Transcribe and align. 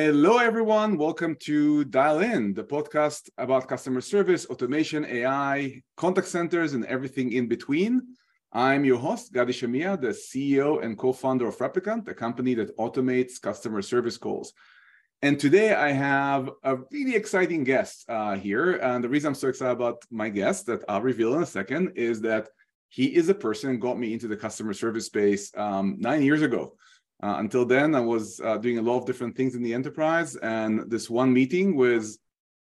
Hello, 0.00 0.38
everyone. 0.38 0.96
Welcome 0.96 1.34
to 1.40 1.84
Dial 1.84 2.20
In, 2.20 2.54
the 2.54 2.62
podcast 2.62 3.30
about 3.36 3.66
customer 3.66 4.00
service, 4.00 4.46
automation, 4.46 5.04
AI, 5.04 5.82
contact 5.96 6.28
centers, 6.28 6.74
and 6.74 6.84
everything 6.86 7.32
in 7.32 7.48
between. 7.48 8.14
I'm 8.52 8.84
your 8.84 8.98
host, 8.98 9.32
Gadi 9.32 9.52
Shamia, 9.52 10.00
the 10.00 10.14
CEO 10.14 10.84
and 10.84 10.96
co 10.96 11.12
founder 11.12 11.48
of 11.48 11.56
Replicant, 11.56 12.06
a 12.06 12.14
company 12.14 12.54
that 12.54 12.76
automates 12.76 13.42
customer 13.42 13.82
service 13.82 14.16
calls. 14.16 14.52
And 15.20 15.36
today 15.36 15.74
I 15.74 15.90
have 15.90 16.48
a 16.62 16.76
really 16.92 17.16
exciting 17.16 17.64
guest 17.64 18.04
uh, 18.08 18.36
here. 18.36 18.76
And 18.76 19.02
the 19.02 19.08
reason 19.08 19.30
I'm 19.30 19.34
so 19.34 19.48
excited 19.48 19.72
about 19.72 20.04
my 20.12 20.28
guest 20.28 20.66
that 20.66 20.84
I'll 20.88 21.02
reveal 21.02 21.34
in 21.34 21.42
a 21.42 21.46
second 21.60 21.94
is 21.96 22.20
that 22.20 22.50
he 22.88 23.16
is 23.16 23.28
a 23.30 23.34
person 23.34 23.70
who 23.70 23.78
got 23.78 23.98
me 23.98 24.12
into 24.12 24.28
the 24.28 24.36
customer 24.36 24.74
service 24.74 25.06
space 25.06 25.50
um, 25.56 25.96
nine 25.98 26.22
years 26.22 26.42
ago. 26.42 26.76
Uh, 27.20 27.36
until 27.38 27.64
then, 27.64 27.94
I 27.94 28.00
was 28.00 28.40
uh, 28.40 28.58
doing 28.58 28.78
a 28.78 28.82
lot 28.82 28.98
of 28.98 29.06
different 29.06 29.36
things 29.36 29.54
in 29.54 29.62
the 29.62 29.74
enterprise. 29.74 30.36
And 30.36 30.88
this 30.90 31.10
one 31.10 31.32
meeting 31.32 31.74
with 31.74 32.16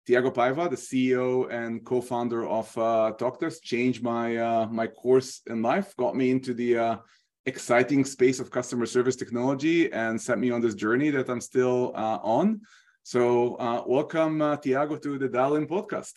Tiago 0.08 0.31
Paiva, 0.31 0.70
the 0.70 0.75
CEO 0.75 1.52
and 1.52 1.85
co-founder 1.85 2.48
of 2.48 2.75
uh, 2.77 3.13
TalkDesk, 3.20 3.62
changed 3.62 4.02
my 4.02 4.38
uh, 4.38 4.67
my 4.67 4.88
course 4.88 5.41
in 5.48 5.62
life, 5.62 5.95
got 5.98 6.16
me 6.16 6.31
into 6.31 6.55
the 6.55 6.77
uh, 6.77 6.98
exciting 7.45 8.03
space 8.03 8.39
of 8.39 8.49
customer 8.49 8.88
service 8.88 9.16
technology, 9.16 9.91
and 9.94 10.20
set 10.20 10.39
me 10.39 10.50
on 10.50 10.61
this 10.61 10.73
journey 10.73 11.11
that 11.11 11.30
I'm 11.30 11.41
still 11.41 11.91
uh, 11.95 12.20
on. 12.23 12.61
So, 13.03 13.55
uh, 13.55 13.84
welcome, 13.86 14.58
Tiago, 14.61 14.97
to 14.97 15.20
the 15.20 15.30
Dial 15.30 15.55
In 15.58 15.67
podcast. 15.67 16.13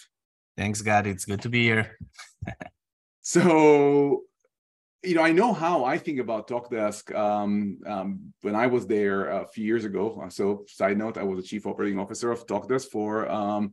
Thanks, 0.56 0.80
Gadi. 0.80 1.10
It's 1.10 1.26
good 1.26 1.42
to 1.42 1.48
be 1.50 1.62
here. 1.64 1.98
so 3.22 4.22
you 5.04 5.14
know, 5.14 5.22
I 5.22 5.32
know 5.32 5.52
how 5.52 5.84
I 5.84 5.98
think 5.98 6.20
about 6.20 6.48
TalkDesk 6.48 7.14
um, 7.14 7.78
um, 7.86 8.32
when 8.42 8.54
I 8.54 8.66
was 8.68 8.86
there 8.86 9.28
a 9.28 9.46
few 9.46 9.64
years 9.64 9.84
ago. 9.84 10.24
So, 10.28 10.64
side 10.68 10.96
note, 10.96 11.18
I 11.18 11.24
was 11.24 11.38
the 11.38 11.42
chief 11.42 11.66
operating 11.66 11.98
officer 11.98 12.30
of 12.30 12.46
TalkDesk 12.46 12.88
for 12.90 13.28
um, 13.28 13.72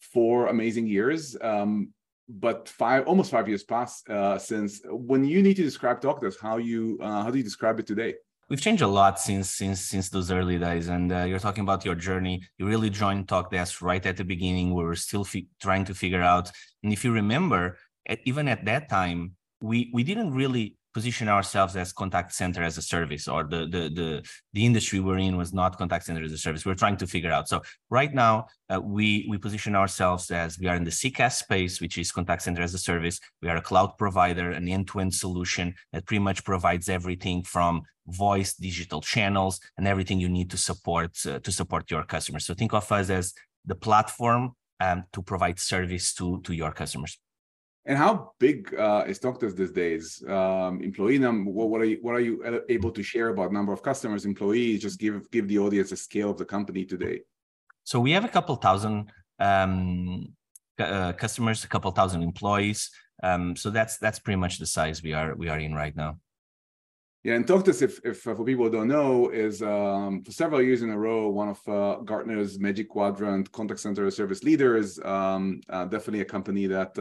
four 0.00 0.46
amazing 0.46 0.86
years. 0.86 1.36
Um, 1.40 1.92
but 2.28 2.68
five, 2.68 3.06
almost 3.08 3.32
five 3.32 3.48
years 3.48 3.64
passed 3.64 4.08
uh, 4.08 4.38
since. 4.38 4.80
When 4.84 5.24
you 5.24 5.42
need 5.42 5.56
to 5.56 5.62
describe 5.62 6.00
TalkDesk, 6.00 6.40
how 6.40 6.58
you 6.58 6.98
uh, 7.02 7.24
how 7.24 7.30
do 7.30 7.38
you 7.38 7.44
describe 7.44 7.80
it 7.80 7.86
today? 7.86 8.14
We've 8.48 8.60
changed 8.60 8.82
a 8.82 8.86
lot 8.86 9.18
since 9.18 9.50
since 9.50 9.80
since 9.80 10.08
those 10.10 10.30
early 10.30 10.58
days, 10.58 10.88
and 10.88 11.12
uh, 11.12 11.24
you're 11.24 11.40
talking 11.40 11.62
about 11.62 11.84
your 11.84 11.96
journey. 11.96 12.42
You 12.58 12.66
really 12.66 12.90
joined 12.90 13.26
TalkDesk 13.26 13.82
right 13.82 14.04
at 14.06 14.16
the 14.16 14.24
beginning. 14.24 14.72
We 14.72 14.84
were 14.84 14.94
still 14.94 15.24
fi- 15.24 15.48
trying 15.60 15.84
to 15.86 15.94
figure 15.94 16.22
out, 16.22 16.52
and 16.84 16.92
if 16.92 17.04
you 17.04 17.10
remember, 17.12 17.78
at, 18.08 18.20
even 18.24 18.46
at 18.46 18.64
that 18.66 18.88
time 18.88 19.34
we 19.60 19.90
we 19.92 20.02
didn't 20.02 20.32
really 20.32 20.76
position 20.92 21.28
ourselves 21.28 21.76
as 21.76 21.92
contact 21.92 22.34
center 22.34 22.62
as 22.62 22.76
a 22.76 22.82
service 22.82 23.28
or 23.28 23.44
the 23.44 23.60
the 23.66 23.82
the, 23.94 24.28
the 24.52 24.66
industry 24.66 24.98
we're 24.98 25.18
in 25.18 25.36
was 25.36 25.52
not 25.52 25.78
contact 25.78 26.04
center 26.04 26.22
as 26.24 26.32
a 26.32 26.38
service. 26.38 26.66
We're 26.66 26.74
trying 26.74 26.96
to 26.98 27.06
figure 27.06 27.30
out. 27.30 27.48
So 27.48 27.62
right 27.90 28.12
now 28.12 28.46
uh, 28.68 28.80
we 28.80 29.26
we 29.28 29.38
position 29.38 29.76
ourselves 29.76 30.30
as 30.30 30.58
we 30.58 30.66
are 30.66 30.76
in 30.76 30.84
the 30.84 30.90
CCaaS 30.90 31.32
space 31.32 31.80
which 31.80 31.98
is 31.98 32.10
contact 32.10 32.42
center 32.42 32.62
as 32.62 32.74
a 32.74 32.78
service. 32.78 33.20
We 33.42 33.48
are 33.48 33.56
a 33.56 33.62
cloud 33.62 33.96
provider 33.98 34.50
an 34.50 34.68
end-to-end 34.68 35.14
solution 35.14 35.74
that 35.92 36.06
pretty 36.06 36.22
much 36.22 36.44
provides 36.44 36.88
everything 36.88 37.44
from 37.44 37.82
voice 38.08 38.54
digital 38.54 39.00
channels 39.00 39.60
and 39.76 39.86
everything 39.86 40.18
you 40.18 40.28
need 40.28 40.50
to 40.50 40.56
support 40.56 41.16
uh, 41.26 41.38
to 41.38 41.52
support 41.52 41.90
your 41.90 42.04
customers. 42.04 42.44
So 42.46 42.54
think 42.54 42.72
of 42.72 42.90
us 42.90 43.10
as 43.10 43.34
the 43.64 43.76
platform 43.76 44.52
um, 44.80 45.04
to 45.12 45.22
provide 45.22 45.60
service 45.60 46.14
to 46.14 46.40
to 46.42 46.52
your 46.52 46.72
customers 46.72 47.18
and 47.86 47.96
how 47.96 48.32
big 48.38 48.74
uh, 48.74 49.04
is 49.06 49.18
TalkDesk 49.18 49.56
these 49.56 49.72
days? 49.72 50.22
Um, 50.28 50.82
employee 50.82 51.18
number. 51.18 51.50
What, 51.50 51.70
what, 51.70 51.80
are 51.80 51.86
you 51.86 51.98
what 52.02 52.14
are 52.14 52.20
you 52.20 52.62
able 52.68 52.90
to 52.90 53.02
share 53.02 53.28
about 53.28 53.52
number 53.52 53.72
of 53.72 53.82
customers, 53.82 54.26
employees? 54.26 54.82
Just 54.82 55.00
give 55.00 55.30
give 55.30 55.48
the 55.48 55.58
audience 55.58 55.90
a 55.92 55.96
scale 55.96 56.30
of 56.30 56.38
the 56.38 56.44
company 56.44 56.84
today. 56.84 57.20
So 57.84 57.98
we 57.98 58.12
have 58.12 58.24
a 58.24 58.28
couple 58.28 58.54
thousand 58.56 59.10
um, 59.38 60.34
uh, 60.78 61.12
customers, 61.12 61.64
a 61.64 61.68
couple 61.68 61.90
thousand 61.92 62.22
employees. 62.22 62.90
Um, 63.22 63.56
so 63.56 63.70
that's 63.70 63.98
that's 63.98 64.18
pretty 64.18 64.38
much 64.38 64.58
the 64.58 64.66
size 64.66 65.02
we 65.02 65.14
are 65.14 65.34
we 65.34 65.48
are 65.48 65.58
in 65.58 65.74
right 65.74 65.96
now. 65.96 66.18
Yeah, 67.22 67.34
and 67.34 67.46
TalkDesk, 67.46 67.82
if, 67.82 68.00
if 68.02 68.26
uh, 68.26 68.34
for 68.34 68.44
people 68.46 68.64
who 68.64 68.70
don't 68.70 68.88
know, 68.88 69.28
is 69.28 69.60
um, 69.60 70.22
for 70.24 70.32
several 70.32 70.62
years 70.62 70.80
in 70.80 70.88
a 70.88 70.98
row 70.98 71.28
one 71.28 71.50
of 71.50 71.60
uh, 71.68 71.96
Gartner's 72.02 72.58
Magic 72.58 72.88
Quadrant 72.88 73.52
contact 73.52 73.80
center 73.80 74.10
service 74.10 74.42
leaders. 74.42 74.98
Um, 75.04 75.60
uh, 75.68 75.84
definitely 75.84 76.22
a 76.22 76.24
company 76.24 76.66
that 76.66 76.98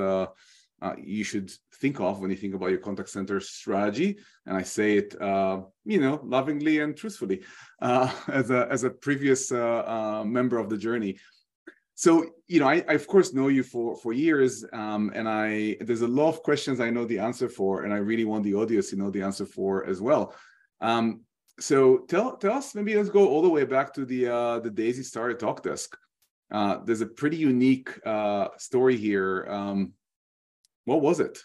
uh, 0.81 0.94
you 0.97 1.23
should 1.23 1.51
think 1.75 2.00
of 2.00 2.19
when 2.19 2.29
you 2.29 2.38
think 2.38 2.53
about 2.53 2.69
your 2.69 2.79
contact 2.79 3.09
center 3.09 3.40
strategy. 3.40 4.17
And 4.45 4.56
I 4.56 4.63
say 4.63 4.97
it, 4.97 5.19
uh, 5.22 5.62
you 5.85 6.00
know, 6.00 6.19
lovingly 6.23 6.79
and 6.79 6.95
truthfully, 6.95 7.44
uh, 7.81 8.12
as 8.28 8.51
a 8.51 8.67
as 8.72 8.84
a 8.84 8.89
previous 8.89 9.51
uh, 9.51 9.84
uh, 9.85 10.23
member 10.23 10.57
of 10.57 10.69
the 10.69 10.78
journey. 10.78 11.18
So 11.95 12.25
you 12.47 12.62
know, 12.62 12.68
I, 12.68 12.84
I, 12.88 12.94
of 12.94 13.07
course 13.07 13.34
know 13.34 13.50
you 13.50 13.63
for 13.63 13.97
for 13.97 14.13
years, 14.13 14.63
um, 14.72 15.12
and 15.13 15.28
I 15.28 15.75
there's 15.81 16.01
a 16.01 16.07
lot 16.07 16.29
of 16.29 16.44
questions 16.44 16.79
I 16.79 16.89
know 16.89 17.03
the 17.03 17.19
answer 17.19 17.50
for, 17.50 17.84
and 17.84 17.94
I 17.94 17.97
really 17.97 18.25
want 18.25 18.44
the 18.45 18.56
audience 18.56 18.89
to 18.91 18.95
know 18.95 19.09
the 19.09 19.22
answer 19.22 19.45
for 19.45 19.85
as 19.85 20.01
well. 20.01 20.34
Um, 20.79 21.22
so 21.59 21.97
tell 22.07 22.38
tell 22.38 22.53
us 22.53 22.73
maybe 22.73 22.95
let's 22.95 23.09
go 23.09 23.28
all 23.28 23.41
the 23.41 23.50
way 23.50 23.66
back 23.66 23.94
to 23.95 24.06
the 24.06 24.28
uh, 24.28 24.59
the 24.59 24.72
days 24.72 24.97
you 24.97 25.03
started 25.03 25.39
TalkDesk. 25.39 25.89
there's 26.85 27.01
a 27.01 27.06
pretty 27.06 27.35
unique 27.35 27.89
story 28.57 28.95
here. 28.95 29.45
Um, 29.50 29.94
what 30.89 31.01
was 31.01 31.19
it? 31.19 31.38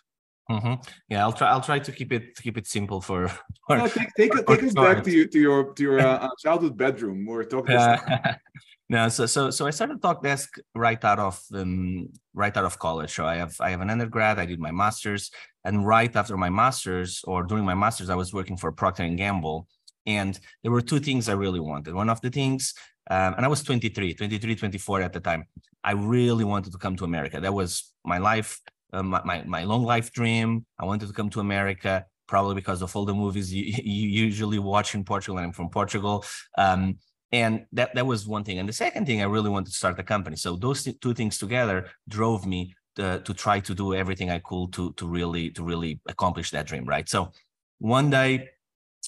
Mm-hmm. 0.51 0.75
Yeah, 1.09 1.23
I'll 1.25 1.33
try. 1.33 1.49
I'll 1.49 1.61
try 1.61 1.79
to 1.79 1.93
keep 1.93 2.13
it 2.13 2.37
to 2.37 2.43
keep 2.43 2.57
it 2.59 2.67
simple 2.67 3.01
for. 3.01 3.29
for 3.67 3.77
no, 3.79 3.87
take 3.87 4.11
take, 4.17 4.35
for, 4.35 4.43
take 4.43 4.63
us 4.63 4.75
back 4.75 5.03
to 5.05 5.11
you 5.11 5.27
to 5.27 5.39
your 5.39 5.73
to 5.75 5.83
your 5.83 6.01
uh, 6.07 6.29
childhood 6.39 6.77
bedroom. 6.77 7.25
We're 7.25 7.45
talking. 7.45 7.77
Uh, 7.77 8.35
no, 8.89 9.09
so 9.09 9.25
so 9.27 9.51
so 9.51 9.67
I 9.67 9.71
started 9.71 10.01
Talkdesk 10.03 10.49
right 10.75 11.03
out 11.03 11.19
of 11.19 11.41
um, 11.55 12.09
right 12.35 12.55
out 12.57 12.65
of 12.65 12.79
college. 12.79 13.13
So 13.15 13.25
I 13.25 13.37
have 13.37 13.55
I 13.61 13.71
have 13.71 13.81
an 13.81 13.91
undergrad. 13.91 14.39
I 14.39 14.47
did 14.47 14.61
my 14.61 14.73
master's, 14.73 15.31
and 15.65 15.87
right 15.87 16.15
after 16.15 16.37
my 16.37 16.51
master's 16.51 17.23
or 17.25 17.45
during 17.45 17.65
my 17.65 17.75
master's, 17.75 18.11
I 18.11 18.17
was 18.17 18.35
working 18.35 18.59
for 18.59 18.71
Procter 18.71 19.05
and 19.05 19.17
Gamble, 19.17 19.67
and 20.05 20.39
there 20.63 20.73
were 20.73 20.83
two 20.83 21.01
things 21.01 21.29
I 21.29 21.35
really 21.45 21.61
wanted. 21.61 21.95
One 21.95 22.11
of 22.11 22.21
the 22.21 22.31
things, 22.31 22.75
um, 23.11 23.35
and 23.37 23.45
I 23.47 23.49
was 23.49 23.63
23, 23.63 24.13
23, 24.13 24.57
24 24.57 25.01
at 25.01 25.13
the 25.15 25.21
time. 25.21 25.45
I 25.83 25.93
really 25.93 26.45
wanted 26.45 26.73
to 26.73 26.79
come 26.79 26.97
to 26.97 27.05
America. 27.05 27.41
That 27.41 27.55
was 27.55 27.93
my 28.05 28.19
life 28.19 28.61
uh, 28.95 29.03
my, 29.03 29.21
my, 29.25 29.43
my 29.45 29.65
long 29.65 29.85
life 29.85 30.13
dream. 30.13 30.65
I 30.79 30.85
wanted 30.85 31.09
to 31.09 31.13
come 31.13 31.31
to 31.31 31.41
America, 31.41 32.07
probably 32.27 32.55
because 32.55 32.81
of 32.83 32.95
all 32.95 33.05
the 33.05 33.15
movies 33.15 33.53
you, 33.53 33.65
you 33.85 34.09
usually 34.09 34.59
watch 34.59 34.95
in 34.95 35.05
Portugal, 35.05 35.39
and 35.39 35.47
I'm 35.47 35.53
from 35.53 35.69
Portugal. 35.69 36.25
Um, 36.57 36.99
and 37.33 37.67
that 37.73 37.95
that 37.97 38.07
was 38.07 38.29
one 38.29 38.45
thing. 38.45 38.59
And 38.61 38.69
the 38.69 38.73
second 38.73 39.07
thing, 39.07 39.21
I 39.21 39.25
really 39.25 39.51
wanted 39.51 39.71
to 39.73 39.77
start 39.77 39.99
a 39.99 40.05
company. 40.05 40.37
So 40.37 40.55
those 40.57 40.85
two 40.85 41.15
things 41.15 41.37
together 41.37 41.91
drove 42.09 42.47
me 42.47 42.75
to, 42.97 43.21
to 43.25 43.35
try 43.35 43.59
to 43.61 43.75
do 43.75 43.93
everything 43.95 44.31
I 44.31 44.39
could 44.39 44.73
to 44.75 44.93
to 44.93 45.07
really 45.07 45.51
to 45.51 45.65
really 45.65 46.01
accomplish 46.07 46.51
that 46.53 46.67
dream. 46.67 46.85
Right. 46.85 47.09
So 47.09 47.33
one 47.79 48.09
day, 48.11 48.51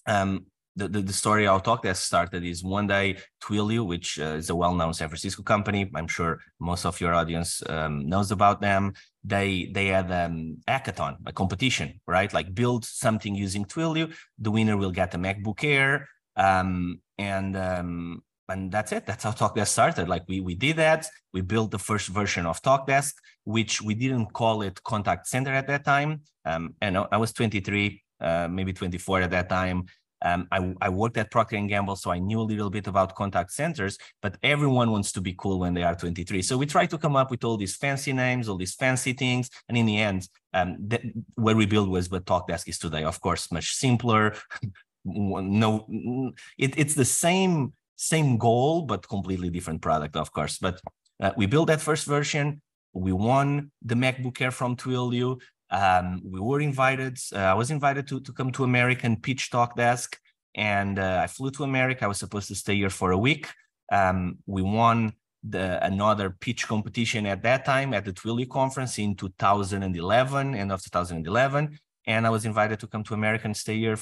um, 0.07 0.47
the, 0.77 0.89
the, 0.89 1.01
the, 1.01 1.13
story 1.13 1.49
I'll 1.49 1.61
talk 1.61 1.83
that 1.83 1.97
started 1.97 2.45
is 2.45 2.63
one 2.63 2.87
day 2.87 3.17
Twilio, 3.43 3.87
which 3.87 4.19
uh, 4.21 4.37
is 4.37 4.51
a 4.51 4.55
well-known 4.55 4.93
San 4.93 5.09
Francisco 5.09 5.43
company. 5.43 5.91
I'm 5.95 6.07
sure 6.07 6.41
most 6.61 6.85
of 6.85 7.01
your 7.01 7.15
audience 7.15 7.63
um, 7.69 8.07
knows 8.07 8.31
about 8.31 8.61
them. 8.61 8.93
They 9.25 9.71
they 9.73 9.87
had 9.87 10.11
an 10.11 10.59
hackathon, 10.69 11.17
a 11.27 11.33
competition, 11.33 12.01
right? 12.07 12.33
Like 12.33 12.55
build 12.55 12.85
something 12.85 13.35
using 13.35 13.65
Twilio. 13.65 14.15
The 14.39 14.51
winner 14.51 14.77
will 14.77 14.93
get 14.93 15.15
a 15.15 15.19
MacBook 15.19 15.65
Air, 15.65 16.09
um, 16.37 17.01
and 17.19 17.57
um, 17.57 18.23
and 18.49 18.71
that's 18.71 18.93
it. 18.93 19.07
That's 19.07 19.25
how 19.25 19.33
TalkDesk 19.33 19.69
started. 19.69 20.09
Like 20.09 20.25
we 20.29 20.41
we 20.41 20.55
did 20.55 20.77
that. 20.77 21.09
We 21.33 21.41
built 21.41 21.71
the 21.71 21.79
first 21.79 22.09
version 22.09 22.45
of 22.45 22.61
TalkDesk, 22.63 23.15
which 23.45 23.81
we 23.81 23.95
didn't 23.95 24.33
call 24.35 24.61
it 24.63 24.83
Contact 24.85 25.27
Center 25.27 25.53
at 25.55 25.67
that 25.69 25.85
time. 25.85 26.21
Um, 26.45 26.75
and 26.81 26.97
I 27.11 27.17
was 27.17 27.33
23, 27.33 28.01
uh, 28.21 28.47
maybe 28.49 28.73
24 28.73 29.23
at 29.23 29.31
that 29.33 29.49
time 29.49 29.87
um, 30.23 30.49
I, 30.51 30.75
I, 30.81 30.89
worked 30.89 31.19
at 31.19 31.31
Procter 31.31 31.61
& 31.61 31.69
Gamble, 31.69 31.97
so 31.97 32.11
I 32.11 32.19
knew 32.19 32.41
a 32.41 32.43
little 32.43 32.71
bit 32.71 32.87
about 32.87 33.15
contact 33.15 33.53
centers, 33.53 33.99
but 34.23 34.39
everyone 34.43 34.91
wants 34.91 35.13
to 35.13 35.21
be 35.21 35.35
cool 35.37 35.59
when 35.59 35.75
they 35.75 35.83
are 35.83 35.95
23. 35.95 36.41
So 36.43 36.57
we 36.57 36.65
try 36.67 36.87
to 36.87 36.97
come 36.97 37.17
up 37.17 37.31
with 37.31 37.45
all 37.45 37.57
these 37.57 37.77
fancy 37.77 38.13
names, 38.13 38.49
all 38.49 38.57
these 38.57 38.75
fancy 38.75 39.13
things. 39.13 39.51
And 39.69 39.77
in 39.77 39.85
the 39.85 39.99
end, 39.99 40.29
um, 40.55 40.89
what 41.35 41.57
we 41.57 41.67
built 41.67 41.91
was 41.91 42.11
what 42.11 42.25
TalkDesk 42.25 42.69
is 42.69 42.79
today. 42.79 43.05
Of 43.05 43.21
course, 43.21 43.53
much 43.53 43.75
simpler. 43.75 44.35
no, 45.05 46.33
it, 46.57 46.79
it's 46.79 46.95
the 46.95 47.05
same, 47.05 47.75
same 47.97 48.39
goal, 48.39 48.83
but 48.83 49.07
completely 49.07 49.51
different 49.51 49.83
product, 49.83 50.17
of 50.17 50.33
course. 50.33 50.59
But 50.59 50.81
uh, 51.21 51.33
we 51.37 51.47
built 51.47 51.69
that 51.69 51.83
first 51.83 52.07
version. 52.07 52.63
We 52.95 53.13
won 53.13 53.71
the 53.83 53.95
MacBook 53.95 54.41
Air 54.41 54.51
from 54.51 54.77
Twilio. 54.77 55.41
Um, 55.71 56.23
we 56.25 56.41
were 56.41 56.61
invited. 56.61 57.19
Uh, 57.33 57.39
I 57.39 57.55
was 57.55 57.71
invited 57.71 58.07
to 58.09 58.21
to 58.21 58.33
come 58.33 58.53
to 58.53 58.65
American 58.65 59.17
Pitch 59.17 59.51
Talkdesk, 59.51 60.17
and 60.55 60.99
uh, 60.99 61.21
I 61.25 61.27
flew 61.27 61.51
to 61.53 61.65
America. 61.65 62.05
I 62.05 62.09
was 62.09 62.19
supposed 62.19 62.49
to 62.49 62.55
stay 62.55 62.77
here 62.77 62.91
for 62.91 63.11
a 63.13 63.19
week. 63.19 63.49
Um, 63.91 64.39
we 64.47 64.63
won 64.63 65.13
the 65.49 65.85
another 65.85 66.31
pitch 66.31 66.67
competition 66.67 67.27
at 67.27 67.43
that 67.43 67.65
time 67.65 67.95
at 67.95 68.05
the 68.05 68.13
Twilio 68.13 68.49
conference 68.49 68.99
in 68.99 69.15
2011, 69.15 70.55
end 70.55 70.73
of 70.73 70.83
2011, 70.83 71.79
and 72.07 72.27
I 72.27 72.31
was 72.31 72.45
invited 72.45 72.81
to 72.81 72.87
come 72.87 73.05
to 73.05 73.15
America 73.15 73.45
and 73.47 73.57
stay 73.57 73.79
here 73.79 73.99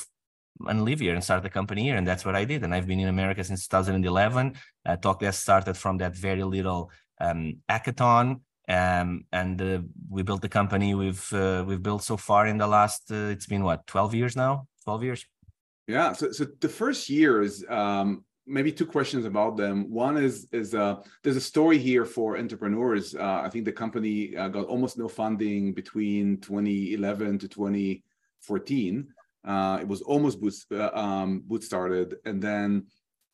and 0.68 0.84
live 0.84 1.00
here 1.00 1.14
and 1.14 1.24
start 1.24 1.42
the 1.42 1.50
company 1.50 1.82
here. 1.82 1.96
And 1.96 2.06
that's 2.06 2.24
what 2.24 2.36
I 2.36 2.44
did. 2.44 2.62
And 2.62 2.74
I've 2.74 2.86
been 2.86 3.00
in 3.00 3.08
America 3.08 3.42
since 3.42 3.66
2011. 3.66 4.54
Uh, 4.86 4.96
TalkDesk 4.96 5.34
started 5.34 5.76
from 5.76 5.98
that 5.98 6.14
very 6.14 6.44
little 6.44 6.90
um, 7.20 7.58
hackathon. 7.68 8.40
Um, 8.68 9.26
and 9.32 9.60
uh, 9.60 9.80
we 10.08 10.22
built 10.22 10.40
the 10.42 10.48
company 10.48 10.94
we've 10.94 11.32
uh, 11.32 11.64
we've 11.66 11.82
built 11.82 12.02
so 12.02 12.16
far 12.16 12.46
in 12.46 12.56
the 12.58 12.66
last 12.66 13.10
uh, 13.10 13.34
it's 13.34 13.46
been 13.46 13.62
what 13.62 13.86
12 13.86 14.14
years 14.14 14.36
now 14.36 14.66
12 14.84 15.04
years 15.04 15.26
yeah 15.86 16.12
so, 16.14 16.32
so 16.32 16.46
the 16.60 16.68
first 16.68 17.10
years 17.10 17.62
um, 17.68 18.24
maybe 18.46 18.72
two 18.72 18.86
questions 18.86 19.26
about 19.26 19.58
them 19.58 19.90
one 19.90 20.16
is 20.16 20.48
is 20.50 20.74
uh, 20.74 20.96
there's 21.22 21.36
a 21.36 21.42
story 21.42 21.76
here 21.76 22.06
for 22.06 22.38
entrepreneurs 22.38 23.14
uh, 23.14 23.42
i 23.44 23.50
think 23.50 23.66
the 23.66 23.72
company 23.72 24.34
uh, 24.34 24.48
got 24.48 24.64
almost 24.64 24.96
no 24.96 25.08
funding 25.08 25.74
between 25.74 26.40
2011 26.40 27.38
to 27.40 27.48
2014 27.48 29.06
uh, 29.44 29.78
it 29.80 29.86
was 29.86 30.02
almost 30.02 30.40
boot, 30.40 30.54
um, 30.94 31.42
boot 31.46 31.62
started. 31.62 32.16
And 32.24 32.42
then 32.42 32.86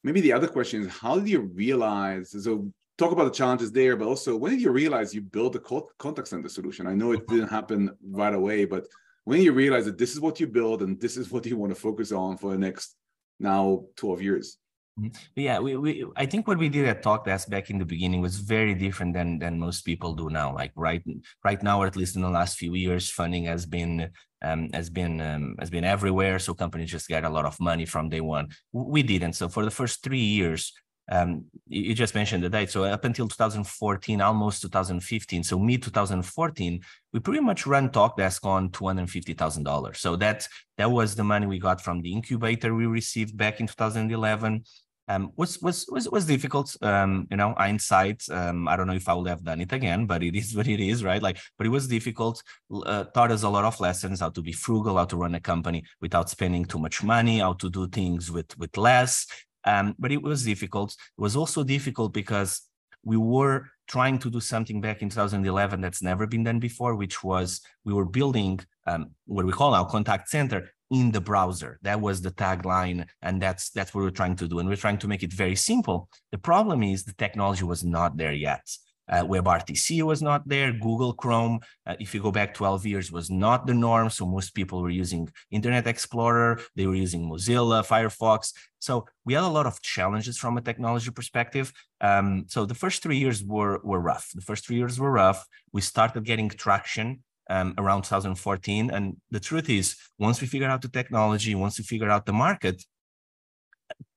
maybe 0.03 0.21
the 0.21 0.33
other 0.33 0.49
question 0.49 0.83
is 0.83 0.89
how 0.89 1.19
did 1.19 1.29
you 1.29 1.41
realize? 1.41 2.31
So 2.45 2.73
talk 3.01 3.13
about 3.13 3.25
the 3.25 3.39
challenges 3.43 3.73
there, 3.73 3.97
but 3.97 4.07
also 4.07 4.37
when 4.37 4.53
did 4.53 4.61
you 4.61 4.71
realize 4.71 5.15
you 5.15 5.23
built 5.23 5.57
a 5.57 5.63
contact 5.99 6.29
center 6.29 6.49
solution? 6.49 6.87
I 6.87 6.95
know 6.95 7.13
it 7.13 7.27
didn't 7.27 7.49
happen 7.49 7.91
right 8.11 8.35
away, 8.35 8.67
but 8.67 8.87
when 9.25 9.43
you 9.43 9.53
realize 9.53 9.87
that 9.87 9.99
this 9.99 10.13
is 10.13 10.21
what 10.21 10.39
you 10.39 10.47
build 10.47 10.83
and 10.83 11.01
this 11.01 11.17
is 11.17 11.31
what 11.31 11.47
you 11.47 11.57
want 11.57 11.73
to 11.75 11.81
focus 11.81 12.13
on 12.13 12.37
for 12.37 12.53
the 12.53 12.59
next 12.59 12.97
now 13.39 13.85
12 13.97 14.23
years? 14.23 14.59
Mm-hmm. 14.99 15.17
Yeah, 15.37 15.61
we, 15.61 15.77
we 15.77 16.05
I 16.17 16.27
think 16.27 16.47
what 16.47 16.59
we 16.59 16.69
did 16.69 16.87
at 16.87 17.03
TalkDesk 17.03 17.49
back 17.49 17.71
in 17.71 17.79
the 17.79 17.85
beginning 17.85 18.21
was 18.21 18.37
very 18.37 18.75
different 18.75 19.15
than 19.15 19.39
than 19.39 19.59
most 19.59 19.83
people 19.83 20.15
do 20.15 20.29
now. 20.29 20.53
Like 20.53 20.73
right 20.75 21.03
right 21.45 21.63
now, 21.63 21.81
or 21.81 21.87
at 21.87 21.97
least 21.97 22.17
in 22.17 22.23
the 22.23 22.37
last 22.39 22.59
few 22.59 22.75
years, 22.75 23.09
funding 23.09 23.45
has 23.45 23.65
been 23.67 24.11
um, 24.43 24.69
has 24.75 24.91
been 24.91 25.21
um, 25.21 25.55
has 25.61 25.71
been 25.71 25.85
everywhere. 25.85 26.39
So 26.39 26.55
companies 26.55 26.91
just 26.91 27.09
get 27.09 27.25
a 27.25 27.31
lot 27.31 27.47
of 27.47 27.59
money 27.61 27.87
from 27.87 28.09
day 28.09 28.21
one. 28.21 28.49
We 28.73 29.03
didn't. 29.03 29.35
So 29.35 29.49
for 29.49 29.65
the 29.65 29.71
first 29.71 30.03
three 30.03 30.27
years, 30.41 30.73
um, 31.11 31.45
you 31.67 31.95
just 31.95 32.15
mentioned 32.15 32.43
the 32.45 32.49
date. 32.49 32.71
So 32.71 32.85
up 32.85 33.05
until 33.05 33.29
2014, 33.29 34.21
almost 34.21 34.63
2015, 34.63 35.43
so 35.43 35.59
mid 35.59 35.83
2014, 35.83 36.81
we 37.13 37.21
pretty 37.21 37.41
much 37.41 37.67
run 37.67 37.91
TalkDesk 37.91 38.45
on 38.45 38.71
$250,000. 38.71 39.97
So 39.97 40.17
that 40.17 40.47
that 40.79 40.91
was 40.91 41.17
the 41.17 41.25
money 41.25 41.47
we 41.47 41.59
got 41.59 41.81
from 41.81 42.01
the 42.01 42.13
incubator 42.13 42.75
we 42.75 42.87
received 42.87 43.37
back 43.37 43.61
in 43.61 43.67
2011 43.67 44.65
um, 45.11 45.33
was 45.37 45.61
was 45.61 45.87
was 45.91 46.09
was 46.09 46.25
difficult. 46.25 46.77
Um, 46.83 47.27
you 47.31 47.37
know, 47.37 47.53
hindsight. 47.59 48.23
Um, 48.31 48.69
I 48.69 48.77
don't 48.77 48.87
know 48.87 48.95
if 48.95 49.09
I 49.09 49.15
would 49.15 49.27
have 49.27 49.43
done 49.43 49.61
it 49.61 49.73
again, 49.73 50.07
but 50.07 50.23
it 50.23 50.37
is 50.37 50.55
what 50.57 50.69
it 50.69 50.79
is, 50.81 51.03
right? 51.03 51.21
Like, 51.21 51.39
but 51.59 51.67
it 51.67 51.71
was 51.71 51.89
difficult. 51.89 52.43
Uh, 52.73 53.05
taught 53.05 53.33
us 53.33 53.43
a 53.43 53.49
lot 53.49 53.65
of 53.65 53.81
lessons: 53.81 54.21
how 54.21 54.31
to 54.31 54.41
be 54.41 54.53
frugal, 54.53 54.97
how 54.97 55.07
to 55.07 55.17
run 55.17 55.35
a 55.35 55.41
company 55.41 55.83
without 56.01 56.31
spending 56.31 56.65
too 56.65 56.79
much 56.79 57.03
money, 57.03 57.41
how 57.41 57.55
to 57.55 57.69
do 57.69 57.89
things 57.89 58.31
with 58.31 58.57
with 58.57 58.77
less. 58.77 59.27
Um, 59.65 59.95
but 59.99 60.13
it 60.13 60.23
was 60.23 60.45
difficult. 60.45 60.93
It 60.93 61.21
was 61.21 61.37
also 61.37 61.63
difficult 61.65 62.13
because 62.13 62.63
we 63.03 63.17
were 63.17 63.67
trying 63.89 64.19
to 64.19 64.31
do 64.31 64.41
something 64.41 64.81
back 64.81 65.03
in 65.03 65.09
2011 65.09 65.81
that's 65.81 66.03
never 66.03 66.27
been 66.27 66.45
done 66.45 66.59
before, 66.59 66.95
which 66.95 67.25
was 67.25 67.61
we 67.85 67.93
were 67.93 68.05
building 68.05 68.61
um, 68.87 69.11
what 69.27 69.47
we 69.47 69.53
call 69.53 69.73
now 69.73 69.85
contact 69.85 70.29
center 70.29 70.71
in 70.91 71.11
the 71.11 71.21
browser. 71.21 71.79
That 71.83 72.01
was 72.01 72.21
the 72.21 72.31
tagline, 72.31 73.07
and 73.23 73.41
that's 73.41 73.71
that's 73.71 73.95
what 73.95 74.03
we're 74.03 74.11
trying 74.11 74.37
to 74.37 74.49
do. 74.49 74.59
And 74.59 74.69
we're 74.69 74.77
trying 74.77 74.99
to 74.99 75.09
make 75.09 75.23
it 75.23 75.33
very 75.33 75.57
simple. 75.57 76.09
The 76.33 76.39
problem 76.39 76.83
is 76.83 77.05
the 77.05 77.15
technology 77.15 77.65
was 77.65 77.85
not 77.85 78.17
there 78.17 78.33
yet. 78.33 78.67
Uh, 79.11 79.25
WebRTC 79.25 80.03
was 80.03 80.23
not 80.23 80.49
there. 80.49 80.73
Google 80.73 81.13
Chrome, 81.13 81.61
uh, 81.87 81.97
if 81.99 82.15
you 82.15 82.23
go 82.23 82.31
back 82.31 82.55
12 82.55 82.87
years, 82.87 83.13
was 83.13 83.29
not 83.31 83.67
the 83.67 83.75
norm. 83.75 84.09
So 84.09 84.25
most 84.27 84.55
people 84.55 84.81
were 84.83 84.91
using 84.91 85.29
Internet 85.51 85.87
Explorer. 85.87 86.61
They 86.77 86.87
were 86.87 86.95
using 86.95 87.29
Mozilla, 87.29 87.85
Firefox. 87.87 88.53
So 88.79 89.07
we 89.25 89.35
had 89.35 89.45
a 89.45 89.49
lot 89.49 89.67
of 89.67 89.83
challenges 89.83 90.39
from 90.39 90.57
a 90.57 90.61
technology 90.61 91.11
perspective. 91.11 91.73
Um, 92.01 92.45
so 92.49 92.65
the 92.65 92.75
first 92.75 93.03
three 93.03 93.19
years 93.19 93.45
were 93.45 93.81
were 93.83 94.01
rough. 94.01 94.31
The 94.35 94.43
first 94.43 94.67
three 94.67 94.77
years 94.77 94.99
were 94.99 95.11
rough. 95.11 95.45
We 95.73 95.81
started 95.81 96.25
getting 96.25 96.49
traction 96.49 97.23
um, 97.51 97.75
around 97.77 98.03
2014. 98.03 98.91
And 98.91 99.17
the 99.31 99.41
truth 99.41 99.69
is, 99.69 99.97
once 100.19 100.41
we 100.41 100.47
figured 100.47 100.71
out 100.71 100.83
the 100.83 100.89
technology, 100.89 101.55
once 101.55 101.79
we 101.79 101.85
figured 101.85 102.11
out 102.11 102.25
the 102.25 102.33
market, 102.33 102.83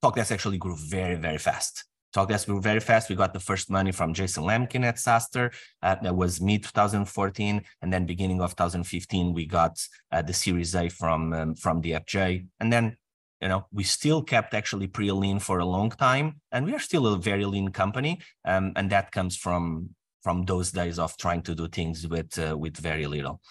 TalkDesk 0.03 0.31
actually 0.31 0.59
grew 0.59 0.77
very, 0.77 1.15
very 1.15 1.39
fast. 1.39 1.85
TalkDesk 2.13 2.45
grew 2.45 2.61
very 2.61 2.79
fast. 2.79 3.09
We 3.09 3.15
got 3.15 3.33
the 3.33 3.39
first 3.39 3.69
money 3.69 3.91
from 3.91 4.13
Jason 4.13 4.43
Lemkin 4.43 4.85
at 4.85 4.97
SaaStr. 4.97 5.53
Uh, 5.81 5.95
that 6.03 6.15
was 6.15 6.39
mid 6.39 6.63
2014, 6.63 7.61
and 7.81 7.93
then 7.93 8.05
beginning 8.05 8.41
of 8.41 8.51
2015, 8.51 9.33
we 9.33 9.45
got 9.45 9.79
uh, 10.11 10.21
the 10.21 10.33
Series 10.33 10.75
A 10.75 10.89
from 10.89 11.33
um, 11.33 11.55
from 11.55 11.81
DFJ, 11.81 12.45
and 12.59 12.71
then 12.71 12.97
you 13.41 13.47
know 13.47 13.65
we 13.71 13.83
still 13.83 14.21
kept 14.21 14.53
actually 14.53 14.87
pretty 14.87 15.11
lean 15.11 15.39
for 15.39 15.59
a 15.59 15.65
long 15.65 15.89
time, 15.89 16.39
and 16.51 16.65
we 16.65 16.73
are 16.73 16.79
still 16.79 17.07
a 17.07 17.17
very 17.17 17.45
lean 17.45 17.69
company, 17.69 18.21
um, 18.45 18.73
and 18.75 18.89
that 18.91 19.11
comes 19.11 19.35
from 19.35 19.89
from 20.21 20.45
those 20.45 20.71
days 20.71 20.99
of 20.99 21.17
trying 21.17 21.41
to 21.41 21.55
do 21.55 21.67
things 21.67 22.07
with 22.07 22.37
uh, 22.37 22.55
with 22.57 22.77
very 22.77 23.07
little. 23.07 23.41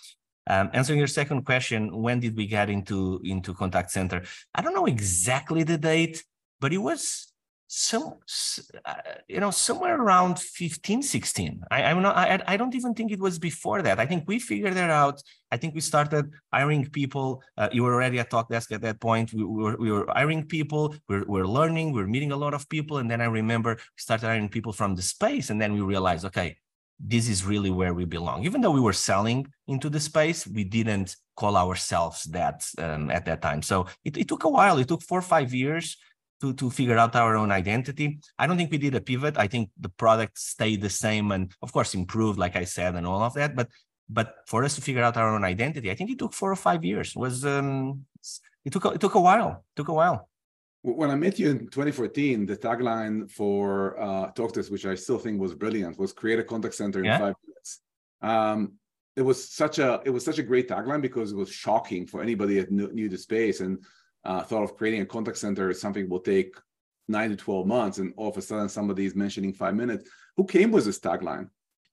Um, 0.46 0.70
answering 0.72 0.98
your 0.98 1.08
second 1.08 1.42
question, 1.44 1.96
when 1.96 2.18
did 2.20 2.36
we 2.36 2.46
get 2.46 2.70
into 2.70 3.20
into 3.24 3.54
contact 3.54 3.90
center? 3.90 4.22
I 4.54 4.62
don't 4.62 4.74
know 4.74 4.86
exactly 4.86 5.64
the 5.64 5.78
date, 5.78 6.24
but 6.60 6.72
it 6.72 6.78
was 6.78 7.31
some 7.74 8.16
uh, 8.84 8.94
you 9.28 9.40
know 9.40 9.50
somewhere 9.50 9.98
around 9.98 10.38
15 10.38 11.00
16 11.00 11.62
I, 11.70 11.84
i'm 11.84 12.02
not 12.02 12.14
I, 12.14 12.38
I 12.46 12.58
don't 12.58 12.74
even 12.74 12.92
think 12.92 13.10
it 13.10 13.18
was 13.18 13.38
before 13.38 13.80
that. 13.80 13.98
I 13.98 14.04
think 14.04 14.24
we 14.28 14.38
figured 14.38 14.76
it 14.76 14.90
out. 14.90 15.22
I 15.50 15.56
think 15.56 15.74
we 15.74 15.80
started 15.80 16.30
hiring 16.52 16.90
people. 16.90 17.42
Uh, 17.56 17.70
you 17.72 17.82
were 17.82 17.94
already 17.94 18.18
at 18.18 18.30
Talkdesk 18.30 18.72
at 18.72 18.82
that 18.82 19.00
point. 19.00 19.32
We, 19.32 19.44
we, 19.44 19.62
were, 19.62 19.76
we 19.78 19.90
were 19.90 20.06
hiring 20.08 20.44
people. 20.46 20.94
We 21.08 21.20
we're, 21.20 21.24
we're 21.26 21.46
learning. 21.46 21.92
We 21.92 22.02
we're 22.02 22.08
meeting 22.08 22.32
a 22.32 22.36
lot 22.36 22.52
of 22.52 22.68
people. 22.68 22.98
And 22.98 23.10
then 23.10 23.22
i 23.22 23.24
remember 23.24 23.76
we 23.76 24.00
started 24.08 24.26
hiring 24.26 24.50
people 24.50 24.74
from 24.74 24.94
the 24.94 25.02
space. 25.02 25.48
And 25.48 25.58
then 25.58 25.72
we 25.72 25.80
realized 25.80 26.26
okay 26.26 26.58
this 27.04 27.28
is 27.28 27.44
really 27.44 27.70
where 27.70 27.94
we 27.94 28.04
belong. 28.04 28.44
Even 28.44 28.60
though 28.60 28.70
we 28.70 28.80
were 28.80 28.92
selling 28.92 29.44
into 29.66 29.88
the 29.90 29.98
space, 29.98 30.46
we 30.46 30.62
didn't 30.62 31.16
call 31.36 31.56
ourselves 31.56 32.22
that 32.24 32.64
um, 32.78 33.10
at 33.10 33.24
that 33.24 33.42
time. 33.42 33.60
So 33.62 33.86
it, 34.04 34.16
it 34.16 34.28
took 34.28 34.44
a 34.44 34.48
while. 34.48 34.78
It 34.78 34.86
took 34.86 35.02
four 35.02 35.18
or 35.18 35.22
five 35.22 35.52
years 35.52 35.96
to, 36.42 36.52
to 36.54 36.68
figure 36.70 36.98
out 36.98 37.14
our 37.14 37.36
own 37.36 37.52
identity. 37.52 38.18
I 38.36 38.46
don't 38.46 38.56
think 38.56 38.72
we 38.72 38.78
did 38.78 38.96
a 38.96 39.00
pivot. 39.00 39.38
I 39.38 39.46
think 39.46 39.70
the 39.78 39.88
product 39.88 40.38
stayed 40.38 40.82
the 40.82 40.90
same 40.90 41.30
and 41.30 41.54
of 41.62 41.72
course 41.72 41.94
improved, 41.94 42.38
like 42.38 42.56
I 42.56 42.64
said, 42.64 42.96
and 42.96 43.06
all 43.06 43.22
of 43.22 43.34
that. 43.34 43.54
But 43.54 43.68
but 44.10 44.34
for 44.48 44.64
us 44.64 44.74
to 44.74 44.82
figure 44.82 45.04
out 45.04 45.16
our 45.16 45.32
own 45.34 45.44
identity, 45.44 45.88
I 45.90 45.94
think 45.94 46.10
it 46.10 46.18
took 46.18 46.34
four 46.34 46.50
or 46.50 46.56
five 46.56 46.84
years. 46.84 47.10
It 47.10 47.20
was 47.26 47.46
um, 47.46 48.04
it 48.64 48.72
took 48.72 48.84
a, 48.84 48.90
it 48.90 49.00
took 49.00 49.14
a 49.14 49.20
while. 49.20 49.50
It 49.50 49.76
took 49.76 49.88
a 49.88 49.94
while. 49.94 50.28
When 50.82 51.10
I 51.10 51.14
met 51.14 51.38
you 51.38 51.48
in 51.48 51.58
2014, 51.68 52.44
the 52.44 52.56
tagline 52.56 53.30
for 53.30 54.00
uh, 54.00 54.32
TalkDesk, 54.32 54.68
which 54.72 54.84
I 54.84 54.96
still 54.96 55.20
think 55.20 55.40
was 55.40 55.54
brilliant, 55.54 55.96
was 55.96 56.12
"Create 56.12 56.40
a 56.40 56.44
contact 56.44 56.74
center 56.74 56.98
in 56.98 57.04
yeah. 57.04 57.18
five 57.18 57.36
minutes." 57.46 57.80
Um, 58.20 58.72
it 59.14 59.22
was 59.22 59.38
such 59.48 59.78
a 59.78 60.02
it 60.04 60.10
was 60.10 60.24
such 60.24 60.40
a 60.40 60.42
great 60.42 60.68
tagline 60.68 61.00
because 61.00 61.30
it 61.30 61.36
was 61.36 61.50
shocking 61.50 62.04
for 62.04 62.20
anybody 62.20 62.58
that 62.58 62.72
knew, 62.72 62.90
knew 62.92 63.08
the 63.08 63.18
space 63.18 63.60
and 63.60 63.84
uh, 64.24 64.42
thought 64.42 64.62
of 64.62 64.76
creating 64.76 65.02
a 65.02 65.06
contact 65.06 65.38
center 65.38 65.72
something 65.72 66.08
will 66.08 66.20
take 66.20 66.54
nine 67.08 67.30
to 67.30 67.36
12 67.36 67.66
months, 67.66 67.98
and 67.98 68.12
all 68.16 68.28
of 68.28 68.36
a 68.36 68.42
sudden 68.42 68.68
somebody 68.68 69.04
is 69.04 69.14
mentioning 69.14 69.52
five 69.52 69.74
minutes. 69.74 70.08
Who 70.36 70.44
came 70.44 70.70
with 70.70 70.84
this 70.84 70.98
tagline? 70.98 71.48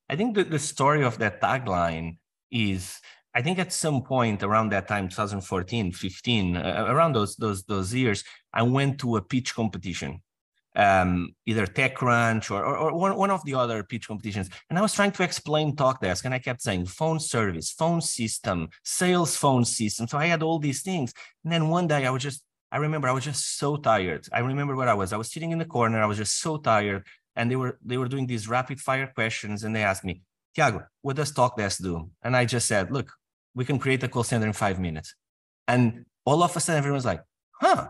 I 0.10 0.16
think 0.16 0.36
that 0.36 0.50
the 0.50 0.60
story 0.60 1.04
of 1.04 1.18
that 1.20 1.42
tagline 1.42 2.18
is 2.52 3.00
I 3.34 3.42
think 3.42 3.60
at 3.60 3.72
some 3.72 4.02
point 4.02 4.42
around 4.42 4.72
that 4.72 4.88
time, 4.88 5.08
2014, 5.08 5.92
15, 5.92 6.58
uh, 6.58 6.86
around 6.90 7.14
those 7.14 7.36
those 7.36 7.64
those 7.64 7.94
years, 7.94 8.24
I 8.54 8.64
went 8.64 9.00
to 9.02 9.18
a 9.18 9.22
pitch 9.22 9.54
competition, 9.54 10.22
um, 10.76 11.36
either 11.46 11.66
TechCrunch 11.66 12.52
or, 12.52 12.64
or, 12.64 12.78
or 12.78 12.98
one, 12.98 13.16
one 13.16 13.32
of 13.32 13.44
the 13.46 13.56
other 13.56 13.84
pitch 13.84 14.08
competitions, 14.08 14.50
and 14.70 14.78
I 14.78 14.82
was 14.82 14.94
trying 14.94 15.12
to 15.14 15.24
explain 15.24 15.76
TalkDesk, 15.76 16.26
and 16.26 16.34
I 16.34 16.40
kept 16.40 16.62
saying 16.62 16.86
phone 16.86 17.20
service, 17.20 17.72
phone 17.72 18.02
system, 18.02 18.70
sales 18.84 19.36
phone 19.36 19.66
system. 19.66 20.08
So 20.08 20.18
I 20.18 20.26
had 20.26 20.44
all 20.44 20.60
these 20.60 20.82
things, 20.82 21.14
and 21.44 21.52
then 21.52 21.70
one 21.70 21.88
day 21.88 22.06
I 22.06 22.12
was 22.12 22.24
just, 22.24 22.44
I 22.72 22.78
remember 22.78 23.08
I 23.08 23.14
was 23.14 23.24
just 23.24 23.58
so 23.58 23.78
tired. 23.78 24.28
I 24.32 24.40
remember 24.40 24.76
where 24.76 24.90
I 24.90 24.94
was. 24.94 25.12
I 25.12 25.18
was 25.18 25.32
sitting 25.32 25.52
in 25.52 25.58
the 25.58 25.66
corner. 25.66 26.02
I 26.02 26.06
was 26.06 26.18
just 26.18 26.40
so 26.40 26.58
tired, 26.58 27.06
and 27.36 27.50
they 27.50 27.56
were 27.56 27.80
they 27.84 27.98
were 27.98 28.08
doing 28.08 28.28
these 28.28 28.48
rapid 28.48 28.80
fire 28.80 29.12
questions, 29.14 29.64
and 29.64 29.76
they 29.76 29.84
asked 29.84 30.06
me, 30.06 30.22
Tiago, 30.56 30.84
what 31.02 31.16
does 31.16 31.32
TalkDesk 31.32 31.82
do? 31.82 32.10
And 32.22 32.36
I 32.36 32.46
just 32.46 32.68
said, 32.68 32.92
look, 32.92 33.12
we 33.56 33.66
can 33.66 33.80
create 33.80 34.04
a 34.04 34.08
call 34.08 34.24
center 34.24 34.48
in 34.48 34.54
five 34.54 34.80
minutes. 34.80 35.16
And 35.68 36.06
all 36.26 36.44
of 36.44 36.56
a 36.56 36.60
sudden, 36.60 36.80
everyone's 36.80 37.06
like, 37.06 37.22
huh, 37.54 37.90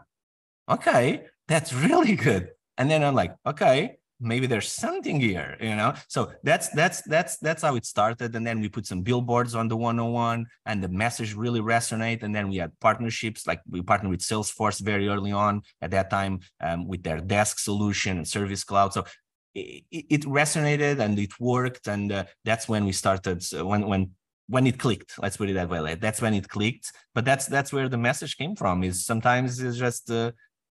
okay, 0.69 1.25
that's 1.48 1.74
really 1.86 2.15
good. 2.15 2.50
And 2.79 2.89
then 2.89 3.03
I'm 3.03 3.13
like, 3.13 3.36
okay, 3.45 4.00
maybe 4.19 4.48
there's 4.48 4.71
something 4.71 5.19
here, 5.19 5.57
you 5.62 5.75
know? 5.75 5.93
So 6.07 6.31
that's 6.43 6.69
that's 6.69 7.01
that's 7.03 7.38
that's 7.38 7.62
how 7.62 7.75
it 7.75 7.86
started. 7.86 8.36
And 8.36 8.48
then 8.48 8.59
we 8.62 8.69
put 8.69 8.86
some 8.86 9.01
billboards 9.01 9.53
on 9.53 9.67
the 9.67 9.77
101 9.77 10.45
and 10.65 10.83
the 10.83 10.89
message 10.89 11.36
really 11.36 11.59
resonate. 11.59 12.24
And 12.24 12.33
then 12.33 12.50
we 12.50 12.57
had 12.57 12.71
partnerships, 12.79 13.45
like 13.45 13.62
we 13.69 13.81
partnered 13.81 14.12
with 14.12 14.21
Salesforce 14.21 14.79
very 14.79 15.07
early 15.07 15.31
on 15.31 15.62
at 15.81 15.91
that 15.91 16.09
time 16.09 16.39
um, 16.62 16.88
with 16.88 17.03
their 17.03 17.19
desk 17.19 17.59
solution 17.59 18.17
and 18.17 18.27
service 18.27 18.63
cloud. 18.63 18.93
So 18.93 19.05
it, 19.53 19.83
it 19.91 20.21
resonated 20.21 21.00
and 21.00 21.19
it 21.19 21.39
worked. 21.39 21.88
And 21.88 22.12
uh, 22.12 22.24
that's 22.45 22.67
when 22.69 22.86
we 22.86 22.93
started, 22.93 23.43
uh, 23.57 23.65
when 23.65 23.88
when 23.88 24.12
when 24.48 24.65
it 24.65 24.79
clicked 24.79 25.13
let's 25.19 25.38
put 25.38 25.48
it 25.48 25.53
that 25.53 25.69
way 25.69 25.93
that's 25.93 26.24
when 26.24 26.33
it 26.33 26.50
clicked 26.50 26.91
but 27.13 27.24
that's 27.24 27.45
that's 27.45 27.71
where 27.71 27.88
the 27.88 27.98
message 27.98 28.36
came 28.36 28.55
from 28.55 28.83
is 28.83 29.05
sometimes 29.05 29.59
it's 29.59 29.77
just 29.77 30.09
uh, 30.09 30.31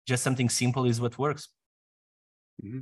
just 0.07 0.23
something 0.23 0.49
simple 0.49 0.85
is 0.85 1.01
what 1.01 1.19
works 1.19 1.49
mm-hmm. 2.63 2.81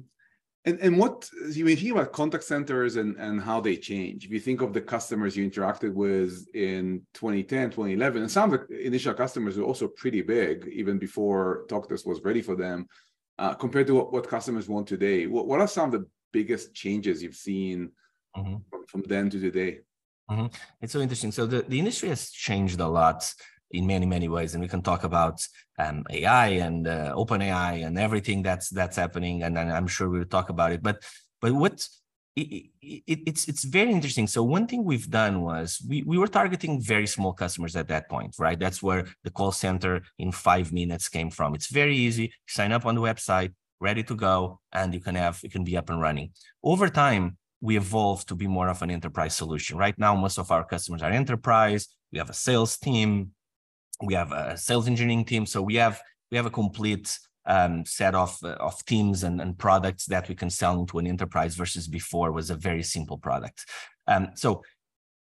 and 0.64 0.78
and 0.80 0.98
what 0.98 1.28
you 1.52 1.64
mean 1.64 1.76
think 1.76 1.92
about 1.92 2.12
contact 2.12 2.44
centers 2.44 2.96
and 2.96 3.16
and 3.16 3.40
how 3.40 3.60
they 3.60 3.76
change 3.76 4.24
if 4.24 4.30
you 4.30 4.40
think 4.40 4.60
of 4.62 4.72
the 4.72 4.80
customers 4.80 5.36
you 5.36 5.48
interacted 5.48 5.92
with 5.92 6.46
in 6.54 7.02
2010 7.14 7.70
2011 7.70 8.22
and 8.22 8.30
some 8.30 8.52
of 8.52 8.68
the 8.68 8.86
initial 8.86 9.14
customers 9.14 9.56
were 9.56 9.64
also 9.64 9.88
pretty 9.88 10.22
big 10.22 10.68
even 10.72 10.98
before 10.98 11.64
talkdesk 11.68 12.06
was 12.06 12.22
ready 12.22 12.42
for 12.42 12.56
them 12.56 12.86
uh, 13.38 13.54
compared 13.54 13.86
to 13.86 13.94
what, 13.94 14.12
what 14.12 14.28
customers 14.28 14.68
want 14.68 14.86
today 14.86 15.26
what, 15.26 15.46
what 15.46 15.60
are 15.60 15.68
some 15.68 15.92
of 15.92 16.00
the 16.00 16.06
biggest 16.32 16.74
changes 16.74 17.22
you've 17.22 17.34
seen 17.34 17.90
mm-hmm. 18.36 18.56
from, 18.70 18.86
from 18.86 19.02
then 19.06 19.30
to 19.30 19.38
today 19.38 19.78
Mm-hmm. 20.30 20.46
It's 20.80 20.92
so 20.92 21.00
interesting. 21.00 21.32
So 21.32 21.46
the, 21.46 21.62
the 21.62 21.78
industry 21.78 22.08
has 22.08 22.30
changed 22.30 22.80
a 22.80 22.88
lot 22.88 23.32
in 23.72 23.86
many 23.86 24.06
many 24.06 24.28
ways, 24.28 24.54
and 24.54 24.62
we 24.62 24.68
can 24.68 24.82
talk 24.82 25.04
about 25.04 25.40
um, 25.78 26.04
AI 26.10 26.48
and 26.66 26.86
uh, 26.86 27.12
OpenAI 27.14 27.86
and 27.86 27.98
everything 27.98 28.42
that's 28.42 28.68
that's 28.70 28.96
happening, 28.96 29.42
and, 29.42 29.58
I'm 29.58 29.86
sure 29.86 30.08
we'll 30.08 30.24
talk 30.24 30.50
about 30.50 30.72
it. 30.72 30.82
But 30.82 31.02
but 31.40 31.52
what 31.52 31.88
it, 32.36 32.70
it, 32.80 33.20
it's 33.26 33.48
it's 33.48 33.64
very 33.64 33.90
interesting. 33.90 34.26
So 34.26 34.42
one 34.42 34.66
thing 34.66 34.84
we've 34.84 35.10
done 35.10 35.42
was 35.42 35.84
we 35.88 36.02
we 36.02 36.18
were 36.18 36.28
targeting 36.28 36.80
very 36.80 37.06
small 37.06 37.32
customers 37.32 37.76
at 37.76 37.88
that 37.88 38.08
point, 38.08 38.36
right? 38.38 38.58
That's 38.58 38.82
where 38.82 39.06
the 39.24 39.30
call 39.30 39.52
center 39.52 40.02
in 40.18 40.32
five 40.32 40.72
minutes 40.72 41.08
came 41.08 41.30
from. 41.30 41.54
It's 41.54 41.70
very 41.70 41.96
easy. 41.96 42.32
Sign 42.46 42.72
up 42.72 42.86
on 42.86 42.94
the 42.94 43.00
website, 43.00 43.52
ready 43.80 44.02
to 44.04 44.14
go, 44.14 44.60
and 44.72 44.94
you 44.94 45.00
can 45.00 45.14
have 45.14 45.40
you 45.42 45.50
can 45.50 45.64
be 45.64 45.76
up 45.76 45.90
and 45.90 46.00
running. 46.00 46.30
Over 46.62 46.88
time, 46.88 47.36
we 47.60 47.76
evolved 47.76 48.28
to 48.28 48.34
be 48.34 48.46
more 48.46 48.68
of 48.68 48.82
an 48.82 48.90
enterprise 48.90 49.34
solution. 49.36 49.76
Right 49.78 49.98
now, 49.98 50.14
most 50.16 50.38
of 50.38 50.50
our 50.50 50.64
customers 50.64 51.02
are 51.02 51.10
enterprise. 51.10 51.88
We 52.12 52.18
have 52.18 52.30
a 52.30 52.34
sales 52.34 52.76
team, 52.76 53.32
we 54.02 54.14
have 54.14 54.32
a 54.32 54.56
sales 54.56 54.86
engineering 54.86 55.24
team. 55.24 55.46
So 55.46 55.62
we 55.62 55.76
have 55.76 56.00
we 56.30 56.36
have 56.36 56.46
a 56.46 56.50
complete 56.50 57.18
um, 57.46 57.84
set 57.84 58.14
of 58.14 58.36
uh, 58.42 58.52
of 58.60 58.84
teams 58.84 59.22
and, 59.22 59.40
and 59.40 59.58
products 59.58 60.06
that 60.06 60.28
we 60.28 60.34
can 60.34 60.50
sell 60.50 60.78
into 60.78 60.98
an 60.98 61.06
enterprise 61.06 61.54
versus 61.54 61.88
before 61.88 62.32
was 62.32 62.50
a 62.50 62.56
very 62.56 62.82
simple 62.82 63.18
product. 63.18 63.64
Um, 64.06 64.30
so, 64.34 64.62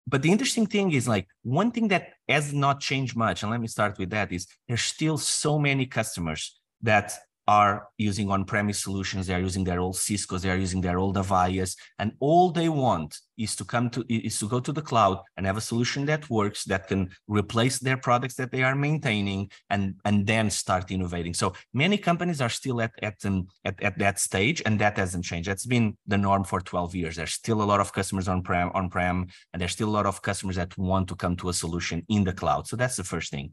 but 0.07 0.23
the 0.23 0.31
interesting 0.31 0.67
thing 0.67 0.93
is 0.93 1.09
like 1.09 1.29
one 1.43 1.71
thing 1.71 1.89
that 1.89 2.09
has 2.29 2.53
not 2.53 2.81
changed 2.81 3.17
much, 3.17 3.43
and 3.43 3.51
let 3.51 3.61
me 3.61 3.69
start 3.69 3.99
with 3.99 4.11
that 4.11 4.33
is 4.33 4.47
there's 4.69 4.83
still 4.83 5.19
so 5.19 5.59
many 5.59 5.87
customers 5.87 6.59
that 6.83 7.13
are 7.49 7.89
using 7.99 8.31
on-premise 8.31 8.83
solutions, 8.83 9.27
they 9.27 9.35
are 9.35 9.41
using 9.41 9.65
their 9.65 9.81
old 9.81 9.97
Cisco's, 9.97 10.43
they 10.43 10.51
are 10.51 10.57
using 10.57 10.81
their 10.81 10.99
old 10.99 11.17
Avayas, 11.17 11.77
and 11.99 12.13
all 12.21 12.51
they 12.51 12.69
want 12.69 13.19
is 13.37 13.57
to 13.57 13.65
come 13.65 13.91
to 13.91 14.05
is 14.09 14.39
to 14.39 14.47
go 14.49 14.61
to 14.61 14.73
the 14.73 14.83
cloud 14.83 15.19
and 15.37 15.47
have 15.47 15.57
a 15.57 15.61
solution 15.61 16.05
that 16.07 16.29
works 16.31 16.65
that 16.65 16.87
can 16.87 17.11
replace 17.27 17.79
their 17.79 17.97
products 17.97 18.35
that 18.35 18.53
they 18.53 18.63
are 18.63 18.75
maintaining 18.75 19.51
and 19.71 19.95
and 20.05 20.27
then 20.27 20.51
start 20.51 20.91
innovating. 20.91 21.35
So 21.35 21.53
many 21.73 21.97
companies 21.97 22.41
are 22.41 22.49
still 22.49 22.81
at 22.81 22.93
at 23.03 23.17
um, 23.25 23.49
at, 23.65 23.83
at 23.83 23.99
that 23.99 24.21
stage, 24.21 24.63
and 24.65 24.79
that 24.81 24.97
hasn't 24.97 25.25
changed. 25.25 25.49
That's 25.49 25.67
been 25.67 25.97
the 26.07 26.19
norm 26.19 26.45
for 26.45 26.61
12 26.61 26.95
years. 26.95 27.17
There's 27.17 27.33
still 27.33 27.63
a 27.63 27.65
lot 27.73 27.81
of 27.81 27.93
customers 27.93 28.29
on-prem 28.29 28.71
on-prem, 28.75 29.27
and 29.53 29.61
there's 29.61 29.73
still 29.73 29.89
a 29.89 29.99
lot 29.99 30.07
of 30.07 30.23
customers 30.23 30.57
that 30.57 30.77
want 30.79 31.09
to 31.09 31.17
come 31.17 31.37
to 31.37 31.49
a 31.49 31.55
solution 31.55 32.05
in 32.09 32.25
the 32.25 32.33
cloud. 32.33 32.69
So 32.69 32.77
that's 32.77 32.97
the 32.97 33.05
first 33.05 33.31
thing. 33.31 33.53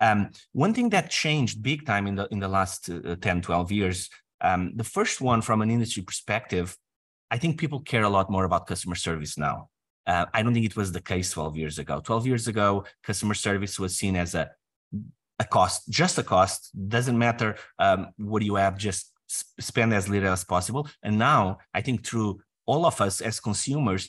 Um, 0.00 0.30
one 0.52 0.74
thing 0.74 0.90
that 0.90 1.10
changed 1.10 1.62
big 1.62 1.84
time 1.84 2.06
in 2.06 2.14
the 2.14 2.28
in 2.30 2.38
the 2.38 2.48
last 2.48 2.88
uh, 2.88 3.16
10, 3.16 3.42
12 3.42 3.72
years, 3.72 4.10
um, 4.40 4.72
the 4.76 4.84
first 4.84 5.20
one 5.20 5.42
from 5.42 5.62
an 5.62 5.70
industry 5.70 6.02
perspective, 6.02 6.76
I 7.30 7.38
think 7.38 7.58
people 7.58 7.80
care 7.80 8.04
a 8.04 8.08
lot 8.08 8.30
more 8.30 8.44
about 8.44 8.66
customer 8.66 8.94
service 8.94 9.36
now. 9.36 9.68
Uh, 10.06 10.26
I 10.32 10.42
don't 10.42 10.54
think 10.54 10.66
it 10.66 10.76
was 10.76 10.92
the 10.92 11.00
case 11.00 11.32
12 11.32 11.56
years 11.56 11.78
ago. 11.78 12.00
12 12.00 12.26
years 12.26 12.48
ago, 12.48 12.84
customer 13.02 13.34
service 13.34 13.78
was 13.78 13.96
seen 13.96 14.16
as 14.16 14.34
a 14.34 14.50
a 15.40 15.44
cost, 15.44 15.88
just 15.88 16.18
a 16.18 16.22
cost. 16.22 16.70
Doesn't 16.88 17.16
matter 17.16 17.56
um, 17.78 18.08
what 18.16 18.42
you 18.42 18.56
have, 18.56 18.76
just 18.76 19.12
spend 19.28 19.94
as 19.94 20.08
little 20.08 20.32
as 20.32 20.44
possible. 20.44 20.88
And 21.02 21.18
now, 21.18 21.58
I 21.74 21.80
think 21.80 22.04
through 22.04 22.40
all 22.66 22.86
of 22.86 23.00
us 23.00 23.20
as 23.20 23.40
consumers, 23.40 24.08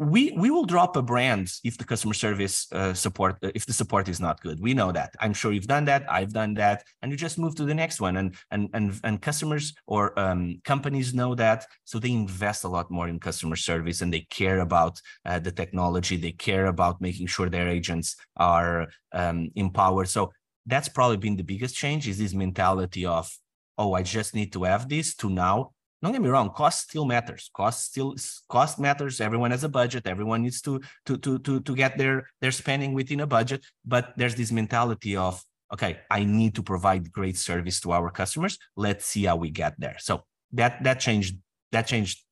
we 0.00 0.32
we 0.34 0.50
will 0.50 0.64
drop 0.64 0.96
a 0.96 1.02
brand 1.02 1.52
if 1.62 1.76
the 1.76 1.84
customer 1.84 2.14
service 2.14 2.66
uh, 2.72 2.94
support 2.94 3.36
uh, 3.42 3.50
if 3.54 3.66
the 3.66 3.72
support 3.74 4.08
is 4.08 4.18
not 4.18 4.40
good. 4.40 4.58
We 4.58 4.72
know 4.72 4.92
that. 4.92 5.14
I'm 5.20 5.34
sure 5.34 5.52
you've 5.52 5.66
done 5.66 5.84
that. 5.84 6.10
I've 6.10 6.32
done 6.32 6.54
that. 6.54 6.84
And 7.02 7.12
you 7.12 7.18
just 7.18 7.38
move 7.38 7.54
to 7.56 7.66
the 7.66 7.74
next 7.74 8.00
one. 8.00 8.16
And 8.16 8.34
and 8.50 8.70
and, 8.72 8.98
and 9.04 9.20
customers 9.20 9.74
or 9.86 10.18
um, 10.18 10.62
companies 10.64 11.12
know 11.12 11.34
that. 11.34 11.66
So 11.84 11.98
they 11.98 12.12
invest 12.12 12.64
a 12.64 12.68
lot 12.68 12.90
more 12.90 13.08
in 13.08 13.20
customer 13.20 13.56
service 13.56 14.00
and 14.00 14.10
they 14.10 14.26
care 14.30 14.60
about 14.60 14.98
uh, 15.26 15.38
the 15.38 15.52
technology. 15.52 16.16
They 16.16 16.32
care 16.32 16.66
about 16.66 17.02
making 17.02 17.26
sure 17.26 17.50
their 17.50 17.68
agents 17.68 18.16
are 18.38 18.88
um, 19.12 19.50
empowered. 19.54 20.08
So 20.08 20.32
that's 20.64 20.88
probably 20.88 21.18
been 21.18 21.36
the 21.36 21.42
biggest 21.42 21.74
change 21.74 22.08
is 22.08 22.16
this 22.18 22.34
mentality 22.34 23.04
of 23.04 23.30
oh 23.78 23.94
i 23.94 24.02
just 24.02 24.34
need 24.34 24.52
to 24.52 24.64
have 24.64 24.88
this 24.88 25.14
to 25.14 25.30
now 25.30 25.72
don't 26.02 26.12
get 26.12 26.22
me 26.22 26.28
wrong 26.28 26.50
cost 26.50 26.88
still 26.88 27.04
matters 27.04 27.50
cost 27.54 27.86
still 27.86 28.14
cost 28.48 28.78
matters 28.78 29.20
everyone 29.20 29.50
has 29.50 29.64
a 29.64 29.68
budget 29.68 30.06
everyone 30.06 30.42
needs 30.42 30.60
to 30.60 30.80
to 31.04 31.16
to 31.18 31.38
to, 31.40 31.60
to 31.60 31.74
get 31.74 31.98
their 31.98 32.28
their 32.40 32.50
spending 32.50 32.92
within 32.94 33.20
a 33.20 33.26
budget 33.26 33.64
but 33.84 34.12
there's 34.16 34.34
this 34.34 34.52
mentality 34.52 35.16
of 35.16 35.42
okay 35.72 36.00
i 36.10 36.24
need 36.24 36.54
to 36.54 36.62
provide 36.62 37.12
great 37.12 37.36
service 37.36 37.80
to 37.80 37.92
our 37.92 38.10
customers 38.10 38.58
let's 38.76 39.04
see 39.06 39.24
how 39.24 39.36
we 39.36 39.50
get 39.50 39.74
there 39.78 39.96
so 39.98 40.24
that 40.52 40.82
that 40.82 41.00
changed 41.00 41.36
that 41.72 41.86
changed 41.86 42.24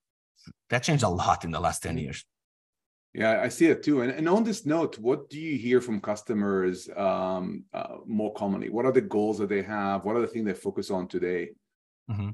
that 0.71 0.83
changed 0.83 1.05
a 1.05 1.09
lot 1.09 1.45
in 1.45 1.51
the 1.51 1.61
last 1.61 1.83
10 1.83 1.99
years 1.99 2.25
yeah, 3.15 3.41
I 3.43 3.49
see 3.49 3.67
it 3.67 3.83
too. 3.83 4.03
And, 4.03 4.13
and 4.13 4.29
on 4.29 4.45
this 4.45 4.67
note, 4.67 4.99
what 4.99 5.31
do 5.31 5.41
you 5.41 5.57
hear 5.57 5.81
from 5.81 5.99
customers 5.99 6.89
um, 6.95 7.65
uh, 7.73 7.97
more 8.07 8.33
commonly? 8.35 8.69
What 8.69 8.85
are 8.85 8.93
the 8.93 9.01
goals 9.01 9.39
that 9.39 9.49
they 9.49 9.63
have? 9.63 10.05
What 10.05 10.15
are 10.15 10.21
the 10.21 10.27
things 10.27 10.45
they 10.45 10.53
focus 10.53 10.91
on 10.91 11.09
today? 11.09 11.49
Mm-hmm 12.09 12.29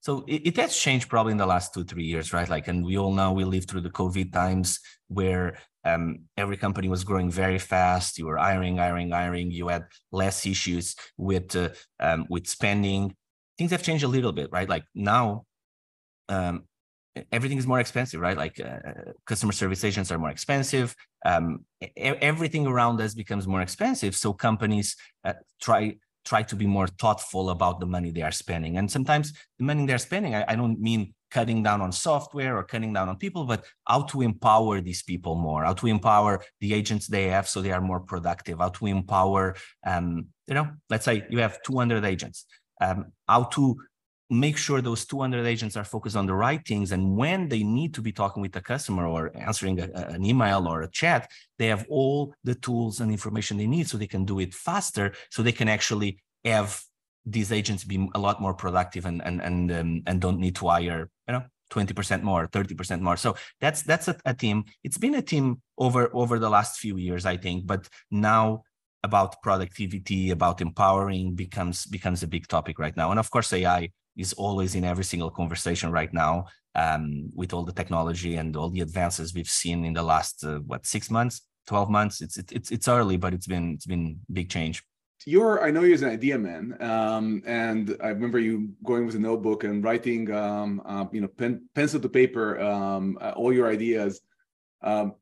so 0.00 0.24
it, 0.28 0.46
it, 0.46 0.56
has 0.56 0.76
changed 0.76 1.08
probably 1.08 1.32
in 1.32 1.38
the 1.38 1.46
last 1.46 1.74
two 1.74 1.84
three 1.84 2.04
years 2.04 2.32
right? 2.32 2.48
Like 2.48 2.68
and 2.68 2.84
we 2.84 2.98
all 2.98 3.12
know 3.12 3.32
we 3.32 3.44
lived 3.44 3.68
through 3.68 3.82
the 3.82 3.90
covid 3.90 4.32
times 4.32 4.80
where 5.08 5.58
um, 5.84 6.20
every 6.36 6.56
company 6.56 6.88
was 6.88 7.04
growing 7.04 7.30
very 7.30 7.58
fast. 7.58 8.18
You 8.18 8.26
were 8.26 8.36
hiring 8.36 8.76
hiring 8.76 9.10
hiring. 9.10 9.50
You 9.50 9.68
had 9.68 9.84
less 10.12 10.46
issues 10.46 10.94
with 11.16 11.54
uh, 11.56 11.70
um, 12.00 12.26
with 12.28 12.46
spending. 12.46 13.14
Things 13.56 13.70
have 13.72 13.82
changed 13.82 14.04
a 14.04 14.08
little 14.08 14.32
bit 14.32 14.50
right? 14.52 14.68
Like 14.68 14.84
now 14.94 15.44
um, 16.28 16.64
everything 17.32 17.58
is 17.58 17.66
more 17.66 17.80
expensive 17.80 18.20
right? 18.20 18.36
Like 18.36 18.60
uh, 18.60 19.12
customer 19.26 19.52
service 19.52 19.82
agents 19.84 20.12
are 20.12 20.18
more 20.18 20.30
expensive. 20.30 20.94
Um, 21.24 21.64
everything 21.96 22.66
around 22.66 23.00
us 23.00 23.14
becomes 23.14 23.46
more 23.46 23.62
expensive. 23.62 24.14
So 24.14 24.32
companies 24.32 24.96
uh, 25.24 25.34
try 25.60 25.96
try 26.28 26.42
to 26.42 26.56
be 26.56 26.66
more 26.66 26.86
thoughtful 26.86 27.50
about 27.50 27.80
the 27.80 27.86
money 27.86 28.10
they 28.10 28.22
are 28.22 28.38
spending. 28.44 28.76
And 28.76 28.90
sometimes 28.90 29.32
the 29.58 29.64
money 29.64 29.86
they're 29.86 30.06
spending, 30.10 30.34
I, 30.34 30.44
I, 30.46 30.54
don't 30.56 30.78
mean 30.78 31.14
cutting 31.30 31.62
down 31.62 31.80
on 31.80 31.90
software 31.92 32.56
or 32.56 32.64
cutting 32.64 32.92
down 32.92 33.08
on 33.08 33.16
people, 33.16 33.44
but 33.44 33.64
how 33.86 34.02
to 34.02 34.20
empower 34.22 34.80
these 34.80 35.02
people 35.02 35.34
more, 35.36 35.64
how 35.64 35.74
to 35.74 35.86
empower 35.86 36.42
the 36.60 36.74
agents 36.74 37.06
they 37.06 37.28
have 37.28 37.48
so 37.48 37.62
they 37.62 37.72
are 37.72 37.80
more 37.80 38.00
productive, 38.00 38.58
how 38.58 38.68
to 38.68 38.86
empower, 38.86 39.56
um, 39.86 40.26
you 40.46 40.54
know, 40.54 40.68
let's 40.90 41.04
say 41.04 41.26
you 41.30 41.38
have 41.38 41.62
200 41.62 42.04
agents, 42.04 42.44
um, 42.80 43.06
how 43.26 43.44
to 43.44 43.76
make 44.30 44.56
sure 44.58 44.80
those 44.80 45.06
200 45.06 45.46
agents 45.46 45.76
are 45.76 45.84
focused 45.84 46.16
on 46.16 46.26
the 46.26 46.34
right 46.34 46.66
things 46.66 46.92
and 46.92 47.16
when 47.16 47.48
they 47.48 47.62
need 47.62 47.94
to 47.94 48.02
be 48.02 48.12
talking 48.12 48.42
with 48.42 48.54
a 48.56 48.60
customer 48.60 49.06
or 49.06 49.30
answering 49.34 49.80
a, 49.80 49.88
an 50.08 50.24
email 50.24 50.68
or 50.68 50.82
a 50.82 50.90
chat 50.90 51.30
they 51.58 51.66
have 51.66 51.86
all 51.88 52.34
the 52.44 52.54
tools 52.54 53.00
and 53.00 53.10
information 53.10 53.56
they 53.56 53.66
need 53.66 53.88
so 53.88 53.96
they 53.96 54.06
can 54.06 54.24
do 54.24 54.38
it 54.38 54.52
faster 54.52 55.12
so 55.30 55.42
they 55.42 55.52
can 55.52 55.68
actually 55.68 56.18
have 56.44 56.82
these 57.24 57.52
agents 57.52 57.84
be 57.84 58.08
a 58.14 58.18
lot 58.18 58.40
more 58.40 58.54
productive 58.54 59.06
and 59.06 59.22
and 59.24 59.40
and 59.40 59.72
um, 59.72 60.02
and 60.06 60.20
don't 60.20 60.38
need 60.38 60.56
to 60.56 60.68
hire 60.68 61.10
you 61.26 61.32
know 61.32 61.44
20% 61.70 62.22
more 62.22 62.46
30% 62.48 63.00
more. 63.00 63.16
So 63.16 63.36
that's 63.60 63.82
that's 63.82 64.08
a, 64.08 64.16
a 64.24 64.34
team. 64.34 64.64
It's 64.84 64.98
been 64.98 65.14
a 65.14 65.22
team 65.22 65.60
over 65.76 66.10
over 66.14 66.38
the 66.38 66.48
last 66.48 66.78
few 66.78 66.96
years 66.96 67.24
i 67.26 67.36
think 67.36 67.66
but 67.66 67.88
now 68.10 68.62
about 69.04 69.40
productivity 69.42 70.30
about 70.30 70.60
empowering 70.60 71.34
becomes 71.34 71.86
becomes 71.86 72.22
a 72.22 72.26
big 72.26 72.48
topic 72.48 72.78
right 72.78 72.96
now. 72.96 73.10
And 73.10 73.20
of 73.20 73.30
course 73.30 73.52
ai 73.52 73.90
is 74.18 74.32
always 74.34 74.74
in 74.74 74.84
every 74.84 75.04
single 75.04 75.30
conversation 75.30 75.90
right 75.90 76.12
now 76.12 76.46
um, 76.74 77.30
with 77.34 77.54
all 77.54 77.64
the 77.64 77.72
technology 77.72 78.36
and 78.36 78.56
all 78.56 78.68
the 78.68 78.80
advances 78.80 79.32
we've 79.32 79.48
seen 79.48 79.84
in 79.84 79.94
the 79.94 80.02
last 80.02 80.44
uh, 80.44 80.58
what 80.66 80.84
six 80.84 81.10
months 81.10 81.42
12 81.68 81.90
months? 81.90 82.20
It's 82.20 82.36
it's 82.38 82.70
it's 82.70 82.88
early 82.88 83.16
but 83.16 83.34
it's 83.34 83.46
been 83.46 83.74
it's 83.74 83.86
been 83.86 84.18
big 84.32 84.48
change. 84.50 84.82
You're 85.26 85.62
i 85.66 85.70
know 85.70 85.82
you're 85.82 85.98
an 85.98 86.14
idea 86.18 86.38
man 86.38 86.64
um, 86.80 87.42
and 87.44 87.96
i 88.00 88.08
remember 88.08 88.38
you 88.38 88.70
going 88.84 89.04
with 89.04 89.16
a 89.16 89.18
notebook 89.18 89.64
and 89.64 89.82
writing 89.82 90.32
um, 90.32 90.80
uh, 90.86 91.06
you 91.12 91.20
know 91.20 91.26
pen, 91.26 91.68
pencil 91.74 92.00
to 92.00 92.08
paper 92.08 92.58
um, 92.60 93.18
uh, 93.20 93.32
all 93.36 93.52
your 93.52 93.68
ideas. 93.68 94.20
Um, 94.80 95.14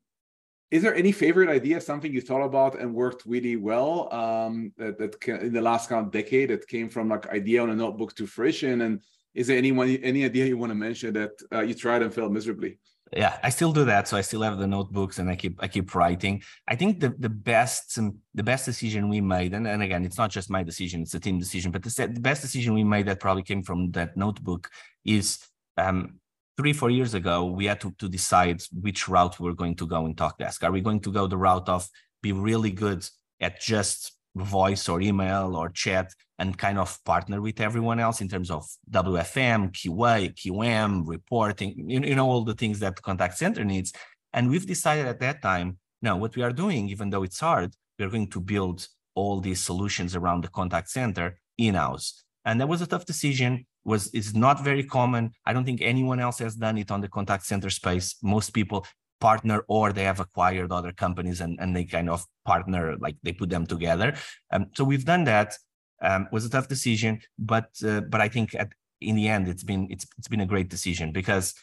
is 0.71 0.83
there 0.83 0.95
any 0.95 1.13
favorite 1.13 1.49
idea, 1.49 1.81
something 1.81 2.13
you 2.13 2.21
thought 2.21 2.43
about 2.43 2.79
and 2.79 2.93
worked 2.93 3.25
really 3.25 3.57
well 3.57 4.13
um, 4.13 4.73
that, 4.77 4.99
that 4.99 5.21
can, 5.21 5.37
in 5.37 5.53
the 5.53 5.61
last 5.61 5.89
kind 5.89 6.05
of 6.05 6.13
decade 6.13 6.51
that 6.51 6.67
came 6.67 6.89
from 6.89 7.09
like 7.09 7.29
idea 7.29 7.63
on 7.63 7.71
a 7.71 7.75
notebook 7.75 8.15
to 8.17 8.27
fruition? 8.27 8.81
And 8.81 9.01
is 9.35 9.47
there 9.47 9.57
anyone 9.57 9.89
any 10.03 10.25
idea 10.25 10.47
you 10.47 10.59
want 10.59 10.71
to 10.71 10.75
mention 10.75 11.15
that 11.15 11.33
uh, 11.53 11.61
you 11.61 11.75
tried 11.75 12.03
and 12.03 12.13
failed 12.13 12.33
miserably? 12.33 12.79
yeah 13.13 13.39
i 13.43 13.51
still 13.51 13.73
do 13.73 13.85
that 13.85 14.09
so 14.09 14.17
i 14.17 14.21
still 14.21 14.43
have 14.43 14.59
the 14.59 14.67
notebooks 14.67 15.19
and 15.19 15.31
i 15.31 15.37
keep 15.37 15.63
i 15.63 15.69
keep 15.69 15.95
writing 15.95 16.43
i 16.67 16.75
think 16.75 16.99
the 16.99 17.15
the 17.19 17.29
best 17.29 17.97
um, 17.99 18.17
the 18.35 18.43
best 18.43 18.65
decision 18.65 19.09
we 19.09 19.21
made 19.21 19.55
and, 19.55 19.67
and 19.67 19.83
again 19.83 20.05
it's 20.05 20.19
not 20.19 20.31
just 20.31 20.51
my 20.51 20.63
decision 20.63 21.03
it's 21.03 21.15
a 21.15 21.21
team 21.21 21.39
decision 21.39 21.71
but 21.71 21.83
the, 21.83 22.11
the 22.13 22.21
best 22.21 22.43
decision 22.43 22.75
we 22.75 22.83
made 22.83 23.07
that 23.07 23.21
probably 23.21 23.45
came 23.45 23.63
from 23.63 23.93
that 23.93 24.17
notebook 24.17 24.71
is 25.05 25.39
um, 25.77 26.19
three 26.57 26.73
four 26.73 26.91
years 26.91 27.15
ago 27.15 27.45
we 27.45 27.67
had 27.67 27.81
to, 27.81 27.93
to 27.99 28.09
decide 28.09 28.63
which 28.81 29.09
route 29.09 29.39
we're 29.39 29.53
going 29.53 29.75
to 29.75 29.87
go 29.87 30.07
in 30.07 30.15
talkdesk 30.15 30.63
are 30.63 30.73
we 30.73 30.81
going 30.81 31.01
to 31.01 31.13
go 31.13 31.27
the 31.27 31.37
route 31.37 31.69
of 31.69 31.89
be 32.23 32.33
really 32.33 32.71
good 32.71 33.07
at 33.41 33.61
just 33.61 34.17
voice 34.37 34.89
or 34.89 35.01
email 35.01 35.57
or 35.57 35.69
chat 35.71 36.13
and 36.39 36.59
kind 36.59 36.79
of 36.79 37.03
partner 37.05 37.41
with 37.41 37.61
everyone 37.61 37.99
else 37.99 38.21
in 38.21 38.29
terms 38.29 38.51
of 38.51 38.67
WFM, 38.91 39.73
QA, 39.73 40.35
QM, 40.35 41.03
reporting, 41.07 41.75
you, 41.89 42.01
you 42.01 42.15
know, 42.15 42.29
all 42.29 42.45
the 42.45 42.55
things 42.55 42.79
that 42.81 43.01
contact 43.03 43.39
center 43.39 43.65
needs. 43.65 43.93
And 44.33 44.51
we've 44.51 44.67
decided 44.67 45.07
at 45.07 45.21
that 45.21 45.41
time, 45.41 45.79
no, 46.03 46.17
what 46.17 46.37
we 46.37 46.43
are 46.43 46.53
doing, 46.53 46.89
even 46.89 47.09
though 47.11 47.23
it's 47.23 47.41
hard, 47.41 47.73
we're 47.99 48.11
going 48.11 48.29
to 48.31 48.41
build 48.41 48.87
all 49.15 49.41
these 49.41 49.61
solutions 49.61 50.15
around 50.15 50.45
the 50.45 50.49
contact 50.49 50.91
center 50.91 51.39
in-house. 51.57 52.23
And 52.45 52.61
that 52.61 52.69
was 52.69 52.83
a 52.83 52.87
tough 52.87 53.07
decision. 53.07 53.67
Was 53.87 54.09
is 54.09 54.35
not 54.35 54.57
very 54.65 54.83
common. 54.83 55.31
I 55.47 55.53
don't 55.53 55.65
think 55.65 55.81
anyone 55.81 56.21
else 56.27 56.39
has 56.41 56.57
done 56.57 56.77
it 56.77 56.91
on 56.91 57.01
the 57.01 57.09
contact 57.09 57.47
center 57.47 57.71
space. 57.71 58.17
Most 58.21 58.51
people 58.51 58.85
partner 59.21 59.65
or 59.69 59.93
they 59.93 60.05
have 60.05 60.21
acquired 60.21 60.73
other 60.73 60.93
companies 60.93 61.41
and, 61.41 61.59
and 61.61 61.75
they 61.75 61.85
kind 61.85 62.11
of 62.11 62.25
partner 62.45 62.97
like 62.99 63.17
they 63.23 63.33
put 63.33 63.49
them 63.49 63.67
together 63.67 64.15
um, 64.53 64.67
so 64.75 64.85
we've 64.85 65.05
done 65.05 65.25
that 65.25 65.55
um, 66.03 66.29
was 66.33 66.45
a 66.45 66.51
tough 66.51 66.69
decision 66.69 67.19
but 67.39 67.71
uh, 67.87 68.01
but 68.03 68.21
i 68.21 68.29
think 68.29 68.55
at, 68.55 68.69
in 69.01 69.17
the 69.17 69.29
end 69.29 69.49
it's 69.49 69.65
been 69.65 69.87
it's, 69.91 70.07
it's 70.19 70.29
been 70.29 70.41
a 70.41 70.47
great 70.47 70.69
decision 70.69 71.13
because 71.13 71.55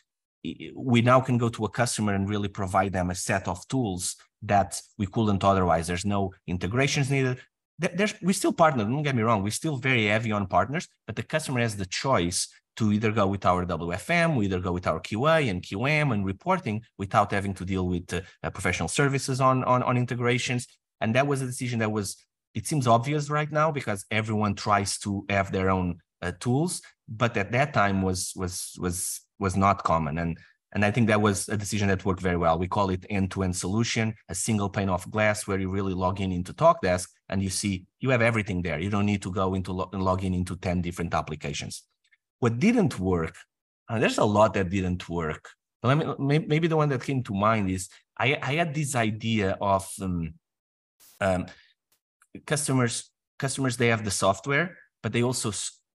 we 0.75 1.01
now 1.01 1.21
can 1.21 1.37
go 1.37 1.47
to 1.47 1.63
a 1.63 1.69
customer 1.69 2.13
and 2.13 2.29
really 2.29 2.49
provide 2.49 2.91
them 2.91 3.09
a 3.09 3.15
set 3.15 3.47
of 3.47 3.65
tools 3.67 4.15
that 4.41 4.81
we 4.97 5.05
couldn't 5.05 5.43
otherwise 5.43 5.87
there's 5.87 6.05
no 6.05 6.33
integrations 6.47 7.09
needed 7.09 7.39
there's 7.93 8.13
we 8.21 8.33
still 8.33 8.53
partner 8.53 8.83
don't 8.83 9.03
get 9.03 9.15
me 9.15 9.23
wrong 9.23 9.43
we're 9.43 9.51
still 9.51 9.77
very 9.77 10.05
heavy 10.07 10.31
on 10.31 10.47
partners 10.47 10.87
but 11.05 11.15
the 11.15 11.23
customer 11.23 11.59
has 11.59 11.75
the 11.75 11.85
choice 11.85 12.47
to 12.75 12.91
either 12.91 13.11
go 13.11 13.27
with 13.27 13.45
our 13.45 13.65
WFM, 13.65 14.35
we 14.35 14.45
either 14.45 14.59
go 14.59 14.71
with 14.71 14.87
our 14.87 14.99
QA 14.99 15.49
and 15.49 15.61
QM 15.61 16.13
and 16.13 16.25
reporting 16.25 16.81
without 16.97 17.31
having 17.31 17.53
to 17.53 17.65
deal 17.65 17.87
with 17.87 18.11
uh, 18.13 18.49
professional 18.49 18.87
services 18.87 19.39
on, 19.39 19.63
on, 19.65 19.83
on 19.83 19.97
integrations. 19.97 20.67
And 20.99 21.13
that 21.15 21.27
was 21.27 21.41
a 21.41 21.45
decision 21.45 21.79
that 21.79 21.91
was, 21.91 22.17
it 22.55 22.65
seems 22.65 22.87
obvious 22.87 23.29
right 23.29 23.51
now 23.51 23.71
because 23.71 24.05
everyone 24.09 24.55
tries 24.55 24.97
to 24.99 25.25
have 25.29 25.51
their 25.51 25.69
own 25.69 25.99
uh, 26.21 26.31
tools, 26.39 26.81
but 27.07 27.35
at 27.37 27.51
that 27.51 27.73
time 27.73 28.01
was 28.01 28.31
was 28.35 28.75
was 28.79 29.21
was 29.39 29.57
not 29.57 29.83
common. 29.83 30.17
And 30.17 30.37
and 30.73 30.83
I 30.83 30.89
think 30.89 31.07
that 31.07 31.21
was 31.21 31.49
a 31.49 31.57
decision 31.57 31.89
that 31.89 32.05
worked 32.05 32.21
very 32.21 32.37
well. 32.37 32.57
We 32.57 32.67
call 32.67 32.89
it 32.89 33.05
end-to-end 33.09 33.55
solution, 33.55 34.15
a 34.29 34.33
single 34.33 34.69
pane 34.69 34.89
of 34.89 35.09
glass 35.11 35.45
where 35.45 35.59
you 35.59 35.69
really 35.69 35.93
log 35.93 36.19
in 36.19 36.31
into 36.31 36.53
TalkDesk 36.53 37.07
and 37.33 37.41
you 37.41 37.49
see 37.49 37.85
you 37.99 38.11
have 38.11 38.21
everything 38.21 38.61
there. 38.61 38.79
You 38.79 38.91
don't 38.91 39.07
need 39.07 39.23
to 39.23 39.31
go 39.31 39.55
into 39.55 39.73
lo- 39.73 39.89
log 39.91 40.23
in 40.23 40.35
into 40.35 40.55
10 40.55 40.81
different 40.81 41.13
applications. 41.15 41.83
What 42.39 42.59
didn't 42.59 42.99
work, 42.99 43.35
and 43.89 44.01
there's 44.01 44.19
a 44.19 44.23
lot 44.23 44.53
that 44.53 44.69
didn't 44.69 45.09
work. 45.09 45.49
But 45.81 45.97
let 45.97 46.19
me, 46.19 46.37
maybe 46.39 46.67
the 46.67 46.77
one 46.77 46.89
that 46.89 47.03
came 47.03 47.23
to 47.23 47.33
mind 47.33 47.71
is 47.71 47.89
I, 48.17 48.37
I 48.41 48.53
had 48.53 48.75
this 48.75 48.95
idea 48.95 49.57
of 49.59 49.89
um, 49.99 50.35
um, 51.19 51.47
customers. 52.45 53.09
Customers 53.39 53.77
they 53.77 53.87
have 53.87 54.05
the 54.05 54.11
software, 54.11 54.77
but 55.01 55.11
they 55.11 55.23
also 55.23 55.51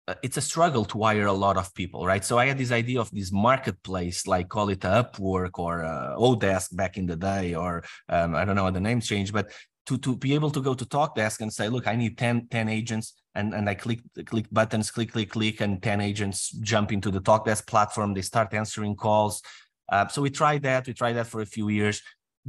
uh, 0.06 0.14
it's 0.22 0.36
a 0.36 0.40
struggle 0.52 0.84
to 0.84 1.02
hire 1.02 1.26
a 1.26 1.32
lot 1.32 1.56
of 1.56 1.74
people, 1.74 2.06
right? 2.06 2.24
So 2.24 2.38
I 2.38 2.46
had 2.46 2.58
this 2.58 2.70
idea 2.70 3.00
of 3.00 3.10
this 3.10 3.32
marketplace, 3.32 4.26
like 4.26 4.48
call 4.48 4.68
it 4.68 4.80
Upwork 4.80 5.58
or 5.58 5.84
uh, 5.84 6.14
Odesk 6.16 6.76
back 6.76 6.96
in 6.96 7.06
the 7.06 7.16
day, 7.16 7.54
or 7.54 7.82
um, 8.08 8.36
I 8.36 8.44
don't 8.44 8.54
know 8.54 8.70
the 8.70 8.80
names 8.80 9.08
change, 9.08 9.32
but 9.32 9.50
to, 9.86 9.98
to 9.98 10.16
be 10.16 10.34
able 10.34 10.50
to 10.50 10.60
go 10.60 10.74
to 10.74 10.84
Talkdesk 10.84 11.40
and 11.40 11.52
say, 11.52 11.68
look, 11.68 11.86
I 11.86 11.96
need 11.96 12.16
10, 12.16 12.48
10 12.48 12.68
agents 12.68 13.14
and, 13.34 13.54
and 13.54 13.68
I 13.68 13.74
click 13.74 14.00
click 14.26 14.46
buttons, 14.50 14.90
click, 14.90 15.12
click, 15.12 15.30
click, 15.30 15.60
and 15.60 15.82
10 15.82 16.00
agents 16.00 16.50
jump 16.60 16.92
into 16.92 17.10
the 17.10 17.20
Talkdesk 17.20 17.66
platform. 17.66 18.14
They 18.14 18.22
start 18.22 18.54
answering 18.54 18.96
calls. 18.96 19.42
Uh, 19.90 20.06
so 20.08 20.22
we 20.22 20.30
tried 20.30 20.62
that. 20.62 20.86
We 20.86 20.94
tried 20.94 21.14
that 21.14 21.26
for 21.26 21.40
a 21.40 21.46
few 21.46 21.68
years. 21.68 22.00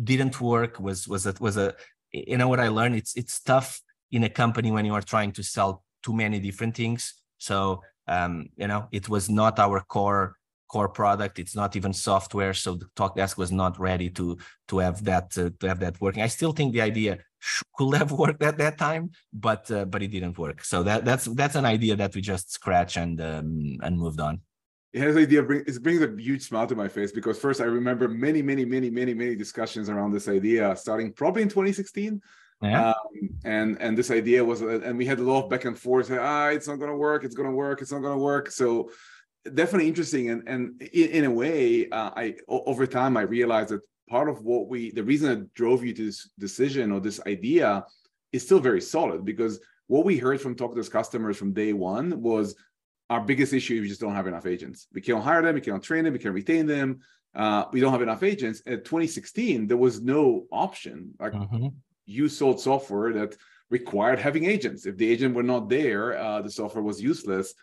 Didn't 0.01 0.39
work. 0.39 0.79
Was 0.79 1.07
was 1.07 1.25
a, 1.25 1.33
was 1.39 1.57
a 1.57 1.73
you 2.11 2.37
know 2.37 2.47
what 2.47 2.59
I 2.59 2.67
learned? 2.67 2.95
It's 2.95 3.15
it's 3.15 3.39
tough 3.39 3.81
in 4.11 4.23
a 4.23 4.29
company 4.29 4.71
when 4.71 4.85
you 4.85 4.93
are 4.93 5.01
trying 5.01 5.31
to 5.33 5.43
sell 5.43 5.83
too 6.03 6.13
many 6.13 6.39
different 6.39 6.75
things. 6.75 7.13
So 7.37 7.81
um, 8.07 8.49
you 8.55 8.67
know, 8.67 8.87
it 8.91 9.09
was 9.09 9.29
not 9.29 9.59
our 9.59 9.81
core 9.81 10.35
core 10.67 10.89
product. 10.89 11.39
It's 11.39 11.55
not 11.55 11.75
even 11.75 11.93
software. 11.93 12.53
So 12.53 12.75
the 12.75 12.85
Talkdesk 12.95 13.37
was 13.37 13.51
not 13.51 13.79
ready 13.79 14.09
to 14.11 14.37
to 14.69 14.79
have 14.79 15.03
that 15.05 15.37
uh, 15.37 15.49
to 15.59 15.67
have 15.67 15.79
that 15.79 15.99
working. 16.01 16.23
I 16.23 16.27
still 16.27 16.51
think 16.51 16.73
the 16.73 16.81
idea 16.81 17.19
could 17.77 17.95
have 17.95 18.11
worked 18.23 18.43
at 18.43 18.57
that 18.57 18.77
time, 18.77 19.11
but 19.33 19.69
uh, 19.71 19.85
but 19.85 20.01
it 20.01 20.11
didn't 20.11 20.37
work. 20.37 20.63
So 20.63 20.83
that 20.83 21.05
that's 21.05 21.25
that's 21.25 21.55
an 21.55 21.65
idea 21.65 21.95
that 21.95 22.15
we 22.15 22.21
just 22.21 22.51
scratch 22.51 22.97
and 22.97 23.19
um, 23.21 23.77
and 23.81 23.97
moved 23.97 24.19
on. 24.19 24.41
Yeah, 24.93 25.11
this 25.11 25.17
idea 25.17 25.43
it 25.43 25.83
brings 25.83 26.01
a 26.01 26.15
huge 26.17 26.43
smile 26.43 26.67
to 26.67 26.75
my 26.75 26.87
face 26.87 27.11
because 27.11 27.37
first 27.37 27.59
I 27.59 27.65
remember 27.65 28.07
many, 28.07 28.41
many, 28.41 28.63
many, 28.63 28.89
many, 28.89 29.13
many 29.13 29.35
discussions 29.35 29.89
around 29.89 30.13
this 30.13 30.29
idea 30.29 30.73
starting 30.77 31.11
probably 31.11 31.41
in 31.41 31.49
2016. 31.49 32.21
Yeah. 32.61 32.91
Um, 32.91 33.29
and 33.43 33.77
and 33.81 33.97
this 33.97 34.09
idea 34.09 34.43
was, 34.43 34.61
uh, 34.61 34.79
and 34.85 34.97
we 34.97 35.05
had 35.05 35.19
a 35.19 35.23
lot 35.23 35.43
of 35.43 35.49
back 35.49 35.65
and 35.65 35.77
forth. 35.77 36.09
Ah, 36.11 36.47
it's 36.47 36.67
not 36.67 36.79
gonna 36.79 36.95
work. 36.95 37.25
It's 37.25 37.35
gonna 37.35 37.51
work. 37.51 37.81
It's 37.81 37.91
not 37.91 38.01
gonna 38.01 38.17
work. 38.17 38.49
So 38.49 38.89
definitely 39.53 39.87
interesting. 39.87 40.29
And 40.29 40.47
and 40.47 40.81
in, 40.81 41.09
in 41.09 41.25
a 41.25 41.31
way, 41.31 41.89
uh, 41.89 42.11
I 42.15 42.35
over 42.47 42.87
time 42.87 43.17
I 43.17 43.21
realized 43.21 43.69
that 43.69 43.81
part 44.09 44.29
of 44.29 44.41
what 44.41 44.67
we 44.67 44.91
the 44.91 45.03
reason 45.03 45.29
that 45.29 45.53
drove 45.53 45.83
you 45.83 45.93
to 45.93 46.05
this 46.05 46.29
decision 46.39 46.91
or 46.91 46.99
this 46.99 47.19
idea 47.25 47.85
is 48.31 48.43
still 48.43 48.59
very 48.59 48.81
solid 48.81 49.25
because 49.25 49.59
what 49.87 50.05
we 50.05 50.17
heard 50.17 50.41
from 50.41 50.55
Talkdesk 50.55 50.91
customers 50.91 51.37
from 51.37 51.53
day 51.53 51.73
one 51.73 52.21
was 52.21 52.55
our 53.09 53.21
biggest 53.21 53.53
issue 53.53 53.75
is 53.75 53.81
we 53.81 53.87
just 53.87 54.01
don't 54.01 54.15
have 54.15 54.27
enough 54.27 54.47
agents. 54.47 54.87
We 54.93 55.01
can't 55.01 55.23
hire 55.23 55.41
them, 55.41 55.55
we 55.55 55.61
can't 55.61 55.83
train 55.83 56.03
them, 56.03 56.13
we 56.13 56.19
can't 56.19 56.33
retain 56.33 56.65
them. 56.65 56.99
Uh, 57.35 57.65
we 57.71 57.81
don't 57.81 57.91
have 57.91 58.01
enough 58.01 58.23
agents. 58.23 58.61
At 58.65 58.85
2016, 58.85 59.67
there 59.67 59.77
was 59.77 60.01
no 60.01 60.45
option. 60.51 61.13
Like 61.19 61.33
mm-hmm. 61.33 61.67
you 62.05 62.29
sold 62.29 62.61
software 62.61 63.13
that 63.13 63.35
required 63.69 64.19
having 64.19 64.45
agents. 64.45 64.85
If 64.85 64.97
the 64.97 65.09
agent 65.09 65.35
were 65.35 65.43
not 65.43 65.69
there, 65.69 66.17
uh, 66.17 66.41
the 66.41 66.49
software 66.49 66.83
was 66.83 67.01
useless. 67.01 67.53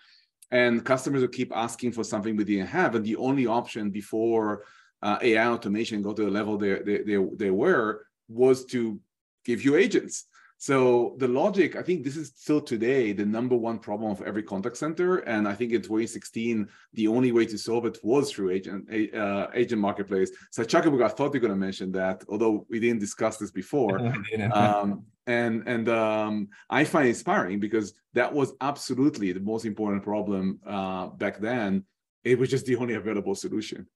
And 0.52 0.84
customers 0.84 1.22
would 1.22 1.32
keep 1.32 1.50
asking 1.54 1.92
for 1.92 2.04
something 2.04 2.36
we 2.36 2.44
didn't 2.44 2.68
have. 2.68 2.94
And 2.94 3.04
the 3.04 3.16
only 3.16 3.46
option 3.46 3.90
before 3.90 4.64
uh, 5.02 5.18
AI 5.20 5.48
automation 5.48 6.02
go 6.02 6.12
to 6.12 6.24
the 6.24 6.30
level 6.30 6.56
they, 6.56 6.74
they, 6.78 6.98
they, 6.98 7.18
they 7.34 7.50
were 7.50 8.06
was 8.28 8.64
to 8.66 9.00
give 9.44 9.64
you 9.64 9.74
agents. 9.74 10.26
So 10.62 11.16
the 11.18 11.26
logic, 11.26 11.74
I 11.74 11.82
think 11.82 12.04
this 12.04 12.16
is 12.16 12.34
still 12.36 12.60
today 12.60 13.12
the 13.12 13.26
number 13.26 13.56
one 13.56 13.80
problem 13.80 14.12
of 14.12 14.22
every 14.22 14.44
contact 14.44 14.76
center, 14.76 15.18
and 15.18 15.48
I 15.48 15.54
think 15.54 15.72
in 15.72 15.82
2016 15.82 16.68
the 16.92 17.08
only 17.08 17.32
way 17.32 17.46
to 17.46 17.58
solve 17.58 17.84
it 17.84 17.98
was 18.04 18.30
through 18.30 18.50
agent 18.50 18.88
uh, 19.12 19.48
agent 19.54 19.80
marketplace. 19.80 20.30
So 20.52 20.62
Chuckabug, 20.62 21.02
I 21.02 21.08
thought 21.08 21.34
you 21.34 21.40
were 21.40 21.48
going 21.48 21.60
to 21.60 21.66
mention 21.66 21.90
that, 21.92 22.22
although 22.28 22.64
we 22.70 22.78
didn't 22.78 23.00
discuss 23.00 23.38
this 23.38 23.50
before. 23.50 23.98
um, 24.52 25.04
and 25.26 25.62
and 25.66 25.88
um, 25.88 26.48
I 26.68 26.85
find 26.85 27.08
inspiring 27.08 27.61
because 27.61 27.94
that 28.14 28.32
was 28.32 28.52
absolutely 28.61 29.32
the 29.32 29.40
most 29.40 29.64
important 29.64 30.02
problem 30.02 30.61
uh, 30.66 31.08
back 31.08 31.38
then. 31.38 31.85
It 32.24 32.38
was 32.38 32.50
just 32.50 32.66
the 32.66 32.76
only 32.76 32.94
available 32.94 33.35
solution. 33.35 33.87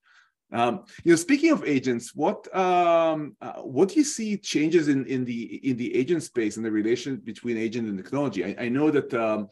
Um, 0.53 0.85
you 1.03 1.13
know, 1.13 1.17
speaking 1.17 1.51
of 1.51 1.65
agents, 1.65 2.15
what 2.15 2.55
um, 2.57 3.37
uh, 3.41 3.55
what 3.63 3.89
do 3.89 3.97
you 3.97 4.05
see 4.05 4.37
changes 4.37 4.89
in 4.89 5.05
in 5.07 5.25
the 5.25 5.69
in 5.69 5.77
the 5.77 5.95
agent 5.95 6.23
space 6.23 6.57
and 6.57 6.65
the 6.65 6.71
relation 6.71 7.17
between 7.17 7.57
agent 7.57 7.89
and 7.89 7.99
technology? 7.99 8.45
I, 8.45 8.65
I 8.65 8.69
know 8.69 8.91
that 8.91 9.13
um, 9.15 9.49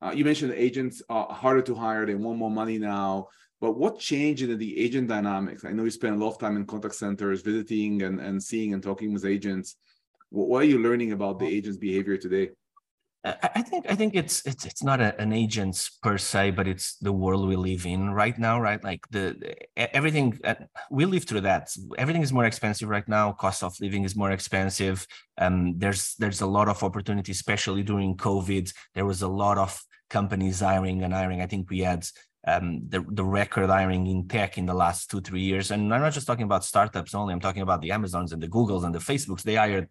uh, 0.00 0.12
you 0.14 0.24
mentioned 0.24 0.52
agents 0.52 1.02
are 1.08 1.26
harder 1.32 1.62
to 1.62 1.74
hire; 1.74 2.06
they 2.06 2.14
want 2.14 2.38
more 2.38 2.50
money 2.50 2.78
now. 2.78 3.28
But 3.60 3.76
what 3.76 3.98
changed 3.98 4.44
in 4.44 4.56
the 4.56 4.78
agent 4.78 5.08
dynamics? 5.08 5.64
I 5.64 5.72
know 5.72 5.82
you 5.82 5.90
spend 5.90 6.14
a 6.14 6.24
lot 6.24 6.30
of 6.30 6.38
time 6.38 6.56
in 6.56 6.64
contact 6.64 6.94
centers, 6.94 7.42
visiting 7.42 8.02
and, 8.02 8.20
and 8.20 8.40
seeing 8.40 8.72
and 8.72 8.80
talking 8.80 9.12
with 9.12 9.24
agents. 9.24 9.74
What, 10.30 10.62
are 10.62 10.64
you 10.64 10.78
learning 10.78 11.12
about 11.12 11.38
the 11.38 11.46
agent's 11.46 11.78
behavior 11.78 12.16
today? 12.16 12.50
I 13.24 13.62
think 13.62 13.90
I 13.90 13.96
think 13.96 14.14
it's 14.14 14.46
it's 14.46 14.64
it's 14.64 14.82
not 14.82 15.00
a, 15.00 15.20
an 15.20 15.32
agents 15.32 15.90
per 16.02 16.18
se, 16.18 16.52
but 16.52 16.68
it's 16.68 16.96
the 16.98 17.12
world 17.12 17.48
we 17.48 17.56
live 17.56 17.84
in 17.84 18.10
right 18.10 18.38
now, 18.38 18.60
right? 18.60 18.82
Like 18.82 19.06
the 19.10 19.54
everything 19.76 20.38
uh, 20.44 20.54
we 20.90 21.04
live 21.04 21.24
through 21.24 21.40
that. 21.42 21.68
Everything 21.98 22.22
is 22.22 22.32
more 22.32 22.44
expensive 22.44 22.88
right 22.88 23.06
now. 23.08 23.32
Cost 23.32 23.64
of 23.64 23.74
living 23.80 24.04
is 24.04 24.14
more 24.14 24.30
expensive. 24.30 25.04
Um, 25.36 25.74
there's 25.78 26.14
there's 26.20 26.42
a 26.42 26.46
lot 26.46 26.68
of 26.68 26.82
opportunity, 26.84 27.32
especially 27.32 27.82
during 27.82 28.16
COVID. 28.16 28.72
There 28.94 29.04
was 29.04 29.22
a 29.22 29.28
lot 29.28 29.58
of 29.58 29.78
companies 30.08 30.60
hiring 30.60 31.02
and 31.02 31.12
hiring. 31.12 31.42
I 31.42 31.46
think 31.46 31.68
we 31.70 31.80
had 31.80 32.06
um, 32.46 32.82
the 32.88 33.04
the 33.08 33.24
record 33.24 33.68
hiring 33.68 34.06
in 34.06 34.28
tech 34.28 34.58
in 34.58 34.66
the 34.66 34.74
last 34.74 35.10
two 35.10 35.20
three 35.20 35.42
years, 35.42 35.72
and 35.72 35.92
I'm 35.92 36.02
not 36.02 36.12
just 36.12 36.26
talking 36.26 36.44
about 36.44 36.64
startups 36.64 37.14
only. 37.14 37.34
I'm 37.34 37.40
talking 37.40 37.62
about 37.62 37.80
the 37.80 37.90
Amazons 37.90 38.32
and 38.32 38.40
the 38.40 38.48
Googles 38.48 38.84
and 38.84 38.94
the 38.94 39.00
Facebooks. 39.00 39.42
They 39.42 39.56
hired 39.56 39.88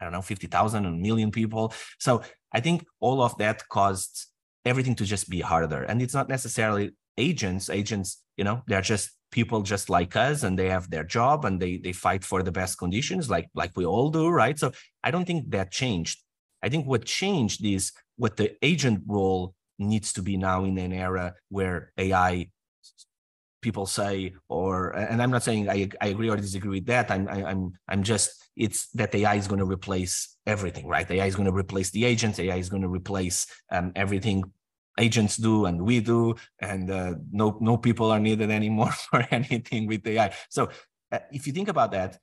I 0.00 0.04
don't 0.04 0.12
know, 0.12 0.22
50,000, 0.22 0.84
a 0.84 0.90
million 0.90 1.30
people. 1.30 1.72
So 1.98 2.22
I 2.52 2.60
think 2.60 2.84
all 3.00 3.22
of 3.22 3.36
that 3.38 3.68
caused 3.68 4.26
everything 4.64 4.94
to 4.96 5.04
just 5.04 5.28
be 5.28 5.40
harder. 5.40 5.82
And 5.82 6.00
it's 6.00 6.14
not 6.14 6.28
necessarily 6.28 6.92
agents. 7.16 7.68
Agents, 7.68 8.22
you 8.36 8.44
know, 8.44 8.62
they're 8.66 8.80
just 8.80 9.10
people 9.30 9.62
just 9.62 9.90
like 9.90 10.16
us 10.16 10.42
and 10.42 10.58
they 10.58 10.68
have 10.68 10.90
their 10.90 11.04
job 11.04 11.44
and 11.44 11.60
they 11.60 11.76
they 11.76 11.92
fight 11.92 12.24
for 12.24 12.42
the 12.42 12.52
best 12.52 12.78
conditions 12.78 13.28
like 13.28 13.48
like 13.54 13.70
we 13.76 13.84
all 13.84 14.10
do 14.10 14.28
right 14.28 14.58
so 14.58 14.72
i 15.04 15.10
don't 15.10 15.26
think 15.26 15.50
that 15.50 15.70
changed 15.70 16.22
i 16.62 16.68
think 16.68 16.86
what 16.86 17.04
changed 17.04 17.64
is 17.64 17.92
what 18.16 18.36
the 18.36 18.52
agent 18.64 19.02
role 19.06 19.54
needs 19.78 20.12
to 20.12 20.22
be 20.22 20.36
now 20.36 20.64
in 20.64 20.78
an 20.78 20.92
era 20.92 21.34
where 21.50 21.92
ai 21.98 22.48
people 23.60 23.86
say 23.86 24.32
or 24.48 24.90
and 24.90 25.20
i'm 25.20 25.30
not 25.30 25.42
saying 25.42 25.68
i, 25.68 25.88
I 26.00 26.08
agree 26.08 26.30
or 26.30 26.36
disagree 26.36 26.80
with 26.80 26.86
that 26.86 27.10
i'm 27.10 27.28
I, 27.28 27.50
am 27.50 27.72
i'm 27.86 28.02
just 28.02 28.47
it's 28.58 28.88
that 28.90 29.14
ai 29.14 29.36
is 29.36 29.48
going 29.48 29.60
to 29.60 29.64
replace 29.64 30.36
everything 30.46 30.86
right? 30.86 31.10
Ai 31.10 31.26
is 31.26 31.36
going 31.36 31.50
to 31.52 31.56
replace 31.56 31.90
the 31.90 32.04
agents 32.04 32.38
ai 32.38 32.56
is 32.56 32.68
going 32.68 32.82
to 32.82 32.88
replace 32.88 33.46
um, 33.70 33.92
everything 33.94 34.42
agents 34.98 35.36
do 35.36 35.66
and 35.66 35.80
we 35.80 36.00
do 36.00 36.34
and 36.58 36.90
uh, 36.90 37.14
no 37.30 37.56
no 37.60 37.76
people 37.76 38.10
are 38.10 38.20
needed 38.20 38.50
anymore 38.60 38.92
for 38.92 39.24
anything 39.30 39.86
with 39.86 40.06
ai 40.06 40.32
so 40.48 40.68
uh, 41.12 41.18
if 41.32 41.46
you 41.46 41.52
think 41.52 41.68
about 41.68 41.92
that 41.92 42.18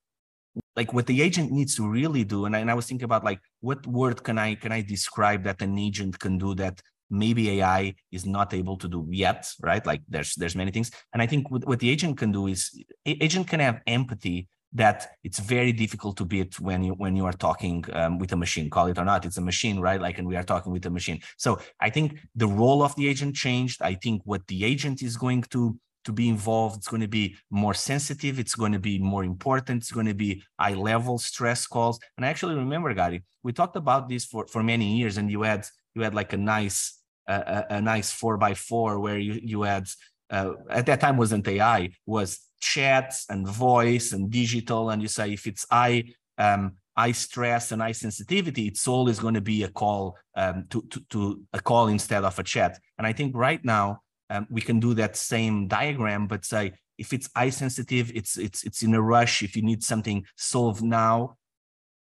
like 0.76 0.94
what 0.94 1.08
the 1.08 1.22
agent 1.22 1.52
needs 1.52 1.76
to 1.76 1.88
really 1.88 2.24
do 2.24 2.46
and 2.46 2.56
I, 2.56 2.60
and 2.60 2.72
I 2.72 2.74
was 2.74 2.86
thinking 2.86 3.06
about 3.06 3.24
like 3.24 3.40
what 3.62 3.86
word 3.88 4.24
can 4.24 4.38
i 4.38 4.56
can 4.56 4.72
i 4.72 4.82
describe 4.82 5.44
that 5.44 5.62
an 5.62 5.78
agent 5.78 6.20
can 6.20 6.38
do 6.38 6.54
that 6.56 6.82
maybe 7.10 7.50
ai 7.52 7.96
is 8.12 8.26
not 8.26 8.54
able 8.54 8.78
to 8.78 8.88
do 8.88 9.08
yet 9.10 9.48
right? 9.62 9.86
Like 9.86 10.02
there's 10.10 10.34
there's 10.36 10.56
many 10.56 10.72
things. 10.72 10.92
And 11.14 11.22
i 11.22 11.28
think 11.28 11.52
what, 11.52 11.66
what 11.68 11.80
the 11.80 11.90
agent 11.90 12.18
can 12.18 12.32
do 12.32 12.48
is 12.48 12.60
agent 13.06 13.48
can 13.48 13.60
have 13.60 13.82
empathy 13.88 14.48
that 14.76 15.16
it's 15.24 15.40
very 15.40 15.72
difficult 15.72 16.18
to 16.18 16.26
beat 16.26 16.60
when 16.60 16.84
you 16.84 16.94
when 16.94 17.16
you 17.16 17.26
are 17.26 17.34
talking 17.34 17.84
um, 17.94 18.20
with 18.20 18.32
a 18.34 18.36
machine. 18.36 18.70
Call 18.70 18.88
it 18.88 18.98
or 19.00 19.06
not 19.06 19.26
it's 19.26 19.38
a 19.38 19.42
machine 19.42 19.80
right? 19.80 20.00
Like 20.00 20.20
and 20.20 20.28
we 20.28 20.36
are 20.36 20.44
talking 20.44 20.72
with 20.72 20.86
a 20.86 20.90
machine. 20.90 21.20
So 21.38 21.60
i 21.80 21.90
think 21.90 22.20
the 22.36 22.48
role 22.48 22.84
of 22.84 22.96
the 22.96 23.08
agent 23.08 23.36
changed. 23.36 23.82
I 23.82 23.96
think 23.96 24.22
what 24.26 24.46
the 24.48 24.64
agent 24.64 25.02
is 25.02 25.18
going 25.18 25.44
to 25.54 25.78
to 26.04 26.12
be 26.12 26.30
involved 26.30 26.78
it's 26.78 26.88
going 26.88 27.02
to 27.02 27.08
be 27.08 27.36
more 27.50 27.74
sensitive 27.74 28.38
it's 28.38 28.54
going 28.54 28.72
to 28.72 28.78
be 28.78 29.00
more 29.00 29.24
important 29.24 29.82
it's 29.82 29.92
going 29.92 30.06
to 30.06 30.14
be 30.14 30.44
high 30.60 30.74
level 30.74 31.18
stress 31.18 31.66
calls. 31.66 32.00
And 32.16 32.26
i 32.26 32.30
actually 32.30 32.56
remember 32.56 32.94
Gadi, 32.94 33.24
we 33.44 33.54
talked 33.54 33.76
about 33.76 34.10
this 34.10 34.26
for 34.26 34.46
for 34.48 34.62
many 34.62 34.98
years 34.98 35.18
and 35.18 35.32
you 35.32 35.42
had 35.42 35.66
you 35.96 36.02
had 36.04 36.14
like 36.14 36.34
a 36.34 36.38
nice 36.38 37.00
uh, 37.28 37.64
a, 37.70 37.76
a 37.78 37.82
nice 37.82 38.12
four 38.12 38.38
by 38.38 38.54
four 38.54 39.00
where 39.00 39.18
you 39.18 39.40
you 39.42 39.64
had 39.64 39.88
uh, 40.30 40.52
at 40.70 40.86
that 40.86 41.00
time 41.00 41.18
wasn't 41.18 41.48
ai 41.48 41.90
was 42.06 42.45
chats 42.60 43.26
and 43.30 43.48
voice 43.48 44.12
and 44.12 44.32
digital 44.32 44.90
and 44.90 45.02
you 45.02 45.08
say 45.08 45.32
if 45.32 45.46
it's 45.48 45.66
i 45.72 46.04
um, 46.38 46.74
eye 46.96 47.12
stress 47.12 47.72
and 47.72 47.84
eye 47.84 47.92
sensitivity, 47.92 48.68
it's 48.68 48.88
always 48.88 49.20
going 49.20 49.34
to 49.34 49.42
be 49.42 49.64
a 49.64 49.68
call 49.68 50.18
um, 50.36 50.66
to, 50.70 50.82
to, 50.90 51.02
to, 51.10 51.42
a 51.54 51.60
call 51.60 51.88
instead 51.88 52.24
of 52.24 52.40
a 52.40 52.44
chat. 52.44 52.80
And 52.98 53.06
I 53.06 53.14
think 53.14 53.36
right 53.36 53.64
now 53.64 54.02
um, 54.30 54.48
we 54.50 54.62
can 54.62 54.80
do 54.80 54.94
that 54.96 55.18
same 55.18 55.68
diagram, 55.68 56.28
but 56.28 56.46
say 56.46 56.74
if 56.98 57.12
it's 57.12 57.30
eye 57.36 57.50
sensitive, 57.50 58.12
it's 58.16 58.38
it's 58.38 58.64
it's 58.64 58.82
in 58.82 58.94
a 58.94 59.02
rush. 59.02 59.44
If 59.44 59.56
you 59.56 59.62
need 59.62 59.84
something 59.84 60.26
solved 60.38 60.82
now, 60.82 61.36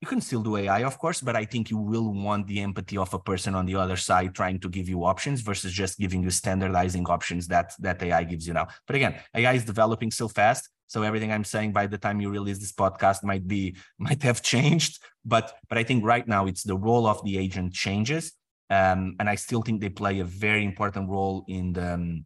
you 0.01 0.07
can 0.07 0.21
still 0.21 0.41
do 0.41 0.55
AI, 0.55 0.83
of 0.83 0.97
course, 0.97 1.19
but 1.19 1.35
I 1.35 1.43
think 1.43 1.69
you 1.69 1.77
will 1.77 2.13
want 2.13 2.47
the 2.47 2.61
empathy 2.61 2.97
of 2.97 3.13
a 3.13 3.19
person 3.19 3.53
on 3.53 3.65
the 3.65 3.75
other 3.75 3.97
side 3.97 4.33
trying 4.33 4.59
to 4.61 4.69
give 4.69 4.87
you 4.87 5.03
options 5.03 5.41
versus 5.41 5.73
just 5.73 5.99
giving 5.99 6.23
you 6.23 6.31
standardizing 6.31 7.05
options 7.07 7.47
that 7.47 7.73
that 7.79 8.01
AI 8.01 8.23
gives 8.23 8.47
you 8.47 8.53
now. 8.53 8.67
But 8.87 8.95
again, 8.95 9.15
AI 9.35 9.53
is 9.53 9.65
developing 9.65 10.11
so 10.11 10.29
fast. 10.29 10.69
So 10.87 11.03
everything 11.03 11.31
I'm 11.31 11.43
saying 11.43 11.73
by 11.73 11.85
the 11.85 11.97
time 11.97 12.21
you 12.21 12.29
release 12.29 12.59
this 12.59 12.71
podcast 12.71 13.23
might 13.23 13.45
be 13.45 13.75
might 13.99 14.23
have 14.23 14.41
changed. 14.41 15.03
But 15.25 15.57
but 15.67 15.77
I 15.77 15.83
think 15.83 16.05
right 16.05 16.27
now 16.27 16.47
it's 16.47 16.63
the 16.63 16.77
role 16.77 17.05
of 17.05 17.23
the 17.25 17.37
agent 17.37 17.73
changes. 17.73 18.31
Um, 18.69 19.15
and 19.19 19.27
I 19.27 19.35
still 19.35 19.63
think 19.63 19.81
they 19.81 19.89
play 19.89 20.19
a 20.19 20.25
very 20.25 20.63
important 20.63 21.09
role 21.09 21.43
in 21.47 21.73
the 21.73 21.95
um, 21.95 22.25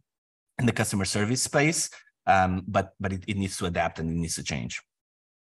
in 0.60 0.66
the 0.66 0.72
customer 0.72 1.06
service 1.06 1.42
space. 1.42 1.90
Um, 2.26 2.62
but 2.68 2.92
but 3.00 3.12
it, 3.12 3.24
it 3.26 3.36
needs 3.36 3.56
to 3.58 3.66
adapt 3.66 3.98
and 3.98 4.08
it 4.08 4.14
needs 4.14 4.36
to 4.36 4.44
change. 4.44 4.80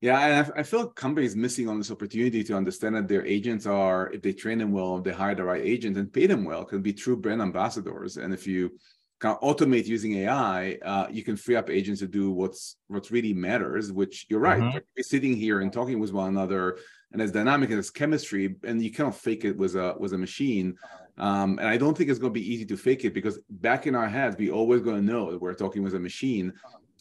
Yeah, 0.00 0.20
and 0.20 0.52
I, 0.52 0.60
I 0.60 0.62
feel 0.62 0.88
companies 0.88 1.34
missing 1.34 1.68
on 1.68 1.78
this 1.78 1.90
opportunity 1.90 2.44
to 2.44 2.54
understand 2.54 2.96
that 2.96 3.08
their 3.08 3.24
agents 3.24 3.66
are, 3.66 4.10
if 4.12 4.20
they 4.20 4.32
train 4.32 4.58
them 4.58 4.72
well, 4.72 4.98
if 4.98 5.04
they 5.04 5.12
hire 5.12 5.34
the 5.34 5.44
right 5.44 5.62
agent 5.62 5.96
and 5.96 6.12
pay 6.12 6.26
them 6.26 6.44
well, 6.44 6.64
can 6.64 6.82
be 6.82 6.92
true 6.92 7.16
brand 7.16 7.40
ambassadors. 7.40 8.18
And 8.18 8.34
if 8.34 8.46
you 8.46 8.78
kind 9.18 9.38
of 9.40 9.56
automate 9.56 9.86
using 9.86 10.14
AI, 10.16 10.74
uh, 10.84 11.06
you 11.10 11.22
can 11.24 11.36
free 11.36 11.56
up 11.56 11.70
agents 11.70 12.00
to 12.00 12.06
do 12.06 12.30
what's 12.30 12.76
what's 12.88 13.10
really 13.10 13.32
matters. 13.32 13.90
Which 13.90 14.26
you're 14.28 14.40
right, 14.40 14.60
mm-hmm. 14.60 14.74
like 14.74 14.84
sitting 15.00 15.34
here 15.34 15.60
and 15.60 15.72
talking 15.72 15.98
with 15.98 16.12
one 16.12 16.28
another, 16.28 16.78
and 17.12 17.22
as 17.22 17.32
dynamic 17.32 17.70
as 17.70 17.90
chemistry, 17.90 18.56
and 18.64 18.82
you 18.82 18.92
cannot 18.92 19.14
fake 19.14 19.44
it 19.44 19.56
with 19.56 19.76
a 19.76 19.94
with 19.98 20.12
a 20.12 20.18
machine. 20.18 20.76
Um, 21.18 21.58
and 21.58 21.66
I 21.66 21.78
don't 21.78 21.96
think 21.96 22.10
it's 22.10 22.18
going 22.18 22.34
to 22.34 22.38
be 22.38 22.52
easy 22.52 22.66
to 22.66 22.76
fake 22.76 23.06
it 23.06 23.14
because 23.14 23.38
back 23.48 23.86
in 23.86 23.94
our 23.94 24.08
heads, 24.08 24.36
we 24.36 24.50
always 24.50 24.82
going 24.82 24.96
to 24.96 25.12
know 25.12 25.30
that 25.30 25.40
we're 25.40 25.54
talking 25.54 25.82
with 25.82 25.94
a 25.94 25.98
machine. 25.98 26.52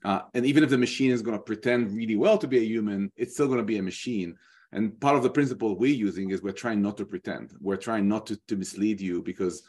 Uh, 0.06 0.22
and 0.36 0.46
even 0.46 0.64
if 0.64 0.70
the 0.70 0.78
machine 0.78 1.10
is 1.10 1.24
going 1.24 1.36
to 1.36 1.44
pretend 1.44 1.92
really 1.92 2.16
well 2.16 2.38
to 2.38 2.48
be 2.48 2.60
a 2.60 2.64
human, 2.64 3.12
it's 3.18 3.34
still 3.34 3.48
going 3.48 3.58
to 3.58 3.64
be 3.66 3.80
a 3.80 3.84
machine. 3.84 4.36
And 4.72 5.00
part 5.02 5.16
of 5.16 5.24
the 5.24 5.32
principle 5.32 5.76
we're 5.76 5.96
using 5.96 6.30
is 6.30 6.44
we're 6.44 6.52
trying 6.52 6.80
not 6.80 6.96
to 6.98 7.06
pretend. 7.06 7.54
We're 7.60 7.76
trying 7.78 8.08
not 8.08 8.28
to, 8.28 8.40
to 8.48 8.56
mislead 8.56 9.02
you 9.02 9.24
because 9.24 9.64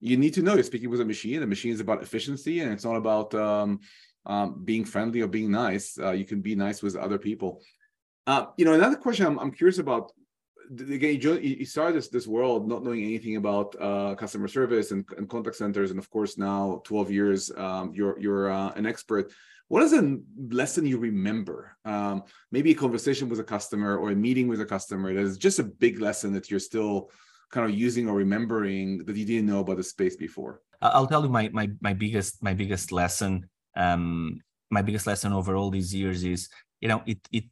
you 0.00 0.18
need 0.18 0.34
to 0.34 0.42
know 0.42 0.54
you're 0.54 0.62
speaking 0.62 0.90
with 0.90 1.00
a 1.00 1.06
machine. 1.06 1.40
The 1.40 1.46
machine 1.46 1.72
is 1.72 1.80
about 1.80 2.02
efficiency 2.02 2.60
and 2.60 2.70
it's 2.70 2.84
not 2.84 2.96
about 2.96 3.34
um, 3.34 3.80
um, 4.26 4.60
being 4.62 4.84
friendly 4.84 5.22
or 5.22 5.26
being 5.26 5.50
nice. 5.50 5.98
Uh, 5.98 6.10
you 6.10 6.26
can 6.26 6.42
be 6.42 6.54
nice 6.54 6.82
with 6.82 6.94
other 6.94 7.18
people. 7.18 7.62
Uh, 8.26 8.46
you 8.58 8.66
know, 8.66 8.74
another 8.74 8.96
question 8.96 9.24
I'm, 9.24 9.38
I'm 9.38 9.52
curious 9.52 9.78
about. 9.78 10.12
Again, 10.70 11.18
you, 11.18 11.32
you 11.38 11.64
started 11.64 11.96
this 11.96 12.08
this 12.08 12.26
world 12.26 12.68
not 12.68 12.84
knowing 12.84 13.02
anything 13.02 13.36
about 13.36 13.74
uh, 13.80 14.14
customer 14.16 14.48
service 14.48 14.90
and, 14.90 15.02
and, 15.16 15.26
contact 15.26 15.56
centers, 15.56 15.90
and 15.90 15.98
of 15.98 16.10
course 16.10 16.36
now 16.36 16.82
12 16.84 17.10
years, 17.10 17.50
um, 17.56 17.90
you're 17.94 18.20
you're 18.20 18.50
uh, 18.50 18.72
an 18.76 18.84
expert 18.84 19.32
what 19.68 19.82
is 19.82 19.92
a 19.92 20.18
lesson 20.48 20.86
you 20.86 20.98
remember? 20.98 21.76
Um, 21.84 22.24
maybe 22.50 22.70
a 22.72 22.74
conversation 22.74 23.28
with 23.28 23.38
a 23.38 23.44
customer 23.44 23.96
or 23.96 24.10
a 24.10 24.16
meeting 24.16 24.48
with 24.48 24.60
a 24.60 24.66
customer 24.66 25.12
that 25.14 25.20
is 25.20 25.36
just 25.36 25.58
a 25.58 25.64
big 25.64 26.00
lesson 26.00 26.32
that 26.32 26.50
you're 26.50 26.60
still 26.60 27.10
kind 27.50 27.70
of 27.70 27.78
using 27.78 28.08
or 28.08 28.14
remembering 28.14 29.04
that 29.04 29.16
you 29.16 29.24
didn't 29.24 29.46
know 29.46 29.60
about 29.60 29.76
the 29.76 29.82
space 29.82 30.16
before. 30.16 30.62
I'll 30.80 31.06
tell 31.06 31.22
you 31.22 31.28
my 31.28 31.50
my 31.52 31.70
my 31.80 31.92
biggest 31.92 32.42
my 32.42 32.54
biggest 32.54 32.92
lesson. 32.92 33.48
Um, 33.76 34.40
my 34.70 34.82
biggest 34.82 35.06
lesson 35.06 35.32
over 35.32 35.56
all 35.56 35.70
these 35.70 35.94
years 35.94 36.24
is 36.24 36.48
you 36.80 36.88
know 36.88 37.02
it 37.06 37.18
it 37.32 37.44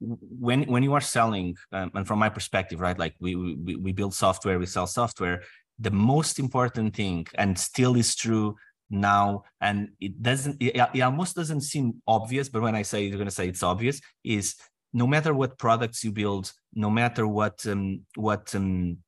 when 0.00 0.62
when 0.64 0.82
you 0.82 0.94
are 0.94 1.00
selling 1.00 1.56
um, 1.72 1.90
and 1.94 2.06
from 2.06 2.18
my 2.18 2.28
perspective 2.28 2.80
right 2.80 2.98
like 2.98 3.14
we, 3.20 3.34
we 3.36 3.76
we 3.76 3.92
build 3.92 4.12
software 4.12 4.58
we 4.58 4.66
sell 4.66 4.86
software 4.86 5.42
the 5.78 5.90
most 5.90 6.38
important 6.38 6.94
thing 6.94 7.26
and 7.34 7.58
still 7.58 7.96
is 7.96 8.14
true 8.14 8.54
now 8.90 9.44
and 9.60 9.88
it 10.00 10.22
doesn't 10.22 10.56
it, 10.60 10.76
it 10.94 11.00
almost 11.00 11.34
doesn't 11.34 11.62
seem 11.62 12.02
obvious 12.06 12.48
but 12.48 12.62
when 12.62 12.74
i 12.74 12.82
say 12.82 13.02
you're 13.02 13.16
going 13.16 13.26
to 13.26 13.30
say 13.34 13.48
it's 13.48 13.62
obvious 13.62 14.00
is 14.22 14.54
no 14.92 15.06
matter 15.06 15.34
what 15.34 15.58
products 15.58 16.04
you 16.04 16.12
build 16.12 16.52
no 16.74 16.90
matter 16.90 17.26
what 17.26 17.64
um, 17.66 18.00
what 18.16 18.54
um, 18.54 18.98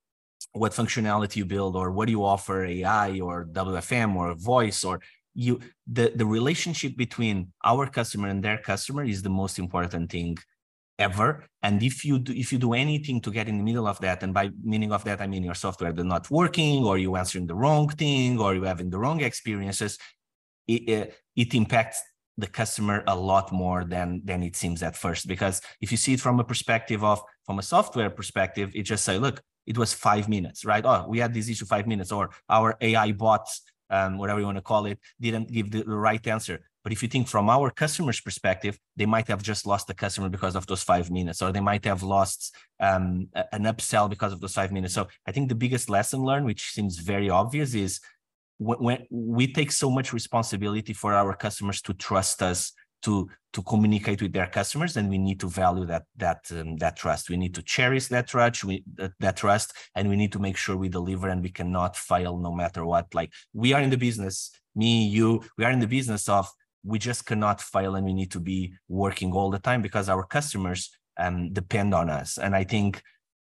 what 0.52 0.72
functionality 0.72 1.36
you 1.36 1.44
build 1.44 1.76
or 1.76 1.90
what 1.90 2.08
you 2.08 2.24
offer 2.24 2.64
ai 2.64 3.20
or 3.20 3.46
wfm 3.52 4.16
or 4.16 4.34
voice 4.34 4.84
or 4.84 5.00
you 5.34 5.60
the 5.86 6.12
the 6.14 6.24
relationship 6.24 6.96
between 6.96 7.52
our 7.64 7.86
customer 7.86 8.28
and 8.28 8.42
their 8.42 8.58
customer 8.58 9.04
is 9.04 9.22
the 9.22 9.28
most 9.28 9.58
important 9.58 10.10
thing 10.10 10.36
ever. 10.98 11.44
And 11.62 11.82
if 11.82 12.04
you 12.04 12.18
do 12.18 12.32
if 12.32 12.52
you 12.52 12.58
do 12.58 12.72
anything 12.72 13.20
to 13.22 13.30
get 13.30 13.48
in 13.48 13.58
the 13.58 13.64
middle 13.64 13.86
of 13.86 14.00
that 14.00 14.22
and 14.22 14.32
by 14.32 14.50
meaning 14.62 14.92
of 14.92 15.04
that 15.04 15.20
i 15.20 15.26
mean 15.26 15.42
your 15.42 15.54
software 15.54 15.92
not 15.92 16.30
working 16.30 16.84
or 16.84 16.96
you 16.96 17.16
answering 17.16 17.46
the 17.46 17.54
wrong 17.54 17.88
thing 17.88 18.38
or 18.38 18.54
you 18.54 18.62
having 18.62 18.88
the 18.88 18.98
wrong 18.98 19.20
experiences 19.20 19.98
it, 20.68 20.88
it, 20.88 21.14
it 21.34 21.54
impacts 21.54 22.02
the 22.38 22.46
customer 22.46 23.02
a 23.06 23.16
lot 23.16 23.52
more 23.52 23.84
than 23.84 24.20
than 24.24 24.42
it 24.42 24.56
seems 24.56 24.82
at 24.82 24.96
first. 24.96 25.26
Because 25.26 25.60
if 25.80 25.90
you 25.90 25.96
see 25.96 26.14
it 26.14 26.20
from 26.20 26.38
a 26.38 26.44
perspective 26.44 27.02
of 27.02 27.22
from 27.44 27.58
a 27.58 27.62
software 27.62 28.10
perspective 28.10 28.70
it 28.74 28.82
just 28.82 29.04
say 29.04 29.18
look 29.18 29.42
it 29.66 29.78
was 29.78 29.92
five 29.92 30.28
minutes 30.28 30.64
right? 30.64 30.84
Oh 30.84 31.06
we 31.08 31.18
had 31.18 31.32
this 31.34 31.48
issue 31.48 31.64
five 31.64 31.86
minutes 31.86 32.12
or 32.12 32.30
our 32.48 32.76
ai 32.80 33.12
bots 33.12 33.62
um, 33.90 34.18
whatever 34.18 34.40
you 34.40 34.46
want 34.46 34.58
to 34.58 34.62
call 34.62 34.86
it 34.86 34.98
didn't 35.20 35.50
give 35.50 35.70
the, 35.70 35.82
the 35.82 35.96
right 35.96 36.24
answer 36.26 36.60
but 36.86 36.92
if 36.92 37.02
you 37.02 37.08
think 37.08 37.26
from 37.26 37.50
our 37.50 37.68
customers' 37.68 38.20
perspective, 38.20 38.78
they 38.94 39.06
might 39.06 39.26
have 39.26 39.42
just 39.42 39.66
lost 39.66 39.88
the 39.88 39.92
customer 39.92 40.28
because 40.28 40.54
of 40.54 40.68
those 40.68 40.84
five 40.84 41.10
minutes, 41.10 41.42
or 41.42 41.50
they 41.50 41.58
might 41.58 41.84
have 41.84 42.04
lost 42.04 42.54
um, 42.78 43.26
an 43.50 43.64
upsell 43.64 44.08
because 44.08 44.32
of 44.32 44.40
those 44.40 44.54
five 44.54 44.70
minutes. 44.70 44.94
So 44.94 45.08
I 45.26 45.32
think 45.32 45.48
the 45.48 45.56
biggest 45.56 45.90
lesson 45.90 46.22
learned, 46.22 46.46
which 46.46 46.70
seems 46.70 46.98
very 46.98 47.28
obvious, 47.28 47.74
is 47.74 47.98
when, 48.58 49.04
we 49.10 49.52
take 49.52 49.72
so 49.72 49.90
much 49.90 50.12
responsibility 50.12 50.92
for 50.92 51.12
our 51.12 51.34
customers 51.34 51.82
to 51.82 51.92
trust 51.92 52.40
us 52.40 52.72
to 53.02 53.28
to 53.52 53.62
communicate 53.62 54.22
with 54.22 54.32
their 54.32 54.46
customers 54.46 54.96
and 54.96 55.10
we 55.10 55.18
need 55.18 55.40
to 55.40 55.48
value 55.48 55.86
that 55.86 56.04
that 56.16 56.40
um, 56.52 56.76
that 56.76 56.96
trust 56.96 57.28
we 57.28 57.36
need 57.36 57.54
to 57.54 57.62
cherish 57.62 58.06
that 58.06 58.26
trust 58.26 58.64
we, 58.64 58.82
that, 58.94 59.12
that 59.20 59.36
trust 59.36 59.74
and 59.94 60.08
we 60.08 60.16
need 60.16 60.32
to 60.32 60.38
make 60.38 60.56
sure 60.56 60.76
we 60.76 60.88
deliver 60.88 61.28
and 61.28 61.42
we 61.42 61.50
cannot 61.50 61.94
fail 61.94 62.38
no 62.38 62.52
matter 62.54 62.86
what 62.86 63.06
like 63.14 63.30
we 63.52 63.74
are 63.74 63.82
in 63.82 63.90
the 63.90 63.98
business 63.98 64.50
me 64.74 65.06
you 65.06 65.42
we 65.58 65.64
are 65.64 65.70
in 65.70 65.80
the 65.80 65.86
business 65.86 66.26
of 66.26 66.48
we 66.86 66.98
just 66.98 67.26
cannot 67.26 67.60
fail 67.60 67.96
and 67.96 68.06
we 68.06 68.14
need 68.14 68.30
to 68.30 68.40
be 68.40 68.72
working 68.88 69.32
all 69.32 69.50
the 69.50 69.58
time 69.58 69.82
because 69.82 70.08
our 70.08 70.24
customers 70.24 70.90
um, 71.18 71.52
depend 71.52 71.94
on 71.94 72.10
us. 72.10 72.38
And 72.38 72.54
i 72.54 72.64
think 72.64 73.02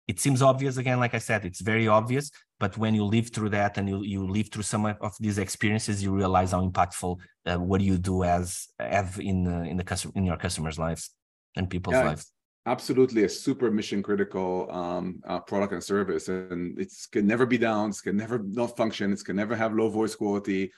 it 0.08 0.18
seems 0.18 0.42
obvious 0.42 0.76
again 0.76 0.98
like 0.98 1.14
i 1.14 1.18
said 1.18 1.44
it's 1.44 1.60
very 1.60 1.86
obvious 1.86 2.32
but 2.58 2.76
when 2.76 2.92
you 2.98 3.04
live 3.04 3.28
through 3.34 3.48
that 3.48 3.78
and 3.78 3.88
you, 3.88 4.02
you 4.02 4.26
live 4.26 4.48
through 4.50 4.64
some 4.64 4.84
of 4.86 5.14
these 5.20 5.38
experiences 5.38 6.02
you 6.02 6.10
realize 6.22 6.50
how 6.50 6.62
impactful 6.68 7.12
uh, 7.46 7.56
what 7.70 7.80
you 7.80 7.96
do 7.96 8.24
as 8.24 8.66
have 8.80 9.20
in 9.20 9.46
uh, 9.46 9.62
in 9.70 9.76
the 9.76 9.84
customer 9.84 10.12
in 10.16 10.24
your 10.24 10.36
customers 10.36 10.76
lives 10.80 11.10
and 11.56 11.68
people's 11.68 11.94
yeah, 11.94 12.04
lives. 12.04 12.32
absolutely. 12.66 13.24
A 13.24 13.28
super 13.28 13.70
mission 13.70 14.02
critical 14.02 14.70
um, 14.70 15.20
uh, 15.26 15.40
product 15.40 15.72
and 15.72 15.82
service. 15.82 16.28
And 16.28 16.78
it 16.78 16.92
can 17.10 17.26
never 17.26 17.46
be 17.46 17.58
down. 17.58 17.90
It 17.90 18.00
can 18.02 18.16
never 18.16 18.38
not 18.38 18.76
function. 18.76 19.12
It 19.12 19.24
can 19.24 19.36
never 19.36 19.56
have 19.56 19.74
low 19.74 19.88
voice 19.88 20.14
quality 20.14 20.72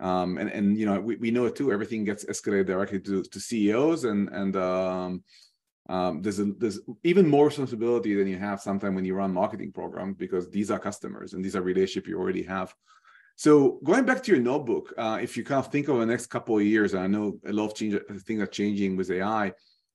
um, 0.00 0.38
and 0.38 0.50
and 0.50 0.76
you 0.78 0.86
know 0.86 1.00
we, 1.00 1.16
we 1.16 1.30
know 1.30 1.46
it 1.46 1.54
too 1.54 1.72
everything 1.72 2.04
gets 2.04 2.24
escalated 2.24 2.66
directly 2.66 3.00
to, 3.00 3.22
to 3.22 3.40
ceos 3.40 4.04
and 4.04 4.28
and 4.30 4.56
um, 4.56 5.22
um, 5.88 6.22
there's 6.22 6.38
a, 6.38 6.44
there's 6.44 6.78
even 7.02 7.28
more 7.28 7.46
responsibility 7.46 8.14
than 8.14 8.28
you 8.28 8.38
have 8.38 8.60
sometimes 8.60 8.94
when 8.94 9.04
you 9.04 9.14
run 9.14 9.32
marketing 9.32 9.72
programs 9.72 10.16
because 10.16 10.48
these 10.48 10.70
are 10.70 10.78
customers 10.78 11.32
and 11.32 11.44
these 11.44 11.56
are 11.56 11.62
relationships 11.62 12.08
you 12.08 12.18
already 12.18 12.44
have. 12.44 12.72
So 13.34 13.80
going 13.82 14.04
back 14.04 14.22
to 14.22 14.32
your 14.32 14.40
notebook, 14.40 14.92
uh, 14.96 15.18
if 15.20 15.36
you 15.36 15.42
kind 15.44 15.64
of 15.64 15.72
think 15.72 15.88
of 15.88 15.98
the 15.98 16.06
next 16.06 16.26
couple 16.26 16.58
of 16.58 16.62
years, 16.62 16.94
I 16.94 17.06
know 17.08 17.40
a 17.46 17.52
lot 17.52 17.66
of 17.66 17.74
change, 17.74 17.98
things 18.24 18.40
are 18.40 18.46
changing 18.46 18.96
with 18.96 19.10
AI. 19.10 19.52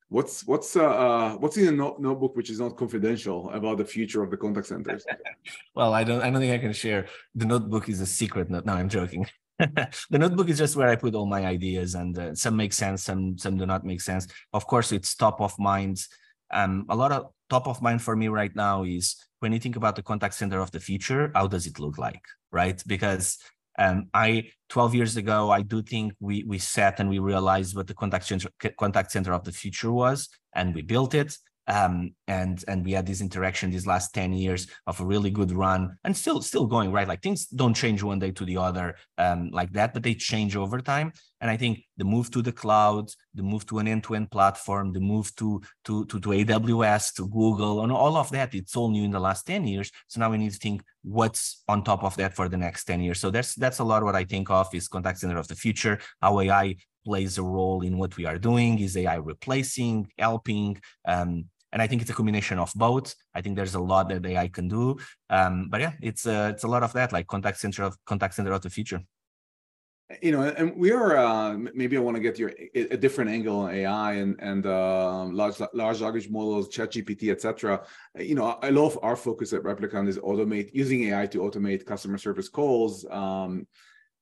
What's 0.10 0.46
what's 0.46 0.76
uh, 0.76 0.84
uh, 0.84 1.34
what's 1.38 1.56
in 1.58 1.66
the 1.66 1.72
no- 1.72 1.96
notebook 1.98 2.36
which 2.36 2.50
is 2.50 2.60
not 2.60 2.76
confidential 2.76 3.50
about 3.52 3.78
the 3.78 3.86
future 3.86 4.22
of 4.22 4.32
the 4.32 4.38
contact 4.38 4.68
centers? 4.68 5.06
well, 5.76 5.94
I 5.94 6.04
don't 6.04 6.22
I 6.22 6.30
don't 6.30 6.42
think 6.42 6.54
I 6.54 6.58
can 6.58 6.74
share. 6.74 7.08
The 7.36 7.46
notebook 7.46 7.88
is 7.88 8.02
a 8.02 8.06
secret 8.06 8.50
note. 8.50 8.66
No, 8.66 8.74
I'm 8.74 8.90
joking. 8.90 9.26
the 10.10 10.20
notebook 10.20 10.50
is 10.50 10.58
just 10.58 10.76
where 10.76 10.90
I 10.90 10.96
put 10.96 11.16
all 11.16 11.26
my 11.26 11.46
ideas, 11.46 11.96
and 11.96 12.18
uh, 12.18 12.36
some 12.36 12.56
make 12.56 12.74
sense, 12.74 13.04
some 13.04 13.38
some 13.38 13.58
do 13.58 13.66
not 13.66 13.86
make 13.86 14.02
sense. 14.02 14.28
Of 14.54 14.68
course, 14.68 14.92
it's 14.92 15.16
top 15.16 15.40
of 15.40 15.58
mind. 15.58 16.04
Um, 16.52 16.86
a 16.90 16.96
lot 16.96 17.12
of 17.12 17.32
top 17.50 17.68
of 17.68 17.82
mind 17.82 18.02
for 18.02 18.16
me 18.16 18.28
right 18.28 18.54
now 18.56 18.84
is 18.84 19.16
when 19.40 19.54
you 19.54 19.60
think 19.60 19.76
about 19.76 19.96
the 19.96 20.04
contact 20.04 20.34
center 20.34 20.60
of 20.60 20.72
the 20.72 20.80
future. 20.80 21.32
How 21.34 21.48
does 21.48 21.68
it 21.68 21.80
look 21.80 21.98
like, 21.98 22.22
right? 22.52 22.82
Because 22.86 23.38
um, 23.80 24.08
I 24.14 24.52
12 24.70 24.96
years 24.96 25.18
ago, 25.18 25.52
I 25.52 25.62
do 25.62 25.82
think 25.82 26.14
we 26.20 26.44
we 26.44 26.58
sat 26.58 27.00
and 27.00 27.10
we 27.10 27.20
realized 27.20 27.76
what 27.76 27.88
the 27.88 27.94
contact 27.94 28.26
center 28.26 28.50
contact 28.78 29.12
center 29.12 29.34
of 29.34 29.44
the 29.46 29.54
future 29.54 29.92
was, 29.92 30.28
and 30.54 30.76
we 30.76 30.82
built 30.82 31.14
it 31.14 31.38
um, 31.68 32.14
and 32.28 32.64
and 32.68 32.86
we 32.86 32.92
had 32.92 33.06
this 33.06 33.22
interaction 33.22 33.72
these 33.72 33.88
last 33.88 34.14
10 34.14 34.34
years 34.34 34.68
of 34.88 35.00
a 35.00 35.06
really 35.06 35.32
good 35.32 35.52
run 35.52 35.98
and 36.04 36.16
still 36.16 36.42
still 36.42 36.66
going 36.66 36.92
right? 36.92 37.08
Like 37.08 37.22
things 37.22 37.48
don't 37.48 37.74
change 37.74 38.04
one 38.04 38.20
day 38.20 38.32
to 38.32 38.46
the 38.46 38.58
other 38.58 38.96
um, 39.18 39.50
like 39.52 39.72
that 39.74 39.94
but 39.94 40.04
they 40.04 40.14
change 40.14 40.56
over 40.56 40.80
time. 40.80 41.12
And 41.42 41.52
i 41.52 41.58
think 41.58 41.84
the 41.98 42.06
move 42.06 42.32
to 42.32 42.42
the 42.42 42.52
cloud 42.52 43.10
the 43.36 43.44
move 43.44 43.66
to 43.68 43.80
an 43.80 43.88
end-to-end 43.88 44.32
platform 44.32 44.94
the 44.94 45.00
move 45.00 45.36
to 45.36 45.62
to 45.84 46.06
to, 46.06 46.20
to 46.20 46.30
aws 46.30 47.14
to 47.16 47.28
google 47.28 47.84
and 47.84 47.92
all 47.92 48.16
of 48.18 48.32
that 48.32 48.56
it's 48.56 48.76
all 48.76 48.90
new 48.90 49.04
in 49.04 49.12
the 49.12 49.20
last 49.20 49.46
10 49.46 49.68
years. 49.68 49.92
So 50.08 50.20
now 50.20 50.32
we 50.32 50.38
need 50.38 50.54
to 50.54 50.58
think 50.58 50.82
what's 51.04 51.64
on 51.68 51.84
top 51.84 52.04
of 52.04 52.16
that 52.18 52.34
for 52.34 52.50
the 52.50 52.58
next 52.58 52.86
10 52.86 53.02
years. 53.02 53.20
So 53.20 53.30
that's 53.30 53.54
that's 53.56 53.80
a 53.80 53.84
lot 53.84 54.04
what 54.04 54.16
i 54.16 54.24
think 54.24 54.50
of 54.50 54.74
is 54.74 54.88
contact 54.88 55.20
center 55.20 55.38
of 55.38 55.48
the 55.48 55.56
future 55.56 56.00
how 56.22 56.40
ai 56.40 56.76
plays 57.06 57.38
a 57.38 57.44
role 57.44 57.82
in 57.84 57.98
what 57.98 58.18
we 58.18 58.26
are 58.26 58.38
doing. 58.38 58.80
Is 58.80 58.98
ai 58.98 59.16
replacing 59.16 60.08
helping 60.18 60.82
um, 61.08 61.46
and 61.76 61.82
I 61.82 61.88
think 61.88 62.02
it's 62.02 62.10
a 62.10 62.14
combination 62.14 62.58
of 62.58 62.72
both. 62.74 63.14
I 63.34 63.42
think 63.42 63.58
there's 63.58 63.76
a 63.76 63.82
lot 63.82 64.08
that 64.08 64.26
AI 64.26 64.48
can 64.48 64.70
do, 64.70 64.96
um, 65.30 65.68
but 65.70 65.82
yeah, 65.82 65.92
it's 66.02 66.26
a, 66.26 66.46
uh, 66.46 66.50
it's 66.50 66.64
a 66.64 66.70
lot 66.70 66.84
of 66.84 66.94
that, 66.94 67.12
like 67.12 67.28
contact 67.28 67.60
center 67.60 67.84
of 67.84 67.98
contact 68.06 68.34
center 68.36 68.54
of 68.54 68.62
the 68.62 68.70
future. 68.70 69.02
You 70.22 70.32
know, 70.32 70.44
and 70.44 70.78
we 70.78 70.92
are 70.92 71.18
uh, 71.18 71.58
maybe 71.74 71.98
I 71.98 72.00
want 72.00 72.16
to 72.16 72.22
get 72.22 72.40
your 72.40 72.54
a 72.76 72.96
different 72.96 73.30
angle 73.30 73.60
on 73.60 73.74
AI 73.74 74.14
and 74.14 74.40
and 74.40 74.66
uh, 74.66 75.26
large 75.26 75.60
large 75.74 76.00
language 76.00 76.30
models, 76.30 76.70
ChatGPT, 76.70 77.30
etc. 77.30 77.84
You 78.18 78.36
know, 78.36 78.58
I 78.62 78.70
love 78.70 78.98
our 79.02 79.18
focus 79.18 79.52
at 79.52 79.64
Replicant 79.64 80.08
is 80.08 80.18
automate 80.20 80.70
using 80.74 81.04
AI 81.10 81.26
to 81.28 81.40
automate 81.40 81.86
customer 81.86 82.18
service 82.18 82.48
calls. 82.48 83.06
Um, 83.10 83.68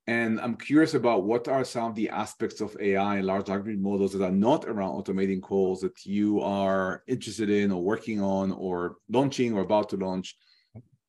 and 0.08 0.40
I'm 0.42 0.56
curious 0.56 0.96
about 0.96 1.24
what 1.24 1.48
are 1.48 1.64
some 1.64 1.86
of 1.86 1.96
the 1.96 2.10
aspects 2.10 2.60
of 2.60 2.76
AI 2.80 3.18
and 3.18 3.26
large 3.26 3.48
language 3.48 3.78
models 3.80 4.12
that 4.14 4.24
are 4.24 4.32
not 4.32 4.66
around 4.66 5.02
automating 5.02 5.42
calls 5.42 5.80
that 5.82 6.06
you 6.06 6.42
are 6.42 7.04
interested 7.08 7.50
in 7.50 7.72
or 7.72 7.82
working 7.82 8.22
on 8.22 8.52
or 8.52 8.98
launching 9.10 9.54
or 9.54 9.62
about 9.62 9.90
to 9.90 9.98
launch. 9.98 10.36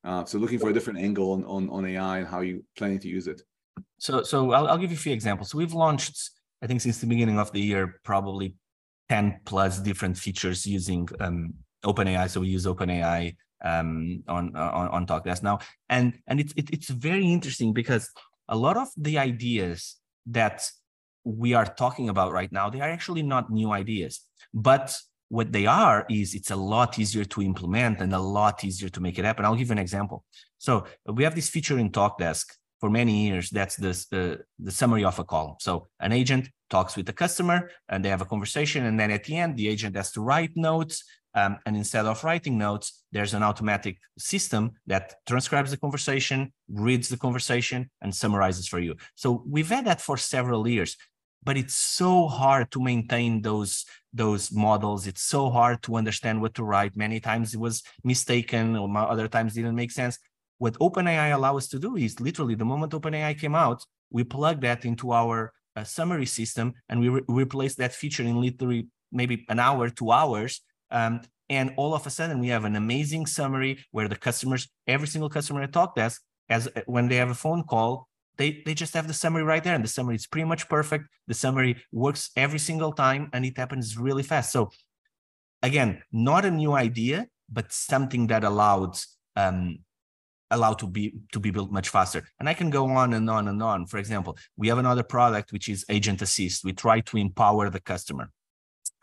Uh, 0.05 0.23
so 0.23 0.37
looking 0.37 0.59
for 0.59 0.69
a 0.69 0.73
different 0.73 0.99
angle 0.99 1.33
on, 1.33 1.43
on, 1.45 1.69
on 1.69 1.85
AI 1.85 2.19
and 2.19 2.27
how 2.27 2.39
you 2.39 2.63
planning 2.77 2.99
to 2.99 3.09
use 3.09 3.27
it. 3.27 3.41
So 3.97 4.23
so 4.23 4.51
I'll, 4.51 4.67
I'll 4.67 4.77
give 4.77 4.91
you 4.91 4.97
a 4.97 4.99
few 4.99 5.13
examples. 5.13 5.49
So 5.49 5.57
we've 5.57 5.73
launched, 5.73 6.29
I 6.61 6.67
think 6.67 6.79
since 6.79 6.99
the 6.99 7.07
beginning 7.07 7.37
of 7.37 7.51
the 7.51 7.59
year, 7.59 7.99
probably 8.03 8.55
10 9.09 9.41
plus 9.45 9.79
different 9.79 10.17
features 10.17 10.65
using 10.65 11.09
um, 11.19 11.53
OpenAI. 11.83 12.29
So 12.29 12.39
we 12.39 12.47
use 12.47 12.65
OpenAI 12.65 13.35
um, 13.61 14.23
on, 14.27 14.55
on, 14.55 14.87
on 14.87 15.05
TalkDesk 15.05 15.43
now. 15.43 15.59
And, 15.89 16.17
and 16.27 16.39
it's, 16.39 16.53
it, 16.55 16.69
it's 16.71 16.89
very 16.89 17.25
interesting 17.25 17.73
because 17.73 18.09
a 18.47 18.55
lot 18.55 18.77
of 18.77 18.89
the 18.97 19.17
ideas 19.17 19.97
that 20.27 20.69
we 21.23 21.53
are 21.53 21.65
talking 21.65 22.09
about 22.09 22.31
right 22.31 22.51
now, 22.51 22.69
they 22.69 22.81
are 22.81 22.89
actually 22.89 23.23
not 23.23 23.49
new 23.49 23.71
ideas. 23.71 24.21
But 24.53 24.97
what 25.29 25.51
they 25.51 25.65
are 25.65 26.05
is 26.09 26.35
it's 26.35 26.51
a 26.51 26.55
lot 26.55 26.99
easier 26.99 27.25
to 27.25 27.41
implement 27.41 27.99
and 27.99 28.13
a 28.13 28.19
lot 28.19 28.63
easier 28.63 28.89
to 28.89 29.01
make 29.01 29.17
it 29.17 29.25
happen. 29.25 29.43
I'll 29.43 29.55
give 29.55 29.69
you 29.69 29.73
an 29.73 29.79
example. 29.79 30.23
So 30.59 30.85
we 31.07 31.23
have 31.23 31.35
this 31.35 31.49
feature 31.49 31.79
in 31.79 31.89
TalkDesk 31.89 32.45
for 32.79 32.89
many 32.89 33.27
years. 33.27 33.49
That's 33.49 33.75
the, 33.75 34.05
the, 34.11 34.39
the 34.59 34.71
summary 34.71 35.03
of 35.03 35.17
a 35.17 35.23
call. 35.23 35.57
So 35.59 35.87
an 35.99 36.11
agent 36.11 36.49
talks 36.69 36.95
with 36.95 37.07
the 37.07 37.13
customer 37.13 37.71
and 37.89 38.05
they 38.05 38.09
have 38.09 38.21
a 38.21 38.25
conversation. 38.25 38.85
And 38.85 38.99
then 38.99 39.11
at 39.11 39.23
the 39.23 39.37
end, 39.37 39.57
the 39.57 39.67
agent 39.67 39.95
has 39.95 40.11
to 40.11 40.21
write 40.21 40.51
notes 40.55 41.03
um, 41.35 41.59
and 41.65 41.75
instead 41.75 42.05
of 42.05 42.23
writing 42.23 42.57
notes, 42.57 43.03
there's 43.11 43.33
an 43.33 43.43
automatic 43.43 43.97
system 44.17 44.71
that 44.87 45.15
transcribes 45.27 45.69
the 45.69 45.77
conversation, 45.77 46.53
reads 46.69 47.09
the 47.09 47.17
conversation, 47.17 47.89
and 48.01 48.15
summarizes 48.15 48.67
for 48.67 48.79
you. 48.79 48.95
So 49.15 49.43
we've 49.45 49.69
had 49.69 49.85
that 49.85 50.01
for 50.01 50.15
several 50.17 50.65
years, 50.65 50.95
but 51.43 51.57
it's 51.57 51.75
so 51.75 52.27
hard 52.27 52.71
to 52.71 52.81
maintain 52.81 53.41
those 53.41 53.85
those 54.13 54.49
models. 54.53 55.07
It's 55.07 55.23
so 55.23 55.49
hard 55.49 55.83
to 55.83 55.97
understand 55.97 56.41
what 56.41 56.53
to 56.55 56.63
write. 56.63 56.95
Many 56.95 57.19
times 57.19 57.53
it 57.53 57.59
was 57.59 57.83
mistaken, 58.05 58.77
or 58.77 58.87
other 58.97 59.27
times 59.27 59.53
didn't 59.53 59.75
make 59.75 59.91
sense. 59.91 60.17
What 60.57 60.79
OpenAI 60.79 61.33
allows 61.33 61.63
us 61.63 61.67
to 61.69 61.79
do 61.79 61.97
is 61.97 62.21
literally 62.21 62.55
the 62.55 62.63
moment 62.63 62.93
OpenAI 62.93 63.37
came 63.37 63.55
out, 63.55 63.83
we 64.09 64.23
plug 64.23 64.61
that 64.61 64.85
into 64.85 65.11
our 65.11 65.51
uh, 65.75 65.83
summary 65.83 66.25
system 66.25 66.73
and 66.87 67.01
we 67.01 67.09
re- 67.09 67.21
replace 67.27 67.75
that 67.75 67.93
feature 67.93 68.23
in 68.23 68.39
literally 68.39 68.87
maybe 69.11 69.45
an 69.49 69.59
hour, 69.59 69.89
two 69.89 70.11
hours, 70.11 70.61
um, 70.91 71.21
and 71.49 71.73
all 71.77 71.93
of 71.93 72.07
a 72.07 72.09
sudden, 72.09 72.39
we 72.39 72.47
have 72.47 72.65
an 72.65 72.75
amazing 72.75 73.25
summary 73.25 73.85
where 73.91 74.07
the 74.07 74.15
customers, 74.15 74.67
every 74.87 75.07
single 75.07 75.29
customer 75.29 75.61
at 75.61 75.71
TalkDesk, 75.71 76.19
as 76.49 76.69
when 76.85 77.07
they 77.07 77.17
have 77.17 77.29
a 77.29 77.35
phone 77.35 77.63
call, 77.63 78.07
they, 78.37 78.61
they 78.65 78.73
just 78.73 78.93
have 78.93 79.07
the 79.07 79.13
summary 79.13 79.43
right 79.43 79.63
there. 79.63 79.75
And 79.75 79.83
the 79.83 79.89
summary 79.89 80.15
is 80.15 80.27
pretty 80.27 80.45
much 80.45 80.67
perfect. 80.67 81.05
The 81.27 81.33
summary 81.33 81.77
works 81.91 82.31
every 82.35 82.59
single 82.59 82.91
time 82.91 83.29
and 83.33 83.45
it 83.45 83.57
happens 83.57 83.97
really 83.97 84.23
fast. 84.23 84.51
So 84.51 84.71
again, 85.61 86.01
not 86.11 86.45
a 86.45 86.51
new 86.51 86.73
idea, 86.73 87.27
but 87.49 87.71
something 87.71 88.27
that 88.27 88.43
allowed 88.43 88.97
um, 89.35 89.79
allowed 90.51 90.79
to 90.79 90.87
be 90.87 91.13
to 91.31 91.39
be 91.39 91.51
built 91.51 91.71
much 91.71 91.89
faster. 91.89 92.23
And 92.39 92.49
I 92.49 92.53
can 92.53 92.69
go 92.69 92.87
on 92.87 93.13
and 93.13 93.29
on 93.29 93.47
and 93.47 93.61
on. 93.63 93.85
For 93.87 93.97
example, 93.97 94.37
we 94.57 94.67
have 94.67 94.77
another 94.77 95.03
product 95.03 95.51
which 95.51 95.69
is 95.69 95.85
Agent 95.89 96.21
Assist. 96.21 96.63
We 96.63 96.73
try 96.73 96.99
to 97.01 97.17
empower 97.17 97.69
the 97.69 97.79
customer 97.79 98.31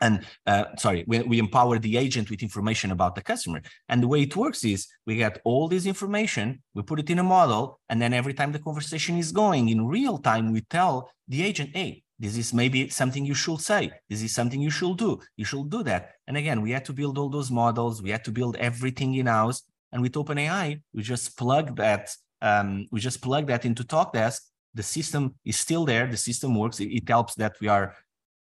and 0.03 0.25
uh, 0.45 0.65
sorry, 0.77 1.05
we, 1.07 1.21
we 1.21 1.39
empower 1.39 1.79
the 1.79 1.95
agent 1.97 2.29
with 2.29 2.43
information 2.43 2.91
about 2.91 3.15
the 3.15 3.21
customer. 3.21 3.61
And 3.87 4.03
the 4.03 4.07
way 4.07 4.21
it 4.21 4.35
works 4.35 4.63
is 4.65 4.87
we 5.07 5.15
get 5.15 5.39
all 5.45 5.69
this 5.69 5.85
information, 5.85 6.61
we 6.73 6.83
put 6.83 6.99
it 6.99 7.09
in 7.09 7.19
a 7.19 7.23
model, 7.23 7.79
and 7.89 8.01
then 8.01 8.11
every 8.13 8.33
time 8.33 8.51
the 8.51 8.59
conversation 8.59 9.17
is 9.17 9.31
going 9.31 9.69
in 9.69 9.87
real 9.87 10.17
time, 10.17 10.51
we 10.51 10.61
tell 10.61 11.09
the 11.29 11.41
agent, 11.41 11.69
hey, 11.73 12.03
this 12.19 12.35
is 12.37 12.53
maybe 12.53 12.89
something 12.89 13.25
you 13.25 13.33
should 13.33 13.61
say. 13.61 13.91
This 14.09 14.21
is 14.21 14.35
something 14.35 14.61
you 14.61 14.69
should 14.69 14.97
do. 14.97 15.19
You 15.37 15.45
should 15.45 15.69
do 15.69 15.83
that. 15.83 16.11
And 16.27 16.35
again, 16.37 16.61
we 16.61 16.71
had 16.71 16.85
to 16.85 16.93
build 16.93 17.17
all 17.17 17.29
those 17.29 17.49
models. 17.49 18.01
We 18.01 18.11
had 18.11 18.25
to 18.25 18.31
build 18.31 18.55
everything 18.57 19.15
in 19.15 19.27
house. 19.27 19.63
And 19.91 20.01
with 20.01 20.13
OpenAI, 20.13 20.81
we 20.93 21.01
just 21.01 21.37
plug 21.37 21.75
that. 21.77 22.15
Um, 22.41 22.87
we 22.91 22.99
just 22.99 23.21
plug 23.21 23.47
that 23.47 23.65
into 23.65 23.83
TalkDesk. 23.83 24.39
The 24.73 24.83
system 24.83 25.35
is 25.45 25.57
still 25.57 25.85
there. 25.85 26.07
The 26.07 26.17
system 26.17 26.55
works. 26.55 26.79
It, 26.79 26.89
it 26.99 27.07
helps 27.07 27.35
that 27.35 27.55
we 27.61 27.67
are 27.67 27.95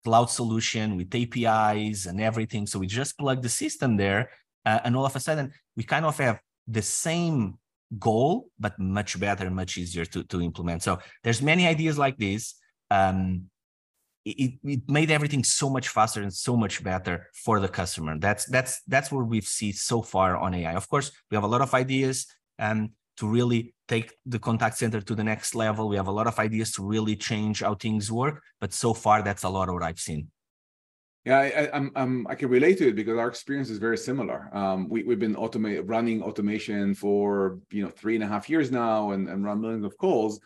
cloud 0.05 0.31
solution 0.31 0.97
with 0.97 1.15
APIs 1.15 2.07
and 2.07 2.21
everything. 2.21 2.67
So 2.67 2.79
we 2.79 2.87
just 2.87 3.19
plug 3.19 3.43
the 3.43 3.49
system 3.49 3.97
there, 3.97 4.31
uh, 4.65 4.81
and 4.85 4.97
all 4.97 5.07
of 5.07 5.17
a 5.17 5.21
sudden 5.21 5.53
we 5.77 5.85
kind 5.85 6.05
of 6.05 6.19
have 6.19 6.41
the 6.67 6.83
same 6.83 7.59
goal, 7.99 8.49
but 8.59 8.79
much 8.79 9.19
better 9.19 9.51
much 9.51 9.77
easier 9.77 10.05
to, 10.05 10.23
to 10.25 10.41
implement. 10.41 10.83
So 10.83 10.99
there's 11.25 11.43
many 11.43 11.67
ideas 11.67 11.99
like 11.99 12.17
this. 12.17 12.55
Um, 12.91 13.47
it, 14.25 14.59
it 14.63 14.81
made 14.89 15.11
everything 15.11 15.43
so 15.43 15.71
much 15.71 15.89
faster 15.89 16.23
and 16.23 16.33
so 16.33 16.57
much 16.57 16.85
better 16.85 17.29
for 17.33 17.59
the 17.59 17.69
customer. 17.69 18.19
That's 18.19 18.45
that's 18.47 18.83
that's 18.87 19.11
what 19.11 19.27
we've 19.27 19.47
seen 19.47 19.73
so 19.73 20.03
far 20.03 20.37
on 20.37 20.55
AI. 20.55 20.75
Of 20.75 20.89
course, 20.89 21.11
we 21.31 21.37
have 21.37 21.45
a 21.45 21.49
lot 21.49 21.63
of 21.63 21.73
ideas. 21.75 22.27
Um, 22.59 22.91
to 23.21 23.29
really 23.29 23.75
take 23.87 24.17
the 24.25 24.39
contact 24.39 24.79
center 24.79 25.01
to 25.03 25.15
the 25.15 25.23
next 25.23 25.55
level. 25.55 25.89
We 25.89 25.97
have 25.97 26.09
a 26.09 26.13
lot 26.21 26.27
of 26.27 26.39
ideas 26.39 26.73
to 26.73 26.83
really 26.83 27.17
change 27.17 27.61
how 27.61 27.75
things 27.75 28.11
work, 28.11 28.43
but 28.61 28.73
so 28.73 28.95
far 28.95 29.23
that's 29.23 29.45
a 29.45 29.49
lot 29.49 29.69
of 29.69 29.75
what 29.75 29.83
I've 29.83 30.01
seen. 30.01 30.29
Yeah, 31.27 31.39
I, 31.39 31.69
I'm, 31.77 31.93
I'm, 31.97 32.27
I 32.29 32.35
can 32.35 32.49
relate 32.49 32.79
to 32.79 32.89
it 32.89 32.97
because 32.97 33.19
our 33.19 33.29
experience 33.29 33.69
is 33.69 33.77
very 33.77 33.99
similar. 33.99 34.49
Um, 34.57 34.89
we, 34.89 35.03
we've 35.03 35.19
been 35.19 35.35
automate, 35.35 35.83
running 35.85 36.23
automation 36.23 36.95
for 36.95 37.59
you 37.71 37.83
know 37.83 37.91
three 37.91 38.15
and 38.15 38.25
a 38.25 38.27
half 38.27 38.49
years 38.49 38.71
now, 38.71 39.11
and, 39.11 39.29
and 39.29 39.45
run 39.45 39.61
millions 39.61 39.85
of 39.85 39.99
calls. 39.99 40.41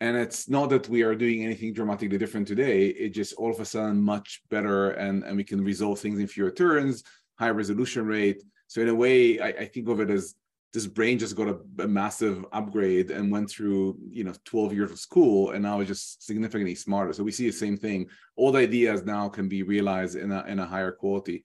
And 0.00 0.16
it's 0.16 0.48
not 0.48 0.70
that 0.70 0.88
we 0.88 1.02
are 1.02 1.16
doing 1.16 1.44
anything 1.44 1.74
dramatically 1.74 2.16
different 2.16 2.46
today. 2.46 2.86
It 2.86 3.10
just 3.10 3.34
all 3.34 3.50
of 3.50 3.58
a 3.58 3.64
sudden 3.64 4.00
much 4.00 4.40
better, 4.50 4.92
and 4.92 5.24
and 5.24 5.36
we 5.36 5.42
can 5.42 5.64
resolve 5.64 5.98
things 5.98 6.20
in 6.20 6.28
fewer 6.28 6.52
turns, 6.52 7.02
high 7.40 7.50
resolution 7.50 8.06
rate. 8.06 8.40
So 8.68 8.82
in 8.82 8.88
a 8.88 8.94
way, 8.94 9.40
I, 9.40 9.48
I 9.48 9.66
think 9.66 9.88
of 9.88 9.98
it 9.98 10.10
as 10.10 10.36
this 10.72 10.86
brain 10.86 11.18
just 11.18 11.36
got 11.36 11.48
a, 11.48 11.58
a, 11.82 11.88
massive 11.88 12.44
upgrade 12.52 13.10
and 13.10 13.30
went 13.30 13.50
through 13.50 13.98
you 14.08 14.22
know 14.24 14.32
12 14.44 14.72
years 14.72 14.90
of 14.90 14.98
school 14.98 15.50
and 15.50 15.62
now 15.62 15.80
is 15.80 15.88
just 15.88 16.24
significantly 16.24 16.74
smarter. 16.74 17.12
So 17.12 17.24
we 17.24 17.32
see 17.32 17.46
the 17.46 17.52
same 17.52 17.76
thing. 17.76 18.08
All 18.36 18.52
the 18.52 18.60
ideas 18.60 19.04
now 19.04 19.28
can 19.28 19.48
be 19.48 19.62
realized 19.62 20.16
in 20.16 20.30
a, 20.30 20.44
in 20.46 20.58
a 20.60 20.66
higher 20.66 20.92
quality. 20.92 21.44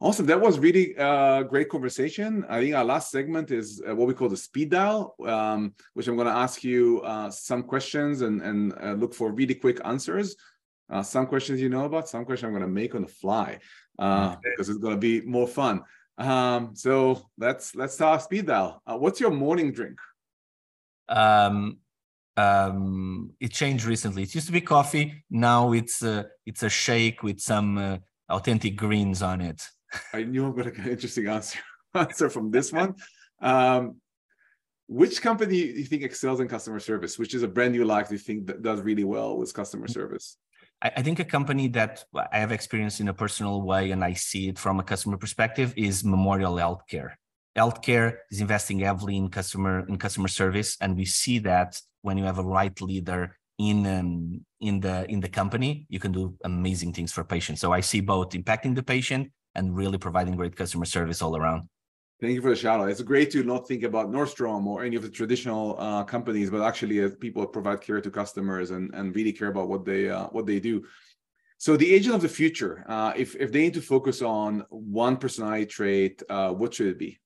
Awesome. 0.00 0.26
That 0.26 0.40
was 0.40 0.58
really 0.58 0.94
a 0.96 1.06
uh, 1.06 1.42
great 1.44 1.68
conversation. 1.68 2.44
I 2.48 2.60
think 2.60 2.74
our 2.74 2.84
last 2.84 3.10
segment 3.12 3.52
is 3.52 3.80
uh, 3.88 3.94
what 3.94 4.08
we 4.08 4.14
call 4.14 4.28
the 4.28 4.36
speed 4.36 4.70
dial 4.70 5.14
um, 5.24 5.74
which 5.94 6.08
i'm 6.08 6.16
going 6.16 6.26
to 6.26 6.34
ask 6.34 6.64
you 6.64 7.00
uh, 7.02 7.30
some 7.30 7.62
questions 7.62 8.22
and, 8.22 8.42
and 8.42 8.74
uh, 8.82 8.92
look 8.92 9.14
for 9.14 9.30
really 9.32 9.54
quick 9.54 9.80
answers. 9.84 10.36
Uh, 10.90 11.02
some 11.02 11.26
questions 11.26 11.60
you 11.60 11.70
know 11.70 11.86
about 11.86 12.08
some 12.08 12.24
questions 12.24 12.48
i'm 12.48 12.52
going 12.52 12.60
to 12.62 12.68
make 12.68 12.94
on 12.94 13.02
the 13.02 13.08
fly 13.08 13.58
uh, 13.98 14.36
because 14.42 14.68
it's 14.68 14.78
going 14.78 14.94
to 14.94 15.00
be 15.00 15.22
more 15.22 15.46
fun 15.46 15.80
um, 16.18 16.74
so 16.74 17.28
let's 17.38 17.74
let's 17.74 17.94
start 17.94 18.22
speed 18.22 18.46
dial. 18.46 18.82
Uh, 18.86 18.96
what's 18.96 19.20
your 19.20 19.30
morning 19.30 19.72
drink? 19.72 19.98
Um, 21.08 21.78
um, 22.36 23.32
it 23.40 23.52
changed 23.52 23.84
recently. 23.84 24.22
It 24.22 24.34
used 24.34 24.46
to 24.46 24.52
be 24.52 24.60
coffee. 24.60 25.24
Now 25.30 25.72
it's 25.72 26.02
uh, 26.02 26.24
it's 26.46 26.62
a 26.62 26.70
shake 26.70 27.22
with 27.22 27.40
some 27.40 27.78
uh, 27.78 27.98
athletic 28.30 28.76
greens 28.76 29.22
on 29.22 29.40
it. 29.40 29.62
I 30.12 30.24
knew 30.24 30.46
I'm 30.46 30.52
going 30.52 30.64
to 30.64 30.70
get 30.70 30.86
an 30.86 30.90
interesting 30.96 31.26
answer 31.26 31.58
answer 31.94 32.30
from 32.30 32.50
this 32.50 32.72
one. 32.82 32.94
Um, 33.40 33.96
which 34.88 35.22
company 35.22 35.72
do 35.72 35.78
you 35.80 35.84
think 35.84 36.02
excels 36.02 36.40
in 36.40 36.48
customer 36.48 36.80
service? 36.80 37.18
Which 37.18 37.34
is 37.34 37.42
a 37.42 37.48
brand 37.48 37.74
you 37.74 37.84
like? 37.84 38.08
Do 38.08 38.14
you 38.14 38.18
think 38.18 38.46
that 38.48 38.62
does 38.62 38.80
really 38.82 39.04
well 39.04 39.38
with 39.38 39.54
customer 39.54 39.88
service? 39.88 40.36
I, 40.82 40.92
I 40.96 41.02
think 41.02 41.20
a 41.20 41.24
company 41.24 41.68
that 41.68 42.04
I 42.32 42.38
have 42.38 42.52
experienced 42.52 43.00
in 43.00 43.08
a 43.08 43.14
personal 43.14 43.62
way 43.62 43.92
and 43.92 44.04
I 44.04 44.14
see 44.14 44.48
it 44.48 44.58
from 44.58 44.80
a 44.80 44.82
customer 44.82 45.16
perspective 45.16 45.72
is 45.76 46.04
Memorial 46.04 46.54
Healthcare. 46.54 47.12
Healthcare 47.56 48.16
is 48.30 48.40
investing 48.40 48.80
heavily 48.80 49.16
in 49.16 49.28
customer 49.28 49.86
in 49.86 49.98
customer 49.98 50.28
service, 50.28 50.76
and 50.80 50.96
we 50.96 51.04
see 51.04 51.38
that 51.40 51.78
when 52.00 52.16
you 52.16 52.24
have 52.24 52.38
a 52.38 52.42
right 52.42 52.80
leader 52.80 53.36
in 53.58 53.86
um, 53.86 54.44
in 54.60 54.80
the 54.80 55.04
in 55.10 55.20
the 55.20 55.28
company, 55.28 55.86
you 55.90 56.00
can 56.00 56.12
do 56.12 56.34
amazing 56.44 56.94
things 56.94 57.12
for 57.12 57.24
patients. 57.24 57.60
So 57.60 57.70
I 57.70 57.80
see 57.80 58.00
both 58.00 58.30
impacting 58.30 58.74
the 58.74 58.82
patient 58.82 59.30
and 59.54 59.76
really 59.76 59.98
providing 59.98 60.34
great 60.34 60.56
customer 60.56 60.86
service 60.86 61.20
all 61.20 61.36
around. 61.36 61.68
Thank 62.22 62.34
you 62.34 62.40
for 62.40 62.50
the 62.50 62.56
shout 62.56 62.78
out. 62.78 62.88
It's 62.88 63.02
great 63.02 63.32
to 63.32 63.42
not 63.42 63.66
think 63.66 63.82
about 63.82 64.12
Nordstrom 64.12 64.64
or 64.66 64.84
any 64.84 64.94
of 64.94 65.02
the 65.02 65.08
traditional 65.08 65.74
uh, 65.76 66.04
companies, 66.04 66.50
but 66.50 66.62
actually 66.62 67.00
as 67.00 67.16
people 67.16 67.44
provide 67.44 67.80
care 67.80 68.00
to 68.00 68.10
customers 68.12 68.70
and, 68.70 68.94
and 68.94 69.12
really 69.16 69.32
care 69.32 69.48
about 69.48 69.68
what 69.68 69.84
they 69.84 70.08
uh, 70.08 70.26
what 70.26 70.46
they 70.46 70.60
do. 70.60 70.84
So 71.58 71.76
the 71.76 71.92
agent 71.92 72.14
of 72.14 72.22
the 72.22 72.28
future, 72.28 72.84
uh, 72.86 73.12
if 73.16 73.34
if 73.34 73.50
they 73.50 73.62
need 73.62 73.74
to 73.74 73.82
focus 73.82 74.22
on 74.22 74.64
one 74.70 75.16
personality 75.16 75.66
trait, 75.66 76.22
uh, 76.30 76.52
what 76.52 76.74
should 76.74 76.86
it 76.86 76.98
be? 77.00 77.18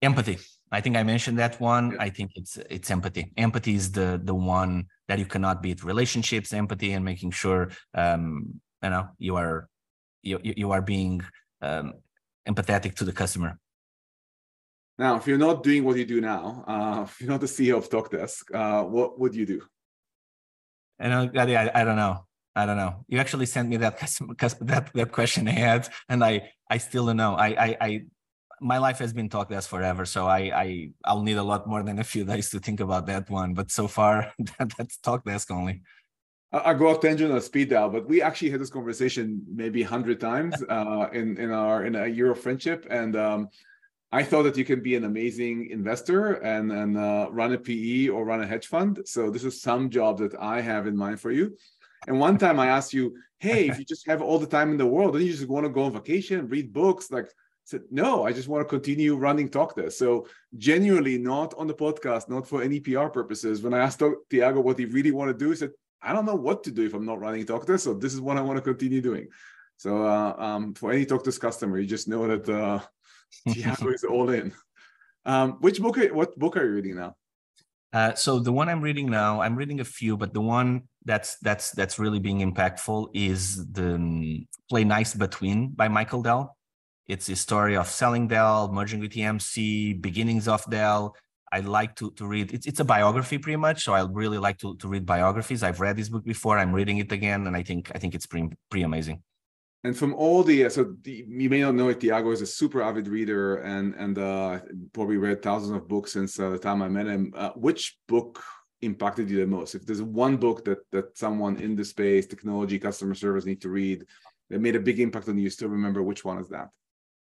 Empathy. 0.00 0.38
I 0.72 0.80
think 0.80 0.96
I 0.96 1.02
mentioned 1.02 1.38
that 1.38 1.60
one. 1.60 1.90
Yeah. 1.90 2.04
I 2.06 2.08
think 2.08 2.30
it's 2.36 2.56
it's 2.70 2.90
empathy. 2.90 3.34
Empathy 3.36 3.74
is 3.74 3.92
the 3.92 4.18
the 4.24 4.34
one 4.34 4.86
that 5.08 5.18
you 5.18 5.26
cannot 5.26 5.60
beat. 5.60 5.84
Relationships, 5.84 6.54
empathy, 6.54 6.94
and 6.94 7.04
making 7.04 7.32
sure 7.32 7.68
um, 7.92 8.62
you 8.82 8.88
know 8.88 9.08
you 9.18 9.36
are 9.36 9.68
you 10.22 10.40
you 10.42 10.70
are 10.72 10.80
being 10.80 11.20
um, 11.60 11.92
empathetic 12.48 12.94
to 12.96 13.04
the 13.04 13.12
customer. 13.12 13.58
Now, 14.98 15.16
if 15.16 15.26
you're 15.26 15.38
not 15.38 15.62
doing 15.62 15.84
what 15.84 15.96
you 15.96 16.04
do 16.04 16.20
now, 16.20 16.64
uh, 16.66 17.02
if 17.08 17.20
you're 17.20 17.30
not 17.30 17.40
the 17.40 17.46
CEO 17.46 17.76
of 17.76 17.88
TalkDesk, 17.88 18.54
uh, 18.54 18.84
what 18.84 19.18
would 19.18 19.34
you 19.34 19.46
do? 19.46 19.62
I 21.00 21.08
know, 21.08 21.30
I, 21.34 21.70
I 21.74 21.84
don't 21.84 21.96
know. 21.96 22.24
I 22.56 22.66
don't 22.66 22.76
know. 22.76 23.04
You 23.06 23.18
actually 23.18 23.46
sent 23.46 23.68
me 23.68 23.76
that 23.76 23.98
customer, 24.02 24.34
that 24.72 24.90
that 24.92 25.12
question 25.12 25.46
I 25.54 25.58
had, 25.68 25.88
and 26.08 26.24
I 26.24 26.50
I 26.68 26.78
still 26.78 27.06
don't 27.06 27.16
know. 27.16 27.34
I 27.34 27.48
I, 27.66 27.76
I 27.80 28.02
my 28.60 28.78
life 28.78 28.98
has 28.98 29.12
been 29.12 29.28
TalkDesk 29.28 29.68
forever, 29.68 30.04
so 30.04 30.26
I 30.26 30.40
I 30.64 30.90
I'll 31.04 31.22
need 31.22 31.38
a 31.38 31.42
lot 31.42 31.68
more 31.68 31.82
than 31.84 32.00
a 32.00 32.04
few 32.04 32.24
days 32.24 32.50
to 32.50 32.58
think 32.58 32.80
about 32.80 33.06
that 33.06 33.30
one. 33.30 33.54
But 33.54 33.70
so 33.70 33.86
far, 33.86 34.32
that, 34.58 34.72
that's 34.76 34.98
TalkDesk 34.98 35.50
only. 35.52 35.82
I 36.50 36.72
go 36.72 36.88
off 36.88 37.00
tangent 37.00 37.30
on 37.30 37.40
speed 37.42 37.68
dial, 37.68 37.90
but 37.90 38.08
we 38.08 38.22
actually 38.22 38.50
had 38.50 38.60
this 38.60 38.70
conversation 38.70 39.42
maybe 39.46 39.82
hundred 39.82 40.18
times 40.18 40.54
uh, 40.68 41.08
in 41.12 41.36
in 41.36 41.50
our 41.50 41.84
in 41.84 41.94
a 41.94 42.06
year 42.06 42.30
of 42.30 42.40
friendship, 42.40 42.86
and 42.88 43.16
um, 43.16 43.48
I 44.10 44.22
thought 44.22 44.44
that 44.44 44.56
you 44.56 44.64
can 44.64 44.82
be 44.82 44.96
an 44.96 45.04
amazing 45.04 45.68
investor 45.70 46.34
and 46.34 46.72
and 46.72 46.96
uh, 46.96 47.28
run 47.30 47.52
a 47.52 47.58
PE 47.58 48.08
or 48.08 48.24
run 48.24 48.40
a 48.40 48.46
hedge 48.46 48.66
fund. 48.66 49.00
So 49.04 49.30
this 49.30 49.44
is 49.44 49.60
some 49.60 49.90
job 49.90 50.18
that 50.18 50.34
I 50.40 50.62
have 50.62 50.86
in 50.86 50.96
mind 50.96 51.20
for 51.20 51.30
you. 51.30 51.56
And 52.06 52.18
one 52.18 52.38
time 52.38 52.58
I 52.58 52.68
asked 52.68 52.94
you, 52.94 53.18
"Hey, 53.40 53.68
if 53.68 53.78
you 53.78 53.84
just 53.84 54.06
have 54.06 54.22
all 54.22 54.38
the 54.38 54.46
time 54.46 54.70
in 54.70 54.78
the 54.78 54.86
world, 54.86 55.14
then 55.14 55.22
you 55.22 55.32
just 55.32 55.48
want 55.48 55.66
to 55.66 55.70
go 55.70 55.82
on 55.82 55.92
vacation, 55.92 56.48
read 56.48 56.72
books?" 56.72 57.10
Like, 57.10 57.26
I 57.26 57.34
said, 57.64 57.82
"No, 57.90 58.24
I 58.24 58.32
just 58.32 58.48
want 58.48 58.62
to 58.66 58.74
continue 58.76 59.16
running 59.16 59.50
TalkDesk." 59.50 59.92
So 59.92 60.26
genuinely, 60.56 61.18
not 61.18 61.52
on 61.58 61.66
the 61.66 61.74
podcast, 61.74 62.30
not 62.30 62.48
for 62.48 62.62
any 62.62 62.80
PR 62.80 63.08
purposes. 63.08 63.60
When 63.60 63.74
I 63.74 63.80
asked 63.80 64.02
Tiago 64.30 64.60
what 64.60 64.78
he 64.78 64.86
really 64.86 65.10
want 65.10 65.28
to 65.28 65.44
do, 65.44 65.50
he 65.50 65.56
said, 65.56 65.72
I 66.02 66.12
don't 66.12 66.26
know 66.26 66.34
what 66.34 66.64
to 66.64 66.70
do 66.70 66.86
if 66.86 66.94
I'm 66.94 67.06
not 67.06 67.20
running 67.20 67.44
TalkDesk. 67.44 67.80
So 67.80 67.94
this 67.94 68.14
is 68.14 68.20
what 68.20 68.36
I 68.36 68.40
want 68.40 68.56
to 68.56 68.62
continue 68.62 69.00
doing. 69.00 69.28
So 69.76 70.04
uh, 70.04 70.34
um, 70.38 70.74
for 70.74 70.92
any 70.92 71.06
TalkDesk 71.06 71.40
customer, 71.40 71.78
you 71.78 71.86
just 71.86 72.08
know 72.08 72.26
that 72.26 72.48
uh, 72.48 72.80
Tiago 73.52 73.88
is 73.92 74.04
all 74.04 74.30
in. 74.30 74.52
Um, 75.24 75.52
which 75.60 75.80
book? 75.80 75.98
Are, 75.98 76.14
what 76.14 76.38
book 76.38 76.56
are 76.56 76.64
you 76.64 76.74
reading 76.74 76.96
now? 76.96 77.16
Uh, 77.92 78.14
so 78.14 78.38
the 78.38 78.52
one 78.52 78.68
I'm 78.68 78.82
reading 78.82 79.10
now, 79.10 79.40
I'm 79.40 79.56
reading 79.56 79.80
a 79.80 79.84
few, 79.84 80.16
but 80.16 80.34
the 80.34 80.40
one 80.40 80.82
that's 81.04 81.38
that's 81.38 81.70
that's 81.72 81.98
really 81.98 82.18
being 82.18 82.40
impactful 82.40 83.08
is 83.14 83.66
the 83.72 83.94
um, 83.94 84.46
Play 84.68 84.84
Nice 84.84 85.14
But 85.14 85.40
Win 85.40 85.70
by 85.70 85.88
Michael 85.88 86.22
Dell. 86.22 86.56
It's 87.06 87.28
a 87.30 87.36
story 87.36 87.76
of 87.76 87.88
selling 87.88 88.28
Dell, 88.28 88.70
merging 88.70 89.00
with 89.00 89.12
EMC, 89.12 90.02
beginnings 90.02 90.46
of 90.46 90.68
Dell, 90.68 91.16
I 91.52 91.60
like 91.60 91.94
to 91.96 92.10
to 92.12 92.26
read. 92.26 92.52
It's 92.52 92.66
it's 92.66 92.80
a 92.80 92.84
biography 92.84 93.38
pretty 93.38 93.56
much, 93.56 93.84
so 93.84 93.92
I 93.94 94.02
really 94.02 94.38
like 94.38 94.58
to 94.58 94.76
to 94.76 94.88
read 94.88 95.06
biographies. 95.06 95.62
I've 95.62 95.80
read 95.80 95.96
this 95.96 96.08
book 96.08 96.24
before. 96.24 96.58
I'm 96.58 96.72
reading 96.72 96.98
it 96.98 97.12
again, 97.12 97.46
and 97.46 97.56
I 97.56 97.62
think 97.62 97.90
I 97.94 97.98
think 97.98 98.14
it's 98.14 98.26
pretty 98.26 98.48
pretty 98.70 98.84
amazing. 98.84 99.22
And 99.84 99.96
from 99.96 100.14
all 100.14 100.42
the 100.42 100.68
so 100.68 100.94
the, 101.02 101.24
you 101.28 101.48
may 101.48 101.60
not 101.60 101.74
know 101.74 101.88
it, 101.88 102.00
Tiago 102.00 102.30
is 102.32 102.42
a 102.42 102.46
super 102.46 102.82
avid 102.82 103.08
reader 103.08 103.58
and 103.58 103.94
and 103.94 104.18
uh, 104.18 104.60
probably 104.92 105.16
read 105.16 105.42
thousands 105.42 105.76
of 105.76 105.88
books 105.88 106.12
since 106.12 106.38
uh, 106.38 106.50
the 106.50 106.58
time 106.58 106.82
I 106.82 106.88
met 106.88 107.06
him. 107.06 107.32
Uh, 107.36 107.50
which 107.50 107.96
book 108.08 108.42
impacted 108.82 109.30
you 109.30 109.38
the 109.38 109.46
most? 109.46 109.74
If 109.74 109.86
there's 109.86 110.02
one 110.02 110.36
book 110.36 110.64
that 110.64 110.78
that 110.90 111.16
someone 111.16 111.56
in 111.58 111.76
the 111.76 111.84
space, 111.84 112.26
technology, 112.26 112.78
customer 112.78 113.14
service 113.14 113.46
need 113.46 113.62
to 113.62 113.68
read 113.68 114.04
that 114.50 114.60
made 114.60 114.76
a 114.76 114.80
big 114.80 114.98
impact 114.98 115.28
on 115.28 115.38
you, 115.38 115.48
still 115.48 115.68
remember 115.68 116.02
which 116.02 116.24
one 116.24 116.38
is 116.38 116.48
that? 116.48 116.70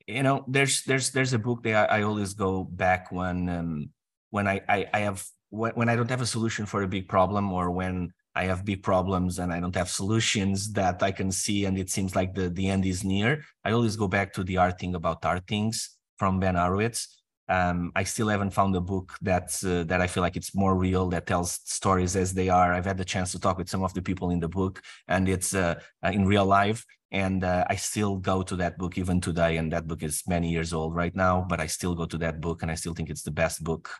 You 0.07 0.21
know, 0.21 0.45
there's 0.47 0.83
there's 0.83 1.09
there's 1.09 1.33
a 1.33 1.39
book 1.39 1.63
that 1.63 1.89
I, 1.89 1.99
I 1.99 2.03
always 2.03 2.33
go 2.36 2.63
back 2.63 3.12
when 3.12 3.49
um, 3.49 3.89
when 4.34 4.48
I, 4.48 4.62
I, 4.67 4.88
I 4.91 5.00
have 5.02 5.24
when, 5.52 5.72
when 5.74 5.89
I 5.89 5.96
don't 5.96 6.10
have 6.10 6.22
a 6.22 6.34
solution 6.36 6.65
for 6.65 6.82
a 6.82 6.88
big 6.88 7.08
problem 7.08 7.54
or 7.54 7.69
when 7.69 8.12
I 8.34 8.46
have 8.46 8.65
big 8.65 8.82
problems 8.82 9.38
and 9.38 9.54
I 9.54 9.60
don't 9.60 9.76
have 9.76 9.89
solutions 9.89 10.74
that 10.74 11.04
I 11.04 11.12
can 11.12 11.32
see 11.32 11.65
and 11.65 11.78
it 11.78 11.91
seems 11.91 12.15
like 12.15 12.34
the, 12.34 12.50
the 12.50 12.67
end 12.67 12.84
is 12.84 13.04
near, 13.04 13.43
I 13.63 13.74
always 13.74 13.96
go 13.96 14.08
back 14.08 14.34
to 14.34 14.43
the 14.43 14.56
hard 14.56 14.80
thing 14.80 14.96
about 14.96 15.24
hard 15.24 15.46
things 15.46 15.98
from 16.17 16.39
Ben 16.39 16.56
Horowitz. 16.56 17.22
Um, 17.48 17.91
I 17.96 18.04
still 18.06 18.28
haven't 18.28 18.56
found 18.56 18.76
a 18.76 18.82
book 18.82 19.13
that's 19.22 19.63
uh, 19.63 19.84
that 19.86 20.02
I 20.02 20.08
feel 20.08 20.24
like 20.24 20.36
it's 20.36 20.56
more 20.56 20.76
real 20.76 21.10
that 21.10 21.28
tells 21.28 21.60
stories 21.65 22.15
as 22.15 22.34
they 22.34 22.50
are. 22.50 22.74
I've 22.74 22.86
had 22.86 22.98
the 22.98 23.06
chance 23.06 23.32
to 23.34 23.39
talk 23.39 23.60
with 23.60 23.69
some 23.69 23.84
of 23.84 23.93
the 23.93 24.02
people 24.02 24.32
in 24.32 24.39
the 24.39 24.48
book, 24.48 24.82
and 25.08 25.28
it's 25.28 25.54
uh, 25.54 25.76
uh 26.04 26.12
in 26.17 26.26
real 26.26 26.46
life. 26.46 26.86
And 27.12 27.43
uh, 27.43 27.65
I 27.69 27.76
still 27.76 28.15
go 28.15 28.41
to 28.43 28.56
that 28.56 28.78
book 28.80 28.98
even 28.98 29.22
today. 29.22 29.58
And 29.58 29.72
that 29.74 29.88
book 29.88 30.02
is 30.02 30.24
many 30.26 30.50
years 30.50 30.74
old 30.74 30.96
right 30.96 31.15
now, 31.15 31.46
but 31.48 31.60
I 31.60 31.67
still 31.67 31.93
go 31.93 32.06
to 32.06 32.17
that 32.19 32.39
book, 32.39 32.63
and 32.63 32.72
I 32.72 32.76
still 32.76 32.96
think 32.96 33.10
it's 33.10 33.24
the 33.24 33.38
best 33.43 33.62
book 33.63 33.91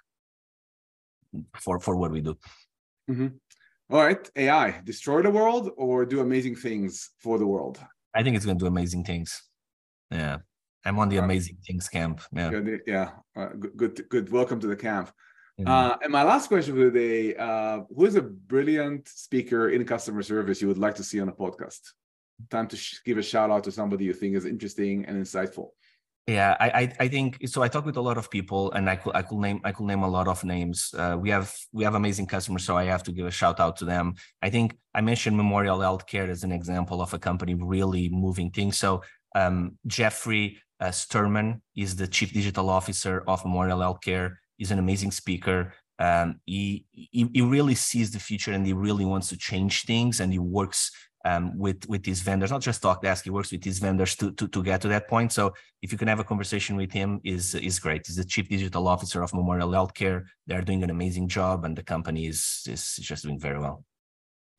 for 1.60 1.80
for 1.80 1.96
what 1.96 2.12
we 2.12 2.22
do. 2.22 2.38
Mm-hmm. 3.10 3.28
All 3.90 4.04
right, 4.04 4.30
AI 4.36 4.82
destroy 4.84 5.22
the 5.22 5.30
world 5.30 5.72
or 5.78 6.06
do 6.06 6.22
amazing 6.22 6.56
things 6.56 7.12
for 7.20 7.38
the 7.38 7.46
world? 7.46 7.80
I 8.14 8.24
think 8.24 8.36
it's 8.36 8.46
going 8.46 8.58
to 8.58 8.64
do 8.64 8.68
amazing 8.68 9.04
things. 9.04 9.44
Yeah, 10.10 10.38
I'm 10.86 11.00
on 11.00 11.10
the 11.10 11.18
amazing 11.18 11.58
things 11.66 11.90
camp. 11.90 12.22
Yeah, 12.32 12.50
good, 12.50 12.82
yeah, 12.88 13.10
uh, 13.36 13.50
good, 13.60 13.78
good, 13.78 14.10
good. 14.10 14.32
Welcome 14.32 14.60
to 14.62 14.68
the 14.68 14.76
camp. 14.76 15.12
Mm-hmm. 15.60 15.70
Uh, 15.70 15.98
and 16.02 16.12
my 16.12 16.24
last 16.24 16.48
question 16.48 16.76
for 16.76 16.90
the 16.90 16.92
day: 16.92 17.36
uh, 17.36 17.82
Who 17.96 18.06
is 18.06 18.16
a 18.16 18.22
brilliant 18.22 19.08
speaker 19.08 19.70
in 19.70 19.86
customer 19.86 20.24
service 20.24 20.62
you 20.62 20.68
would 20.68 20.80
like 20.80 20.96
to 20.96 21.04
see 21.04 21.20
on 21.20 21.30
a 21.30 21.34
podcast? 21.34 21.82
Time 22.50 22.68
to 22.68 22.78
sh- 22.78 23.02
give 23.06 23.18
a 23.18 23.24
shout 23.24 23.52
out 23.52 23.64
to 23.66 23.72
somebody 23.72 24.06
you 24.06 24.14
think 24.14 24.36
is 24.36 24.46
interesting 24.46 25.06
and 25.06 25.22
insightful. 25.22 25.70
Yeah, 26.28 26.56
I, 26.58 26.70
I, 26.70 26.94
I 27.02 27.08
think 27.10 27.46
so. 27.50 27.62
I 27.62 27.68
talk 27.68 27.86
with 27.86 27.98
a 27.98 28.02
lot 28.02 28.18
of 28.18 28.32
people, 28.32 28.72
and 28.72 28.90
I 28.90 28.96
could 28.96 29.14
I 29.14 29.24
could 29.24 29.40
name 29.40 29.60
I 29.66 29.74
could 29.74 29.86
name 29.88 30.04
a 30.04 30.08
lot 30.08 30.30
of 30.30 30.42
names. 30.46 30.94
Uh, 30.98 31.18
we 31.20 31.30
have 31.32 31.54
we 31.74 31.84
have 31.84 31.96
amazing 31.96 32.28
customers, 32.28 32.64
so 32.64 32.78
I 32.78 32.86
have 32.86 33.04
to 33.04 33.12
give 33.12 33.26
a 33.26 33.32
shout 33.32 33.60
out 33.60 33.76
to 33.78 33.86
them. 33.86 34.14
I 34.42 34.50
think 34.50 34.78
I 34.96 35.02
mentioned 35.02 35.36
Memorial 35.36 35.80
Healthcare 35.80 36.30
as 36.30 36.46
an 36.46 36.54
example 36.54 37.02
of 37.02 37.14
a 37.14 37.20
company 37.20 37.56
really 37.56 38.08
moving 38.08 38.52
things. 38.52 38.78
So 38.78 39.04
um, 39.36 39.78
Jeffrey 39.86 40.60
uh, 40.80 40.92
Sturman 40.92 41.60
is 41.76 41.98
the 41.98 42.08
chief 42.08 42.32
digital 42.32 42.70
officer 42.70 43.26
of 43.28 43.44
Memorial 43.44 43.80
Healthcare. 43.80 44.36
He's 44.56 44.72
an 44.72 44.80
amazing 44.80 45.12
speaker. 45.12 45.74
Um, 46.00 46.40
he, 46.46 46.86
he 46.92 47.30
he 47.34 47.42
really 47.42 47.76
sees 47.76 48.12
the 48.12 48.20
future 48.20 48.54
and 48.54 48.66
he 48.66 48.72
really 48.72 49.04
wants 49.04 49.28
to 49.30 49.38
change 49.38 49.84
things, 49.84 50.22
and 50.22 50.32
he 50.32 50.40
works 50.40 50.90
um, 51.26 51.58
with 51.58 51.88
with 51.88 52.04
these 52.04 52.22
vendors, 52.22 52.52
not 52.52 52.62
just 52.62 52.82
Talkdesk. 52.82 53.24
He 53.24 53.30
works 53.30 53.52
with 53.52 53.62
these 53.62 53.80
vendors 53.80 54.16
to, 54.18 54.32
to 54.34 54.48
to 54.48 54.64
get 54.64 54.82
to 54.82 54.88
that 54.90 55.08
point. 55.08 55.32
So 55.32 55.54
if 55.82 55.92
you 55.92 55.98
can 55.98 56.08
have 56.08 56.20
a 56.20 56.24
conversation 56.24 56.76
with 56.76 56.92
him, 56.92 57.22
is 57.24 57.56
is 57.56 57.80
great. 57.80 58.06
He's 58.06 58.18
the 58.18 58.26
chief 58.26 58.50
digital 58.50 58.88
officer 58.88 59.22
of 59.22 59.34
Memorial 59.34 59.70
Healthcare. 59.70 60.26
They're 60.48 60.62
doing 60.62 60.84
an 60.84 60.90
amazing 60.90 61.28
job, 61.28 61.66
and 61.66 61.76
the 61.78 61.84
company 61.84 62.28
is 62.28 62.64
is 62.68 62.96
just 62.98 63.24
doing 63.24 63.40
very 63.40 63.60
well. 63.60 63.84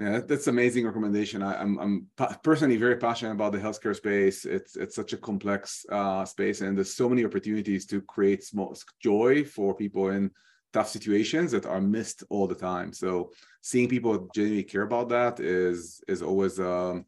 Yeah, 0.00 0.20
that's 0.26 0.48
amazing 0.48 0.86
recommendation. 0.86 1.40
I, 1.40 1.60
am 1.62 1.78
I'm, 1.78 2.06
I'm 2.18 2.36
personally 2.42 2.76
very 2.76 2.96
passionate 2.96 3.30
about 3.30 3.52
the 3.52 3.58
healthcare 3.58 3.94
space. 3.94 4.44
It's 4.44 4.74
it's 4.76 4.96
such 4.96 5.12
a 5.12 5.16
complex 5.16 5.86
uh, 5.88 6.24
space, 6.24 6.62
and 6.62 6.76
there's 6.76 6.94
so 6.94 7.08
many 7.08 7.24
opportunities 7.24 7.86
to 7.86 8.00
create 8.00 8.42
small 8.42 8.76
joy 9.00 9.44
for 9.44 9.74
people 9.74 10.08
in 10.08 10.30
tough 10.74 10.88
situations 10.88 11.52
that 11.52 11.64
are 11.64 11.80
missed 11.80 12.24
all 12.28 12.46
the 12.48 12.60
time. 12.70 12.92
So 12.92 13.30
seeing 13.62 13.88
people 13.88 14.28
genuinely 14.34 14.64
care 14.64 14.82
about 14.82 15.08
that 15.10 15.40
is 15.40 16.02
is 16.08 16.20
always 16.20 16.58
um, 16.58 17.06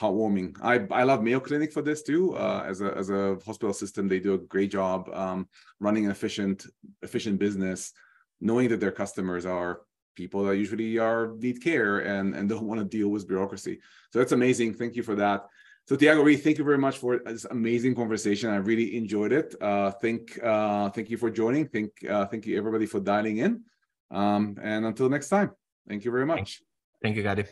heartwarming. 0.00 0.48
I 0.60 0.74
I 1.00 1.04
love 1.04 1.22
Mayo 1.22 1.40
Clinic 1.40 1.72
for 1.72 1.82
this 1.88 2.02
too. 2.02 2.36
Uh, 2.36 2.62
as 2.66 2.80
a 2.82 2.90
as 3.02 3.08
a 3.10 3.38
hospital 3.46 3.72
system, 3.72 4.08
they 4.08 4.20
do 4.20 4.34
a 4.34 4.44
great 4.54 4.72
job 4.78 5.08
um, 5.14 5.48
running 5.78 6.04
an 6.04 6.10
efficient 6.10 6.66
efficient 7.02 7.38
business, 7.38 7.92
knowing 8.40 8.68
that 8.70 8.80
their 8.80 8.96
customers 9.02 9.46
are 9.46 9.72
people 10.16 10.44
that 10.44 10.56
usually 10.56 10.98
are 10.98 11.22
need 11.44 11.62
care 11.62 11.94
and 12.00 12.34
and 12.36 12.48
don't 12.48 12.68
want 12.70 12.80
to 12.80 12.96
deal 12.98 13.08
with 13.08 13.28
bureaucracy. 13.28 13.80
So 14.10 14.18
that's 14.18 14.32
amazing. 14.40 14.74
Thank 14.74 14.96
you 14.96 15.04
for 15.04 15.16
that. 15.16 15.40
So 15.86 15.96
Tiago 15.96 16.22
Reed, 16.22 16.42
thank 16.42 16.56
you 16.56 16.64
very 16.64 16.78
much 16.78 16.96
for 16.96 17.20
this 17.26 17.44
amazing 17.44 17.94
conversation. 17.94 18.48
I 18.48 18.56
really 18.56 18.96
enjoyed 18.96 19.32
it. 19.32 19.54
Uh, 19.60 19.90
thank, 19.90 20.42
uh, 20.42 20.88
thank 20.88 21.10
you 21.10 21.18
for 21.18 21.30
joining. 21.30 21.68
Thank, 21.68 21.90
uh, 22.08 22.24
thank 22.24 22.46
you 22.46 22.56
everybody 22.56 22.86
for 22.86 23.00
dialing 23.00 23.38
in. 23.38 23.62
Um, 24.10 24.56
and 24.62 24.86
until 24.86 25.10
next 25.10 25.28
time, 25.28 25.50
thank 25.86 26.04
you 26.06 26.10
very 26.10 26.24
much. 26.24 26.62
Thank 27.02 27.16
you, 27.16 27.22
Gadi. 27.22 27.44